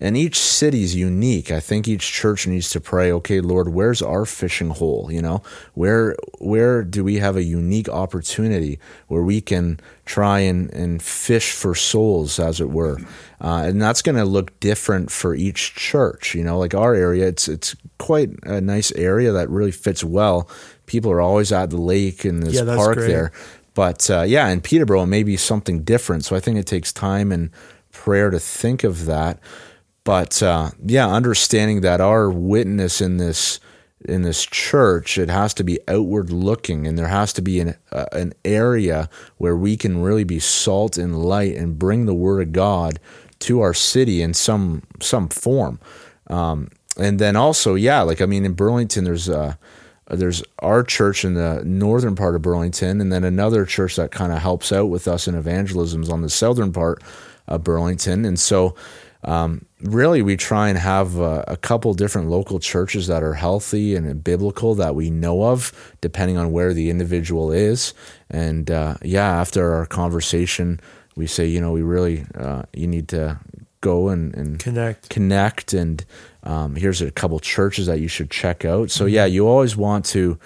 and 0.00 0.16
each 0.16 0.38
city 0.38 0.82
is 0.82 0.94
unique. 0.96 1.50
I 1.50 1.60
think 1.60 1.86
each 1.86 2.10
church 2.10 2.46
needs 2.46 2.70
to 2.70 2.80
pray, 2.80 3.12
"Okay, 3.12 3.40
Lord, 3.40 3.68
where's 3.68 4.00
our 4.02 4.24
fishing 4.24 4.70
hole? 4.70 5.08
You 5.12 5.22
know, 5.22 5.42
where 5.74 6.16
where 6.38 6.82
do 6.82 7.04
we 7.04 7.16
have 7.18 7.36
a 7.36 7.42
unique 7.42 7.88
opportunity 7.88 8.78
where 9.08 9.22
we 9.22 9.40
can 9.40 9.78
try 10.06 10.40
and 10.40 10.72
and 10.72 11.02
fish 11.02 11.52
for 11.52 11.74
souls, 11.74 12.38
as 12.38 12.60
it 12.60 12.70
were?" 12.70 12.98
Uh, 13.42 13.62
and 13.66 13.80
that's 13.80 14.02
going 14.02 14.16
to 14.16 14.24
look 14.24 14.58
different 14.60 15.10
for 15.10 15.34
each 15.34 15.74
church. 15.74 16.34
You 16.34 16.44
know, 16.44 16.58
like 16.58 16.74
our 16.74 16.94
area, 16.94 17.26
it's 17.28 17.48
it's 17.48 17.76
quite 17.98 18.30
a 18.44 18.60
nice 18.60 18.92
area 18.92 19.32
that 19.32 19.50
really 19.50 19.72
fits 19.72 20.02
well. 20.02 20.48
People 20.86 21.10
are 21.12 21.20
always 21.20 21.52
at 21.52 21.70
the 21.70 21.76
lake 21.80 22.24
and 22.24 22.42
this 22.42 22.54
Yeah, 22.54 22.64
park 22.76 22.96
great. 22.96 23.08
there. 23.08 23.32
But 23.74 24.10
uh, 24.10 24.22
yeah, 24.22 24.48
in 24.48 24.60
Peterborough, 24.60 25.04
it 25.04 25.06
may 25.06 25.22
be 25.22 25.36
something 25.36 25.82
different. 25.84 26.24
So 26.24 26.34
I 26.36 26.40
think 26.40 26.58
it 26.58 26.66
takes 26.66 26.92
time 26.92 27.30
and 27.32 27.50
prayer 27.92 28.30
to 28.30 28.38
think 28.40 28.82
of 28.84 29.06
that. 29.06 29.38
But 30.04 30.42
uh, 30.42 30.70
yeah, 30.84 31.08
understanding 31.08 31.82
that 31.82 32.00
our 32.00 32.30
witness 32.30 33.00
in 33.00 33.18
this 33.18 33.60
in 34.02 34.22
this 34.22 34.46
church, 34.46 35.18
it 35.18 35.28
has 35.28 35.52
to 35.54 35.62
be 35.62 35.78
outward 35.86 36.32
looking, 36.32 36.86
and 36.86 36.98
there 36.98 37.08
has 37.08 37.32
to 37.34 37.42
be 37.42 37.60
an 37.60 37.76
uh, 37.92 38.06
an 38.12 38.32
area 38.44 39.10
where 39.36 39.56
we 39.56 39.76
can 39.76 40.02
really 40.02 40.24
be 40.24 40.38
salt 40.38 40.96
and 40.96 41.22
light 41.22 41.54
and 41.56 41.78
bring 41.78 42.06
the 42.06 42.14
word 42.14 42.40
of 42.40 42.52
God 42.52 42.98
to 43.40 43.60
our 43.60 43.74
city 43.74 44.22
in 44.22 44.32
some 44.34 44.82
some 45.00 45.28
form. 45.28 45.78
Um, 46.28 46.70
and 46.96 47.18
then 47.18 47.36
also, 47.36 47.74
yeah, 47.74 48.00
like 48.02 48.20
I 48.20 48.26
mean, 48.26 48.44
in 48.44 48.54
Burlington, 48.54 49.04
there's 49.04 49.28
uh, 49.28 49.54
there's 50.10 50.42
our 50.60 50.82
church 50.82 51.24
in 51.24 51.34
the 51.34 51.62
northern 51.64 52.16
part 52.16 52.34
of 52.34 52.42
Burlington, 52.42 53.00
and 53.00 53.12
then 53.12 53.24
another 53.24 53.64
church 53.64 53.96
that 53.96 54.10
kind 54.10 54.32
of 54.32 54.38
helps 54.38 54.72
out 54.72 54.86
with 54.86 55.06
us 55.06 55.28
in 55.28 55.34
evangelisms 55.34 56.08
on 56.08 56.22
the 56.22 56.30
southern 56.30 56.72
part 56.72 57.02
of 57.46 57.64
Burlington. 57.64 58.24
And 58.24 58.38
so, 58.38 58.74
um, 59.24 59.66
really, 59.82 60.22
we 60.22 60.36
try 60.36 60.68
and 60.68 60.78
have 60.78 61.18
a, 61.18 61.44
a 61.48 61.56
couple 61.56 61.92
different 61.94 62.28
local 62.30 62.58
churches 62.58 63.06
that 63.08 63.22
are 63.22 63.34
healthy 63.34 63.94
and 63.94 64.22
biblical 64.24 64.74
that 64.76 64.94
we 64.94 65.10
know 65.10 65.44
of, 65.44 65.72
depending 66.00 66.36
on 66.38 66.52
where 66.52 66.72
the 66.72 66.90
individual 66.90 67.52
is. 67.52 67.92
And 68.30 68.70
uh, 68.70 68.94
yeah, 69.02 69.28
after 69.40 69.74
our 69.74 69.86
conversation, 69.86 70.80
we 71.16 71.26
say, 71.26 71.46
you 71.46 71.60
know, 71.60 71.72
we 71.72 71.82
really 71.82 72.24
uh, 72.34 72.62
you 72.72 72.86
need 72.86 73.08
to 73.08 73.38
go 73.82 74.08
and, 74.08 74.34
and 74.34 74.58
Connect. 74.58 75.08
connect 75.08 75.72
and 75.72 76.04
um, 76.42 76.76
here's 76.76 77.00
a 77.00 77.10
couple 77.10 77.38
churches 77.40 77.86
that 77.86 77.98
you 77.98 78.08
should 78.08 78.30
check 78.30 78.62
out 78.66 78.90
so 78.90 79.06
yeah 79.06 79.24
you 79.24 79.48
always 79.48 79.74
want 79.74 80.04
to 80.04 80.38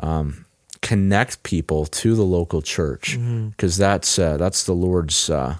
um, 0.00 0.44
connect 0.82 1.42
people 1.42 1.86
to 1.86 2.14
the 2.14 2.22
local 2.22 2.60
church 2.60 3.18
because 3.50 3.78
that's 3.78 4.18
uh, 4.18 4.36
that's 4.36 4.64
the 4.64 4.74
lord's 4.74 5.30
uh, 5.30 5.56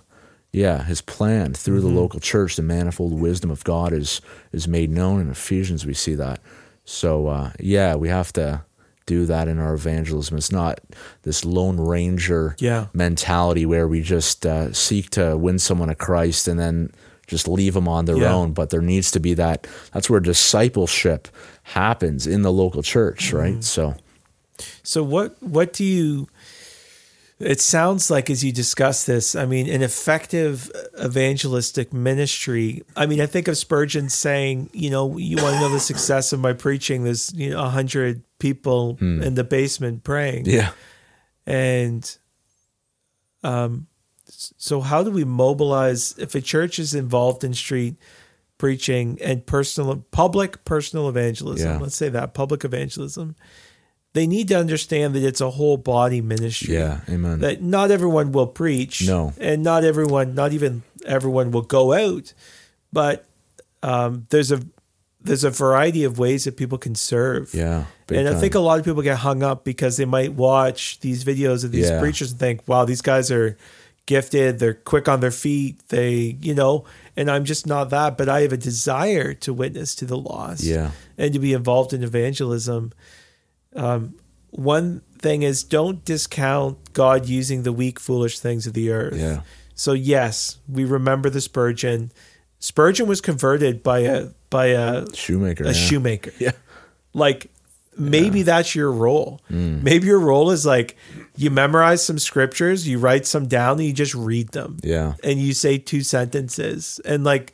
yeah, 0.53 0.85
his 0.85 1.01
plan 1.01 1.55
through 1.55 1.81
the 1.81 1.89
local 1.89 2.21
church, 2.21 2.57
the 2.57 2.63
manifold 2.63 3.13
wisdom 3.19 3.51
of 3.51 3.65
God 3.65 3.93
is 3.93 4.21
is 4.53 4.69
made 4.69 4.91
known 4.91 5.21
in 5.21 5.31
Ephesians. 5.31 5.87
We 5.87 5.95
see 5.95 6.15
that. 6.17 6.41
So 6.85 7.29
uh, 7.29 7.53
yeah, 7.59 7.95
we 7.97 8.09
have 8.09 8.33
to 8.35 8.63
do 9.07 9.27
that 9.27 9.49
in 9.49 9.59
our 9.59 9.75
evangelism. 9.75 10.37
It's 10.37 10.53
not 10.53 10.81
this 11.23 11.45
lone 11.45 11.81
ranger 11.81 12.55
Yeah. 12.61 12.87
mentality 12.93 13.67
where 13.67 13.89
we 13.89 14.01
just 14.03 14.47
uh, 14.47 14.73
seek 14.73 15.11
to 15.11 15.37
win 15.37 15.59
someone 15.59 15.89
to 15.89 15.95
Christ 15.95 16.47
and 16.49 16.59
then 16.61 16.91
just 17.27 17.49
leave 17.49 17.75
them 17.75 17.89
on 17.89 18.05
their 18.05 18.19
Yeah. 18.19 18.33
own. 18.35 18.53
But 18.53 18.71
there 18.71 18.83
needs 18.83 19.11
to 19.13 19.21
be 19.21 19.35
that. 19.35 19.67
That's 19.93 20.09
where 20.11 20.21
discipleship 20.21 21.29
happens 21.65 22.27
in 22.27 22.43
the 22.43 22.53
local 22.53 22.83
church, 22.83 23.29
Mm-hmm. 23.29 23.37
right? 23.37 23.65
So 23.65 23.95
So 24.83 25.03
what 25.03 25.43
what 25.43 25.73
do 25.73 25.85
you 25.85 26.29
it 27.43 27.61
sounds 27.61 28.11
like 28.11 28.31
as 28.31 28.43
you 28.45 28.53
discuss 28.53 29.05
this, 29.05 29.35
I 29.35 29.47
mean, 29.47 29.69
an 29.69 29.83
effective 29.83 30.71
evangelistic 31.03 31.93
ministry. 31.93 32.83
I 32.97 33.07
mean, 33.07 33.21
I 33.21 33.27
think 33.27 33.49
of 33.49 33.57
Spurgeon 33.57 34.09
saying, 34.09 34.71
you 34.73 34.91
know, 34.91 35.17
you 35.19 35.37
want 35.37 35.55
to 35.55 35.61
know 35.61 35.69
the 35.69 35.81
success 35.81 36.33
of 36.33 36.41
my 36.41 36.53
preaching, 36.53 37.05
there's 37.05 37.33
you 37.35 37.51
know 37.51 37.63
a 37.65 37.69
hundred 37.69 38.23
people 38.39 38.97
in 39.01 39.35
the 39.35 39.45
basement 39.45 40.05
praying. 40.05 40.47
yeah, 40.47 40.71
And 41.47 42.17
um 43.45 43.87
so 44.29 44.81
how 44.81 45.03
do 45.03 45.11
we 45.11 45.25
mobilize 45.25 46.15
if 46.19 46.35
a 46.35 46.41
church 46.41 46.79
is 46.79 46.95
involved 46.95 47.45
in 47.45 47.55
street 47.55 47.97
preaching 48.59 49.19
and 49.23 49.45
personal 49.47 49.97
public 50.11 50.65
personal 50.65 51.09
evangelism, 51.09 51.69
Yeah. 51.73 51.79
let's 51.79 51.97
say 51.97 52.09
that 52.09 52.35
public 52.35 52.65
evangelism, 52.65 53.35
they 54.15 54.27
need 54.27 54.49
to 54.49 54.55
understand 54.59 55.15
that 55.15 55.23
it's 55.23 55.41
a 55.41 55.51
whole 55.51 55.77
body 55.77 56.21
ministry. 56.21 56.75
yeah, 56.75 57.01
amen. 57.09 57.41
That 57.41 57.63
not 57.63 57.91
everyone 57.91 58.33
will 58.33 58.47
preach. 58.47 59.07
No. 59.07 59.33
And 59.41 59.63
not 59.63 59.85
everyone, 59.85 60.35
not 60.35 60.53
even 60.53 60.83
everyone 61.07 61.51
will 61.51 61.63
go 61.63 61.93
out. 61.93 62.33
But 62.93 63.25
um, 63.83 64.27
there's 64.31 64.53
a 64.53 64.61
there's 65.25 65.45
a 65.45 65.51
variety 65.51 66.03
of 66.05 66.19
ways 66.19 66.45
that 66.45 66.57
people 66.57 66.79
can 66.79 66.95
serve. 66.97 67.55
yeah, 67.55 67.85
And 68.11 68.29
I 68.29 68.35
think 68.35 68.57
a 68.57 68.59
lot 68.59 68.81
of 68.81 68.85
people 68.85 69.03
get 69.03 69.19
hung 69.19 69.43
up 69.45 69.65
because 69.65 69.97
they 69.97 70.05
might 70.05 70.33
watch 70.33 70.99
these 70.99 71.23
videos 71.25 71.65
of 71.65 71.71
these 71.71 71.89
Yeah. 71.89 72.01
preachers 72.01 72.33
and 72.33 72.41
think, 72.41 72.67
wow, 72.67 72.85
these 72.85 73.03
guys 73.03 73.31
are 73.31 73.57
gifted, 74.07 74.59
they're 74.59 74.75
quick 74.75 75.09
on 75.09 75.21
their 75.21 75.31
feet, 75.31 75.79
they, 75.91 76.37
you 76.43 76.57
know, 76.57 76.85
and 77.17 77.31
I'm 77.31 77.45
just 77.45 77.69
not 77.69 77.91
that, 77.91 78.19
but 78.19 78.29
I 78.29 78.41
have 78.41 78.53
a 78.53 78.57
desire 78.57 79.33
to 79.35 79.55
witness 79.55 79.95
to 79.95 80.05
the 80.07 80.17
lost 80.19 80.65
yeah, 80.65 80.91
and 81.17 81.33
to 81.33 81.39
be 81.39 81.53
involved 81.53 81.93
in 81.93 82.03
evangelism. 82.03 82.93
Um, 83.75 84.17
one 84.51 85.03
thing 85.19 85.43
is 85.43 85.65
don't 85.65 86.05
discount 86.05 86.93
God 86.93 87.27
using 87.27 87.63
the 87.63 87.73
weak, 87.73 87.99
foolish 87.99 88.39
things 88.39 88.67
of 88.67 88.75
the 88.75 88.91
earth. 88.91 89.17
yeah, 89.17 89.43
So 89.75 89.93
yes, 89.93 90.59
we 90.69 90.85
remember 90.85 91.31
the 91.31 91.41
Spurgeon. 91.41 92.13
Spurgeon 92.59 93.07
was 93.09 93.21
converted 93.21 93.83
by 93.83 94.01
a 94.01 94.29
by 94.51 94.67
a 94.67 95.13
shoemaker, 95.15 95.65
a 95.65 95.69
yeah. 95.69 95.73
shoemaker. 95.73 96.33
Yeah. 96.39 96.53
Like 97.15 97.51
maybe 97.97 98.43
that's 98.43 98.75
your 98.75 98.91
role. 98.93 99.41
Mm. 99.51 99.83
Maybe 99.83 100.07
your 100.07 100.21
role 100.21 100.51
is 100.51 100.65
like 100.65 100.97
you 101.37 101.51
memorize 101.51 102.05
some 102.05 102.19
scriptures, 102.19 102.87
you 102.87 102.99
write 102.99 103.27
some 103.27 103.49
down, 103.49 103.79
and 103.79 103.87
you 103.87 103.93
just 103.93 104.15
read 104.15 104.49
them. 104.49 104.79
Yeah. 104.83 105.15
And 105.25 105.39
you 105.39 105.55
say 105.55 105.79
two 105.79 106.03
sentences. 106.03 107.01
And 107.05 107.25
like 107.25 107.53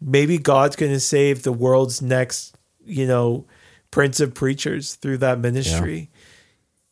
maybe 0.00 0.38
God's 0.38 0.76
gonna 0.76 1.00
save 1.00 1.42
the 1.42 1.52
world's 1.52 2.02
next, 2.02 2.56
you 2.84 3.06
know, 3.06 3.46
prince 3.90 4.20
of 4.20 4.34
preachers 4.34 4.94
through 4.94 5.18
that 5.18 5.38
ministry. 5.38 6.10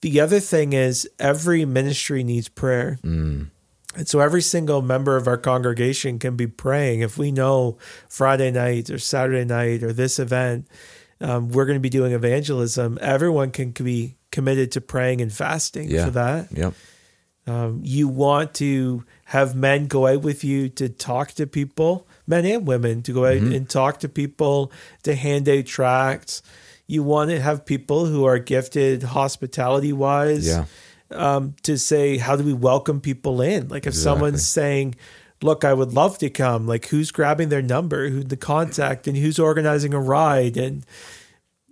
The 0.03 0.20
other 0.20 0.40
thing 0.40 0.72
is 0.72 1.09
every 1.18 1.64
ministry 1.64 2.22
needs 2.22 2.49
prayer. 2.49 2.99
Mm. 3.03 3.51
And 3.96 4.07
so 4.09 4.20
every 4.20 4.42
single 4.42 4.82
member 4.82 5.16
of 5.16 5.26
our 5.26 5.36
congregation 5.38 6.18
can 6.18 6.36
be 6.36 6.46
praying. 6.46 7.01
If 7.01 7.18
we 7.18 7.32
know 7.32 7.78
Friday 8.09 8.51
night 8.51 8.90
or 8.90 8.99
Saturday 8.99 9.44
night 9.44 9.82
or 9.82 9.92
this 9.92 10.18
event, 10.18 10.68
um, 11.20 11.49
we're 11.49 11.64
going 11.64 11.76
to 11.76 11.80
be 11.80 11.88
doing 11.88 12.12
evangelism, 12.12 12.99
everyone 13.01 13.51
can 13.51 13.70
be 13.72 14.16
committed 14.30 14.70
to 14.72 14.80
praying 14.80 15.20
and 15.20 15.32
fasting 15.32 15.90
Yeah. 15.90 16.05
for 16.05 16.11
that. 16.12 16.49
Yep. 16.53 16.74
Um, 17.49 17.80
you 17.82 18.09
want 18.09 18.53
to 18.55 19.05
have 19.24 19.57
men 19.57 19.86
go 19.86 20.07
out 20.07 20.20
with 20.20 20.44
you 20.44 20.68
to 20.68 20.88
talk 20.90 21.32
to 21.32 21.46
people, 21.46 22.07
men 22.26 22.44
and 22.44 22.66
women, 22.68 23.03
to 23.03 23.12
go 23.12 23.24
out 23.24 23.38
Mm-hmm. 23.38 23.53
and 23.53 23.68
talk 23.68 24.01
to 24.01 24.09
people, 24.09 24.70
to 25.03 25.14
hand 25.14 25.49
out 25.49 25.64
tracts. 25.64 26.42
You 26.89 27.03
want 27.03 27.30
to 27.30 27.39
have 27.41 27.64
people 27.66 28.07
who 28.07 28.24
are 28.24 28.39
gifted 28.39 29.03
hospitality 29.03 29.93
wise 29.93 30.47
Yeah. 30.49 30.64
um, 31.11 31.55
to 31.62 31.78
say, 31.78 32.16
how 32.16 32.34
do 32.34 32.43
we 32.43 32.55
welcome 32.55 33.01
people 33.01 33.41
in? 33.43 33.68
Like 33.68 33.82
if 33.86 33.93
Exactly. 33.93 34.03
someone's 34.03 34.49
saying, 34.49 34.95
look, 35.43 35.64
I 35.64 35.74
would 35.74 35.93
love 35.93 36.16
to 36.18 36.30
come, 36.30 36.66
like 36.66 36.86
who's 36.86 37.12
grabbing 37.12 37.51
their 37.51 37.62
number, 37.62 38.09
who 38.09 38.24
the 38.24 38.36
contact, 38.39 39.07
and 39.07 39.16
who's 39.18 39.39
organizing 39.39 39.93
a 39.95 40.01
ride. 40.01 40.57
And 40.57 40.84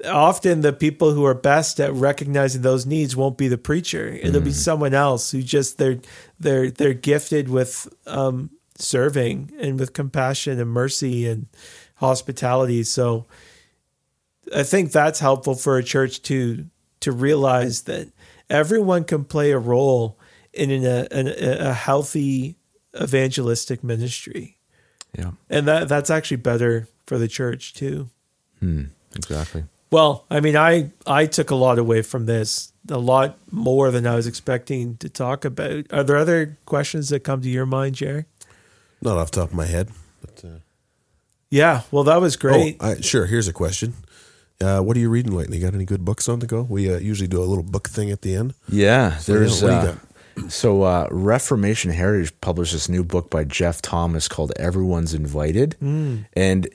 often 0.05 0.61
the 0.61 0.73
people 0.75 1.13
who 1.13 1.25
are 1.25 1.35
best 1.35 1.81
at 1.81 1.93
recognizing 1.95 2.61
those 2.63 2.85
needs 2.85 3.17
won't 3.17 3.39
be 3.39 3.49
the 3.49 3.57
preacher. 3.59 4.09
It'll 4.23 4.43
be 4.43 4.53
someone 4.53 4.93
else 4.95 5.31
who 5.31 5.43
just 5.43 5.79
they're 5.79 5.99
they're 6.39 6.71
they're 6.71 6.93
gifted 6.95 7.49
with 7.49 7.89
um, 8.07 8.51
serving 8.79 9.51
and 9.59 9.81
with 9.81 9.95
compassion 9.95 10.61
and 10.61 10.71
mercy 10.71 11.27
and 11.27 11.47
hospitality. 11.97 12.85
So 12.85 13.25
I 14.55 14.63
think 14.63 14.93
that's 14.93 15.21
helpful 15.21 15.55
for 15.55 15.79
a 15.79 15.83
church 15.85 16.23
to 16.23 16.67
to 17.01 17.13
realize 17.13 17.83
that 17.83 18.09
everyone 18.51 19.05
can 19.05 19.25
play 19.25 19.51
a 19.53 19.59
role 19.59 20.19
in 20.53 20.71
an, 20.71 20.85
a, 20.85 21.07
an, 21.11 21.29
a 21.29 21.73
healthy 21.75 22.57
evangelistic 23.01 23.85
ministry, 23.85 24.57
Yeah. 25.19 25.33
and 25.51 25.67
that 25.69 25.89
that's 25.89 26.11
actually 26.11 26.39
better 26.39 26.89
for 27.07 27.19
the 27.19 27.29
church 27.29 27.75
too. 27.75 28.09
Exactly. 29.15 29.65
Well, 29.91 30.25
I 30.31 30.41
mean, 30.41 30.57
I 30.57 30.91
I 31.07 31.27
took 31.27 31.51
a 31.51 31.55
lot 31.55 31.79
away 31.79 32.03
from 32.03 32.27
this, 32.27 32.73
a 32.89 32.99
lot 32.99 33.39
more 33.51 33.91
than 33.91 34.07
I 34.07 34.15
was 34.17 34.27
expecting 34.27 34.97
to 34.99 35.09
talk 35.09 35.45
about. 35.45 35.85
Are 35.93 36.03
there 36.05 36.17
other 36.17 36.59
questions 36.67 37.09
that 37.11 37.21
come 37.21 37.41
to 37.43 37.49
your 37.49 37.67
mind, 37.67 37.95
Jerry? 37.97 38.25
Not 39.03 39.19
off 39.19 39.31
the 39.31 39.41
top 39.41 39.51
of 39.51 39.55
my 39.55 39.67
head. 39.67 39.91
But, 40.21 40.45
uh, 40.45 40.59
Yeah, 41.51 41.83
well, 41.93 42.05
that 42.05 42.21
was 42.21 42.37
great. 42.37 42.77
Oh, 42.81 42.87
I, 42.93 43.01
sure. 43.01 43.27
Here's 43.27 43.47
a 43.49 43.53
question. 43.53 43.95
Uh, 44.61 44.81
what 44.81 44.97
are 44.97 45.01
you 45.01 45.11
reading 45.11 45.33
lately? 45.37 45.59
Got 45.59 45.75
any 45.75 45.85
good 45.85 46.05
books 46.05 46.29
on 46.29 46.39
the 46.39 46.47
go? 46.47 46.63
We 46.63 46.93
uh, 46.93 46.99
usually 46.99 47.29
do 47.29 47.43
a 47.43 47.45
little 47.45 47.65
book 47.65 47.89
thing 47.89 48.11
at 48.11 48.23
the 48.23 48.35
end. 48.35 48.55
Yeah, 48.69 49.19
So, 49.19 49.33
there's 49.35 49.61
yeah, 49.63 49.69
what 49.69 49.81
do 49.83 49.87
you 49.89 49.93
uh, 49.93 50.49
so 50.49 50.83
uh, 50.83 51.09
Reformation 51.11 51.91
Heritage 51.91 52.39
published 52.43 52.73
this 52.73 52.89
new 52.91 53.03
book 53.05 53.31
by 53.31 53.45
Jeff 53.45 53.81
Thomas 53.81 54.29
called 54.29 54.53
"Everyone's 54.57 55.15
Invited," 55.15 55.77
and 55.81 56.69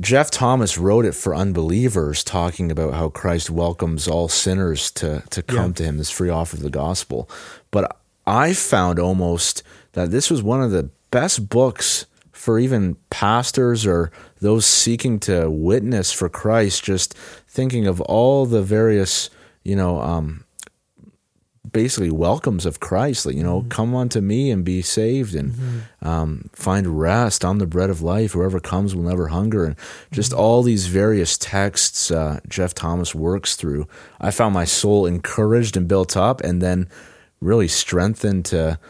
Jeff 0.00 0.30
Thomas 0.30 0.78
wrote 0.78 1.04
it 1.04 1.12
for 1.14 1.34
unbelievers, 1.34 2.22
talking 2.22 2.70
about 2.70 2.94
how 2.94 3.08
Christ 3.08 3.50
welcomes 3.50 4.06
all 4.06 4.28
sinners 4.28 4.90
to 4.92 5.24
to 5.30 5.42
come 5.42 5.66
Yeah. 5.70 5.72
to 5.74 5.82
Him, 5.84 5.96
this 5.98 6.10
free 6.10 6.30
offer 6.30 6.56
of 6.56 6.62
the 6.62 6.70
gospel. 6.70 7.28
But 7.72 7.96
I 8.24 8.52
found 8.54 9.00
almost 9.00 9.64
that 9.94 10.12
this 10.12 10.30
was 10.30 10.40
one 10.42 10.62
of 10.62 10.70
the 10.70 10.88
best 11.10 11.48
books 11.48 12.06
for 12.42 12.58
even 12.58 12.96
pastors 13.08 13.86
or 13.86 14.10
those 14.40 14.66
seeking 14.66 15.20
to 15.20 15.48
witness 15.48 16.10
for 16.10 16.28
Christ. 16.28 16.82
Just 16.82 17.14
thinking 17.46 17.86
of 17.86 18.00
all 18.00 18.46
the 18.46 18.62
various, 18.62 19.30
you 19.62 19.76
know. 19.76 20.00
Um, 20.00 20.44
basically 21.70 22.10
welcomes 22.10 22.66
of 22.66 22.80
Christ. 22.80 23.26
Like, 23.26 23.36
you 23.36 23.44
know, 23.44 23.64
come 23.68 23.94
unto 23.94 24.20
me 24.20 24.50
and 24.50 24.64
be 24.64 24.82
saved 24.82 25.36
and 25.36 25.54
um, 26.02 26.50
find 26.52 26.98
rest. 26.98 27.44
I'm 27.44 27.58
the 27.58 27.66
bread 27.66 27.90
of 27.90 28.02
life. 28.02 28.32
Whoever 28.32 28.58
comes 28.58 28.92
will 28.92 29.04
never 29.04 29.28
hunger. 29.28 29.64
And 29.64 29.76
just 30.10 30.32
all 30.32 30.64
these 30.64 30.88
various 30.88 31.38
texts 31.38 32.10
uh, 32.10 32.40
Jeff 32.48 32.74
Thomas 32.74 33.14
works 33.14 33.54
through. 33.54 33.86
I 34.20 34.32
found 34.32 34.52
my 34.52 34.64
soul 34.64 35.06
encouraged 35.06 35.76
and 35.76 35.86
built 35.86 36.16
up 36.16 36.40
and 36.40 36.60
then 36.60 36.88
really 37.40 37.68
strengthened 37.68 38.44
to 38.46 38.80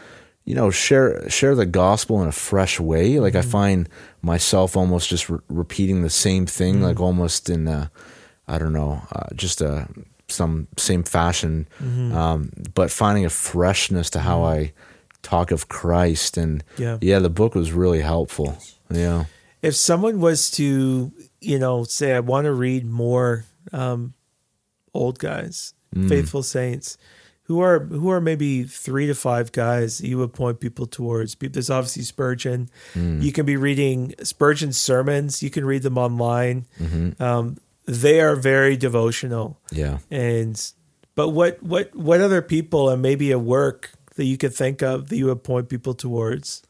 you 0.45 0.55
know 0.55 0.69
share 0.71 1.29
share 1.29 1.55
the 1.55 1.65
gospel 1.65 2.21
in 2.21 2.27
a 2.27 2.31
fresh 2.31 2.79
way. 2.79 3.19
Like 3.19 3.35
i 3.35 3.41
find 3.41 3.87
myself 4.21 4.75
almost 4.77 5.09
just 5.09 5.29
re- 5.29 5.39
repeating 5.49 6.01
the 6.01 6.09
same 6.09 6.45
thing 6.45 6.81
like 6.81 6.99
almost 6.99 7.49
in 7.49 7.67
uh 7.67 7.87
i 8.47 8.57
don't 8.57 8.73
know 8.73 9.01
uh, 9.11 9.27
just 9.35 9.61
a 9.61 9.87
some 10.27 10.67
same 10.77 11.03
fashion. 11.03 11.67
Um 11.81 12.49
but 12.73 12.91
finding 12.91 13.25
a 13.25 13.29
freshness 13.29 14.09
to 14.11 14.19
how 14.19 14.43
i 14.43 14.73
talk 15.21 15.51
of 15.51 15.67
christ 15.69 16.37
and 16.37 16.63
Yeah. 16.77 16.97
yeah 17.01 17.19
the 17.19 17.29
book 17.29 17.55
was 17.55 17.71
really 17.71 18.01
helpful. 18.01 18.57
Yeah. 18.91 19.25
If 19.61 19.75
someone 19.75 20.19
was 20.19 20.51
to, 20.51 21.11
you 21.39 21.57
know, 21.57 21.85
say, 21.85 22.11
I 22.13 22.19
want 22.19 22.45
to 22.45 22.51
read 22.51 22.85
more 22.85 23.45
um, 23.71 24.13
old 24.93 25.19
guys, 25.19 25.73
faithful 26.09 26.43
saints, 26.43 26.97
who 27.43 27.59
are 27.61 27.79
who 27.79 28.09
are 28.09 28.21
maybe 28.21 28.63
three 28.63 29.07
to 29.07 29.13
five 29.15 29.51
guys 29.51 29.99
you 30.01 30.17
would 30.17 30.33
point 30.33 30.59
people 30.59 30.85
towards. 30.85 31.35
There's 31.35 31.69
obviously 31.69 32.03
Spurgeon. 32.03 32.69
You 32.95 33.31
can 33.31 33.45
be 33.45 33.57
reading 33.57 34.13
Spurgeon's 34.23 34.77
sermons. 34.77 35.43
You 35.43 35.49
can 35.49 35.65
read 35.65 35.83
them 35.83 35.97
online. 35.97 36.65
Um, 37.19 37.57
they 37.85 38.21
are 38.21 38.35
very 38.35 38.77
devotional. 38.77 39.59
yeah 39.71 39.97
And 40.09 40.55
but 41.15 41.29
what 41.29 41.61
what 41.61 41.93
what 41.95 42.21
other 42.21 42.41
people 42.41 42.89
and 42.89 43.01
maybe 43.01 43.31
a 43.31 43.39
work 43.39 43.91
that 44.15 44.25
you 44.25 44.37
could 44.37 44.53
think 44.53 44.81
of 44.81 45.09
that 45.09 45.17
you 45.17 45.25
would 45.25 45.43
point 45.43 45.67
people 45.69 45.93
towards? 45.93 46.63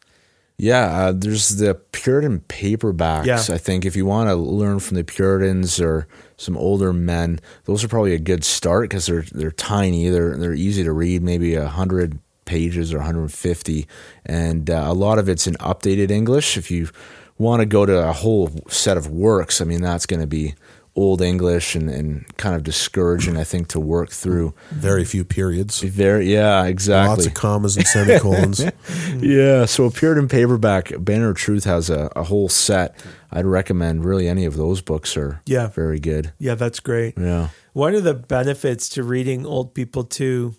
Yeah, 0.58 0.86
uh, 0.86 1.12
there's 1.14 1.58
the 1.58 1.76
Puritan 1.92 2.42
paperbacks. 2.42 3.26
Yeah. 3.26 3.56
I 3.56 3.58
think 3.58 3.86
if 3.86 3.96
you 3.96 4.06
want 4.06 4.30
to 4.30 4.36
learn 4.36 4.80
from 4.80 4.96
the 4.96 5.04
Puritans 5.04 5.82
or 5.82 6.08
some 6.38 6.56
older 6.58 6.94
men, 6.94 7.40
those 7.66 7.84
are 7.84 7.88
probably 7.88 8.14
a 8.14 8.20
good 8.20 8.44
start 8.44 8.90
because 8.90 9.08
they're 9.08 9.26
they're 9.32 9.52
tiny. 9.52 10.10
They're 10.10 10.38
they're 10.38 10.54
easy 10.54 10.84
to 10.84 10.92
read, 10.92 11.24
maybe 11.24 11.56
a 11.56 11.68
hundred 11.68 12.20
pages 12.46 12.94
or 12.94 12.98
150, 12.98 13.88
and 14.26 14.70
uh, 14.70 14.84
a 14.86 14.94
lot 14.94 15.18
of 15.18 15.28
it's 15.28 15.48
in 15.48 15.56
updated 15.56 16.12
English. 16.12 16.58
If 16.58 16.70
you 16.70 16.90
want 17.38 17.62
to 17.62 17.66
go 17.66 17.86
to 17.86 18.10
a 18.10 18.14
whole 18.14 18.52
set 18.68 18.96
of 18.96 19.10
works, 19.10 19.60
I 19.60 19.66
mean 19.66 19.82
that's 19.82 20.06
going 20.06 20.22
to 20.22 20.28
be 20.28 20.54
old 20.96 21.22
English 21.22 21.74
and, 21.76 21.90
and 21.90 22.38
kind 22.38 22.56
of 22.56 22.62
discouraging, 22.64 23.36
I 23.36 23.44
think, 23.44 23.68
to 23.70 23.80
work 23.80 24.12
through. 24.12 24.54
Very 24.72 25.04
few 25.04 25.24
periods. 25.24 25.82
Very, 25.82 26.32
yeah, 26.32 26.66
exactly. 26.66 27.10
Lots 27.10 27.26
of 27.26 27.34
commas 27.34 27.78
and 27.78 27.88
semicolons. 27.88 28.64
Yeah, 29.20 29.66
so 29.66 29.86
a 29.86 29.92
Puritan 29.92 30.28
paperback, 30.28 30.92
Banner 31.00 31.30
of 31.30 31.38
Truth 31.38 31.64
has 31.64 31.90
a, 31.90 32.12
a 32.16 32.24
whole 32.24 32.50
set. 32.50 32.96
I'd 33.32 33.46
recommend 33.46 34.06
really 34.06 34.28
any 34.28 34.46
of 34.46 34.56
those 34.58 34.82
books 34.82 35.16
are 35.18 35.42
Yeah. 35.46 35.68
very 35.68 36.00
good. 36.00 36.34
Yeah, 36.40 36.56
that's 36.56 36.80
great. 36.80 37.18
Yeah. 37.18 37.50
One 37.74 37.96
of 37.96 38.04
the 38.04 38.14
benefits 38.14 38.90
to 38.90 39.04
reading 39.04 39.46
old 39.46 39.74
people 39.74 40.04
too 40.04 40.56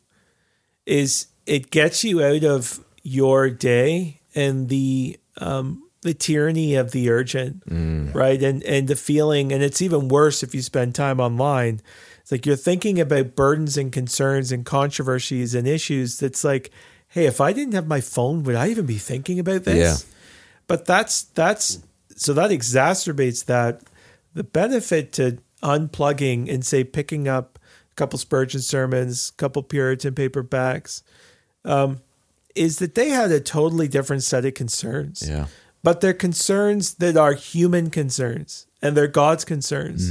is 0.86 1.26
it 1.46 1.70
gets 1.70 2.02
you 2.04 2.22
out 2.22 2.44
of 2.44 2.80
your 3.02 3.50
day 3.50 4.20
and 4.34 4.68
the 4.68 5.18
um, 5.38 5.83
the 6.04 6.14
tyranny 6.14 6.74
of 6.76 6.92
the 6.92 7.10
urgent, 7.10 7.62
right? 8.14 8.40
And 8.40 8.62
and 8.62 8.86
the 8.86 8.94
feeling, 8.94 9.52
and 9.52 9.62
it's 9.62 9.82
even 9.82 10.08
worse 10.08 10.42
if 10.42 10.54
you 10.54 10.62
spend 10.62 10.94
time 10.94 11.18
online. 11.18 11.80
It's 12.20 12.30
like 12.30 12.46
you're 12.46 12.56
thinking 12.56 13.00
about 13.00 13.34
burdens 13.34 13.76
and 13.76 13.90
concerns 13.90 14.52
and 14.52 14.64
controversies 14.64 15.54
and 15.54 15.66
issues. 15.66 16.18
That's 16.18 16.44
like, 16.44 16.70
hey, 17.08 17.26
if 17.26 17.40
I 17.40 17.52
didn't 17.52 17.74
have 17.74 17.86
my 17.86 18.00
phone, 18.00 18.44
would 18.44 18.54
I 18.54 18.68
even 18.68 18.86
be 18.86 18.98
thinking 18.98 19.38
about 19.38 19.64
this? 19.64 20.04
Yeah. 20.06 20.10
But 20.66 20.86
that's 20.86 21.22
that's 21.22 21.80
so 22.14 22.32
that 22.34 22.50
exacerbates 22.50 23.46
that. 23.46 23.82
The 24.34 24.44
benefit 24.44 25.12
to 25.12 25.38
unplugging 25.62 26.52
and 26.52 26.64
say 26.64 26.84
picking 26.84 27.28
up 27.28 27.58
a 27.92 27.94
couple 27.94 28.18
Spurgeon 28.18 28.60
sermons, 28.60 29.30
a 29.30 29.36
couple 29.36 29.62
Puritan 29.62 30.14
paperbacks, 30.14 31.02
um, 31.64 32.00
is 32.54 32.78
that 32.78 32.94
they 32.94 33.10
had 33.10 33.30
a 33.30 33.40
totally 33.40 33.88
different 33.88 34.22
set 34.22 34.44
of 34.44 34.54
concerns. 34.54 35.26
Yeah. 35.28 35.46
But 35.84 36.00
they're 36.00 36.14
concerns 36.14 36.94
that 36.94 37.16
are 37.16 37.34
human 37.34 37.90
concerns 37.90 38.66
and 38.82 38.96
they're 38.96 39.06
God's 39.06 39.44
concerns. 39.44 40.10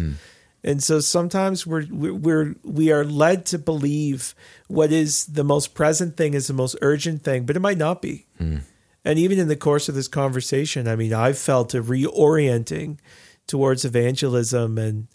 And 0.63 0.81
so 0.81 1.01
sometimes 1.01 1.67
we're 1.67 1.85
we're 1.91 2.55
we're- 2.63 3.03
led 3.03 3.45
to 3.47 3.57
believe 3.59 4.33
what 4.67 4.91
is 4.93 5.25
the 5.25 5.43
most 5.43 5.73
present 5.73 6.15
thing 6.15 6.33
is 6.35 6.47
the 6.47 6.53
most 6.53 6.77
urgent 6.81 7.23
thing, 7.23 7.45
but 7.45 7.57
it 7.57 7.59
might 7.59 7.77
not 7.77 8.01
be. 8.01 8.27
And 9.05 9.19
even 9.19 9.37
in 9.39 9.49
the 9.49 9.57
course 9.57 9.89
of 9.89 9.95
this 9.95 10.07
conversation, 10.07 10.87
I 10.87 10.95
mean, 10.95 11.13
I've 11.13 11.37
felt 11.37 11.73
a 11.73 11.81
reorienting 11.83 12.99
towards 13.47 13.83
evangelism, 13.83 14.77
and 14.77 15.07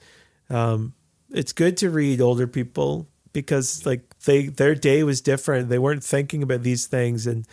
um, 0.50 0.92
it's 1.30 1.54
good 1.54 1.78
to 1.78 1.88
read 1.88 2.20
older 2.20 2.46
people 2.46 3.08
because 3.32 3.86
like 3.86 4.02
they 4.26 4.48
their 4.48 4.74
day 4.74 5.02
was 5.04 5.22
different. 5.22 5.70
They 5.70 5.78
weren't 5.78 6.04
thinking 6.04 6.42
about 6.42 6.62
these 6.62 6.86
things, 6.86 7.26
and 7.26 7.46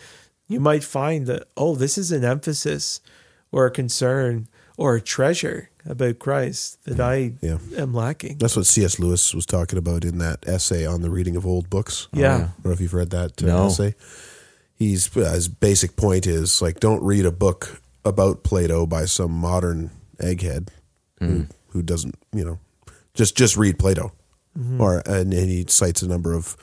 you 0.48 0.60
might 0.60 0.84
find 0.84 1.26
that 1.26 1.48
oh, 1.56 1.74
this 1.74 1.98
is 1.98 2.12
an 2.12 2.24
emphasis 2.24 3.00
or 3.52 3.66
a 3.66 3.70
concern 3.70 4.48
or 4.76 4.96
a 4.96 5.00
treasure 5.00 5.70
about 5.88 6.18
Christ 6.18 6.84
that 6.84 6.98
mm, 6.98 7.04
I 7.04 7.32
Yeah. 7.40 7.58
am 7.80 7.94
lacking. 7.94 8.38
That's 8.38 8.56
what 8.56 8.66
C.S. 8.66 8.98
Lewis 8.98 9.34
was 9.34 9.46
talking 9.46 9.78
about 9.78 10.04
in 10.04 10.18
that 10.18 10.46
essay 10.46 10.84
on 10.84 11.00
the 11.02 11.10
reading 11.10 11.36
of 11.36 11.46
old 11.46 11.70
books. 11.70 12.08
Yeah. 12.12 12.34
I 12.34 12.38
don't 12.38 12.64
know 12.64 12.70
if 12.72 12.80
you've 12.80 12.92
read 12.94 13.10
that 13.10 13.42
uh, 13.42 13.46
No. 13.46 13.66
essay. 13.66 13.94
He's 14.74 15.16
uh, 15.16 15.32
his 15.32 15.48
basic 15.48 15.96
point 15.96 16.26
is 16.26 16.60
like 16.60 16.80
don't 16.80 17.02
read 17.02 17.24
a 17.24 17.32
book 17.32 17.80
about 18.04 18.42
Plato 18.42 18.86
by 18.86 19.06
some 19.06 19.32
modern 19.32 19.90
egghead 20.18 20.68
who, 21.18 21.26
mm. 21.26 21.50
who 21.68 21.82
doesn't 21.82 22.14
you 22.34 22.44
know 22.44 22.58
just 23.14 23.36
just 23.36 23.56
read 23.56 23.78
Plato. 23.78 24.12
Mm-hmm. 24.58 24.80
Or 24.80 25.02
and, 25.06 25.32
and 25.32 25.48
he 25.48 25.64
cites 25.68 26.02
a 26.02 26.08
number 26.08 26.34
of 26.34 26.56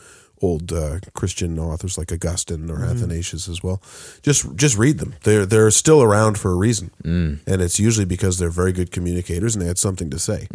old 0.43 0.71
uh, 0.73 0.99
Christian 1.13 1.57
authors 1.57 1.97
like 1.97 2.11
Augustine 2.11 2.69
or 2.69 2.83
Athanasius 2.83 3.47
as 3.47 3.63
well. 3.63 3.81
Just 4.21 4.55
just 4.55 4.77
read 4.77 4.99
them. 4.99 5.15
They're 5.23 5.45
they're 5.45 5.71
still 5.71 6.01
around 6.03 6.37
for 6.37 6.51
a 6.51 6.55
reason, 6.55 6.91
and 7.47 7.61
it's 7.61 7.79
usually 7.79 8.05
because 8.05 8.37
they're 8.37 8.49
very 8.49 8.73
good 8.73 8.91
communicators 8.91 9.55
and 9.55 9.61
they 9.61 9.67
had 9.67 9.77
something 9.79 10.09
to 10.11 10.19
say. 10.19 10.47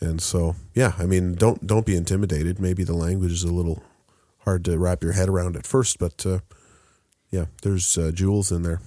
And 0.00 0.20
so, 0.20 0.56
yeah, 0.74 0.92
I 0.98 1.06
mean, 1.06 1.34
don't 1.34 1.64
don't 1.66 1.86
be 1.86 1.96
intimidated. 1.96 2.58
Maybe 2.58 2.84
the 2.84 2.94
language 2.94 3.32
is 3.32 3.44
a 3.44 3.52
little 3.52 3.82
hard 4.44 4.64
to 4.66 4.76
wrap 4.78 5.02
your 5.02 5.12
head 5.12 5.28
around 5.28 5.56
at 5.56 5.66
first, 5.66 5.98
but 5.98 6.26
uh, 6.26 6.40
yeah, 7.30 7.46
there's 7.62 7.96
uh, 7.96 8.10
jewels 8.12 8.52
in 8.52 8.62
there. 8.62 8.80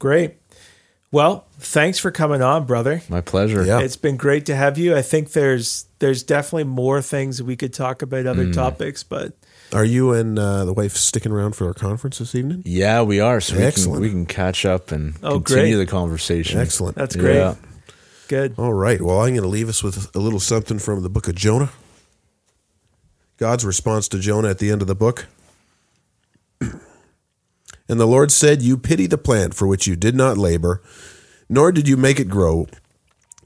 Great. 0.00 0.39
Well, 1.12 1.44
thanks 1.58 1.98
for 1.98 2.10
coming 2.12 2.40
on, 2.40 2.66
brother. 2.66 3.02
My 3.08 3.20
pleasure. 3.20 3.64
Yeah. 3.64 3.80
It's 3.80 3.96
been 3.96 4.16
great 4.16 4.46
to 4.46 4.54
have 4.54 4.78
you. 4.78 4.96
I 4.96 5.02
think 5.02 5.32
there's 5.32 5.86
there's 5.98 6.22
definitely 6.22 6.64
more 6.64 7.02
things 7.02 7.42
we 7.42 7.56
could 7.56 7.72
talk 7.74 8.00
about 8.02 8.26
other 8.26 8.46
Mm. 8.46 8.54
topics, 8.54 9.02
but 9.02 9.32
Are 9.72 9.84
you 9.84 10.12
and 10.12 10.38
uh, 10.38 10.64
the 10.64 10.72
wife 10.72 10.96
sticking 10.96 11.32
around 11.32 11.56
for 11.56 11.66
our 11.66 11.74
conference 11.74 12.18
this 12.18 12.34
evening? 12.34 12.62
Yeah, 12.64 13.02
we 13.02 13.18
are. 13.20 13.40
So 13.40 13.54
we 13.54 13.58
can, 13.58 13.66
Excellent. 13.68 14.00
we 14.02 14.10
can 14.10 14.24
catch 14.26 14.64
up 14.64 14.92
and 14.92 15.14
Oh, 15.22 15.40
continue 15.40 15.76
great. 15.76 15.84
the 15.86 15.90
conversation. 15.90 16.60
Excellent. 16.60 16.96
that's 16.96 17.16
great. 17.16 17.36
Yeah. 17.36 17.54
Good. 18.28 18.54
All 18.56 18.72
right. 18.72 19.00
Well, 19.02 19.18
I'm 19.20 19.30
going 19.30 19.42
to 19.42 19.48
leave 19.48 19.68
us 19.68 19.82
with 19.82 20.14
a 20.14 20.20
little 20.20 20.38
something 20.40 20.78
from 20.78 21.02
the 21.02 21.10
book 21.10 21.26
of 21.28 21.34
Jonah. 21.34 21.70
God's 23.38 23.64
response 23.64 24.06
to 24.08 24.18
Jonah 24.20 24.48
at 24.50 24.58
the 24.58 24.70
end 24.70 24.80
of 24.82 24.86
the 24.88 24.94
book. 24.94 25.26
And 27.90 27.98
the 27.98 28.06
Lord 28.06 28.30
said, 28.30 28.62
You 28.62 28.78
pity 28.78 29.08
the 29.08 29.18
plant 29.18 29.52
for 29.52 29.66
which 29.66 29.88
you 29.88 29.96
did 29.96 30.14
not 30.14 30.38
labor, 30.38 30.80
nor 31.48 31.72
did 31.72 31.88
you 31.88 31.96
make 31.96 32.20
it 32.20 32.28
grow, 32.28 32.68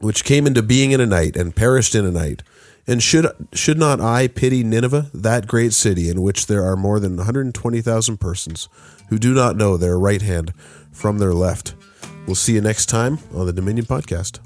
which 0.01 0.23
came 0.23 0.47
into 0.47 0.63
being 0.63 0.91
in 0.91 1.01
a 1.01 1.07
night 1.07 1.35
and 1.35 1.57
perished 1.57 1.95
in 1.95 2.05
a 2.05 2.11
night. 2.11 2.43
And 2.87 3.03
should 3.03 3.27
should 3.55 3.79
not 3.79 4.03
I 4.03 4.29
pity 4.29 4.63
Nineveh, 4.63 5.11
that 5.15 5.47
great 5.47 5.73
city 5.73 6.11
in 6.11 6.21
which 6.21 6.47
there 6.47 6.63
are 6.63 6.77
more 6.77 7.01
than 7.01 7.17
120,000 7.17 8.19
persons 8.19 8.69
who 9.09 9.19
do 9.19 9.33
not 9.33 9.57
know 9.57 9.79
their 9.79 9.99
right 9.99 10.21
hand 10.21 10.53
from 10.93 11.17
their 11.17 11.33
left? 11.33 11.75
We'll 12.27 12.35
see 12.35 12.53
you 12.53 12.61
next 12.61 12.87
time 12.87 13.21
on 13.35 13.47
the 13.47 13.53
Dominion 13.55 13.87
Podcast. 13.87 14.41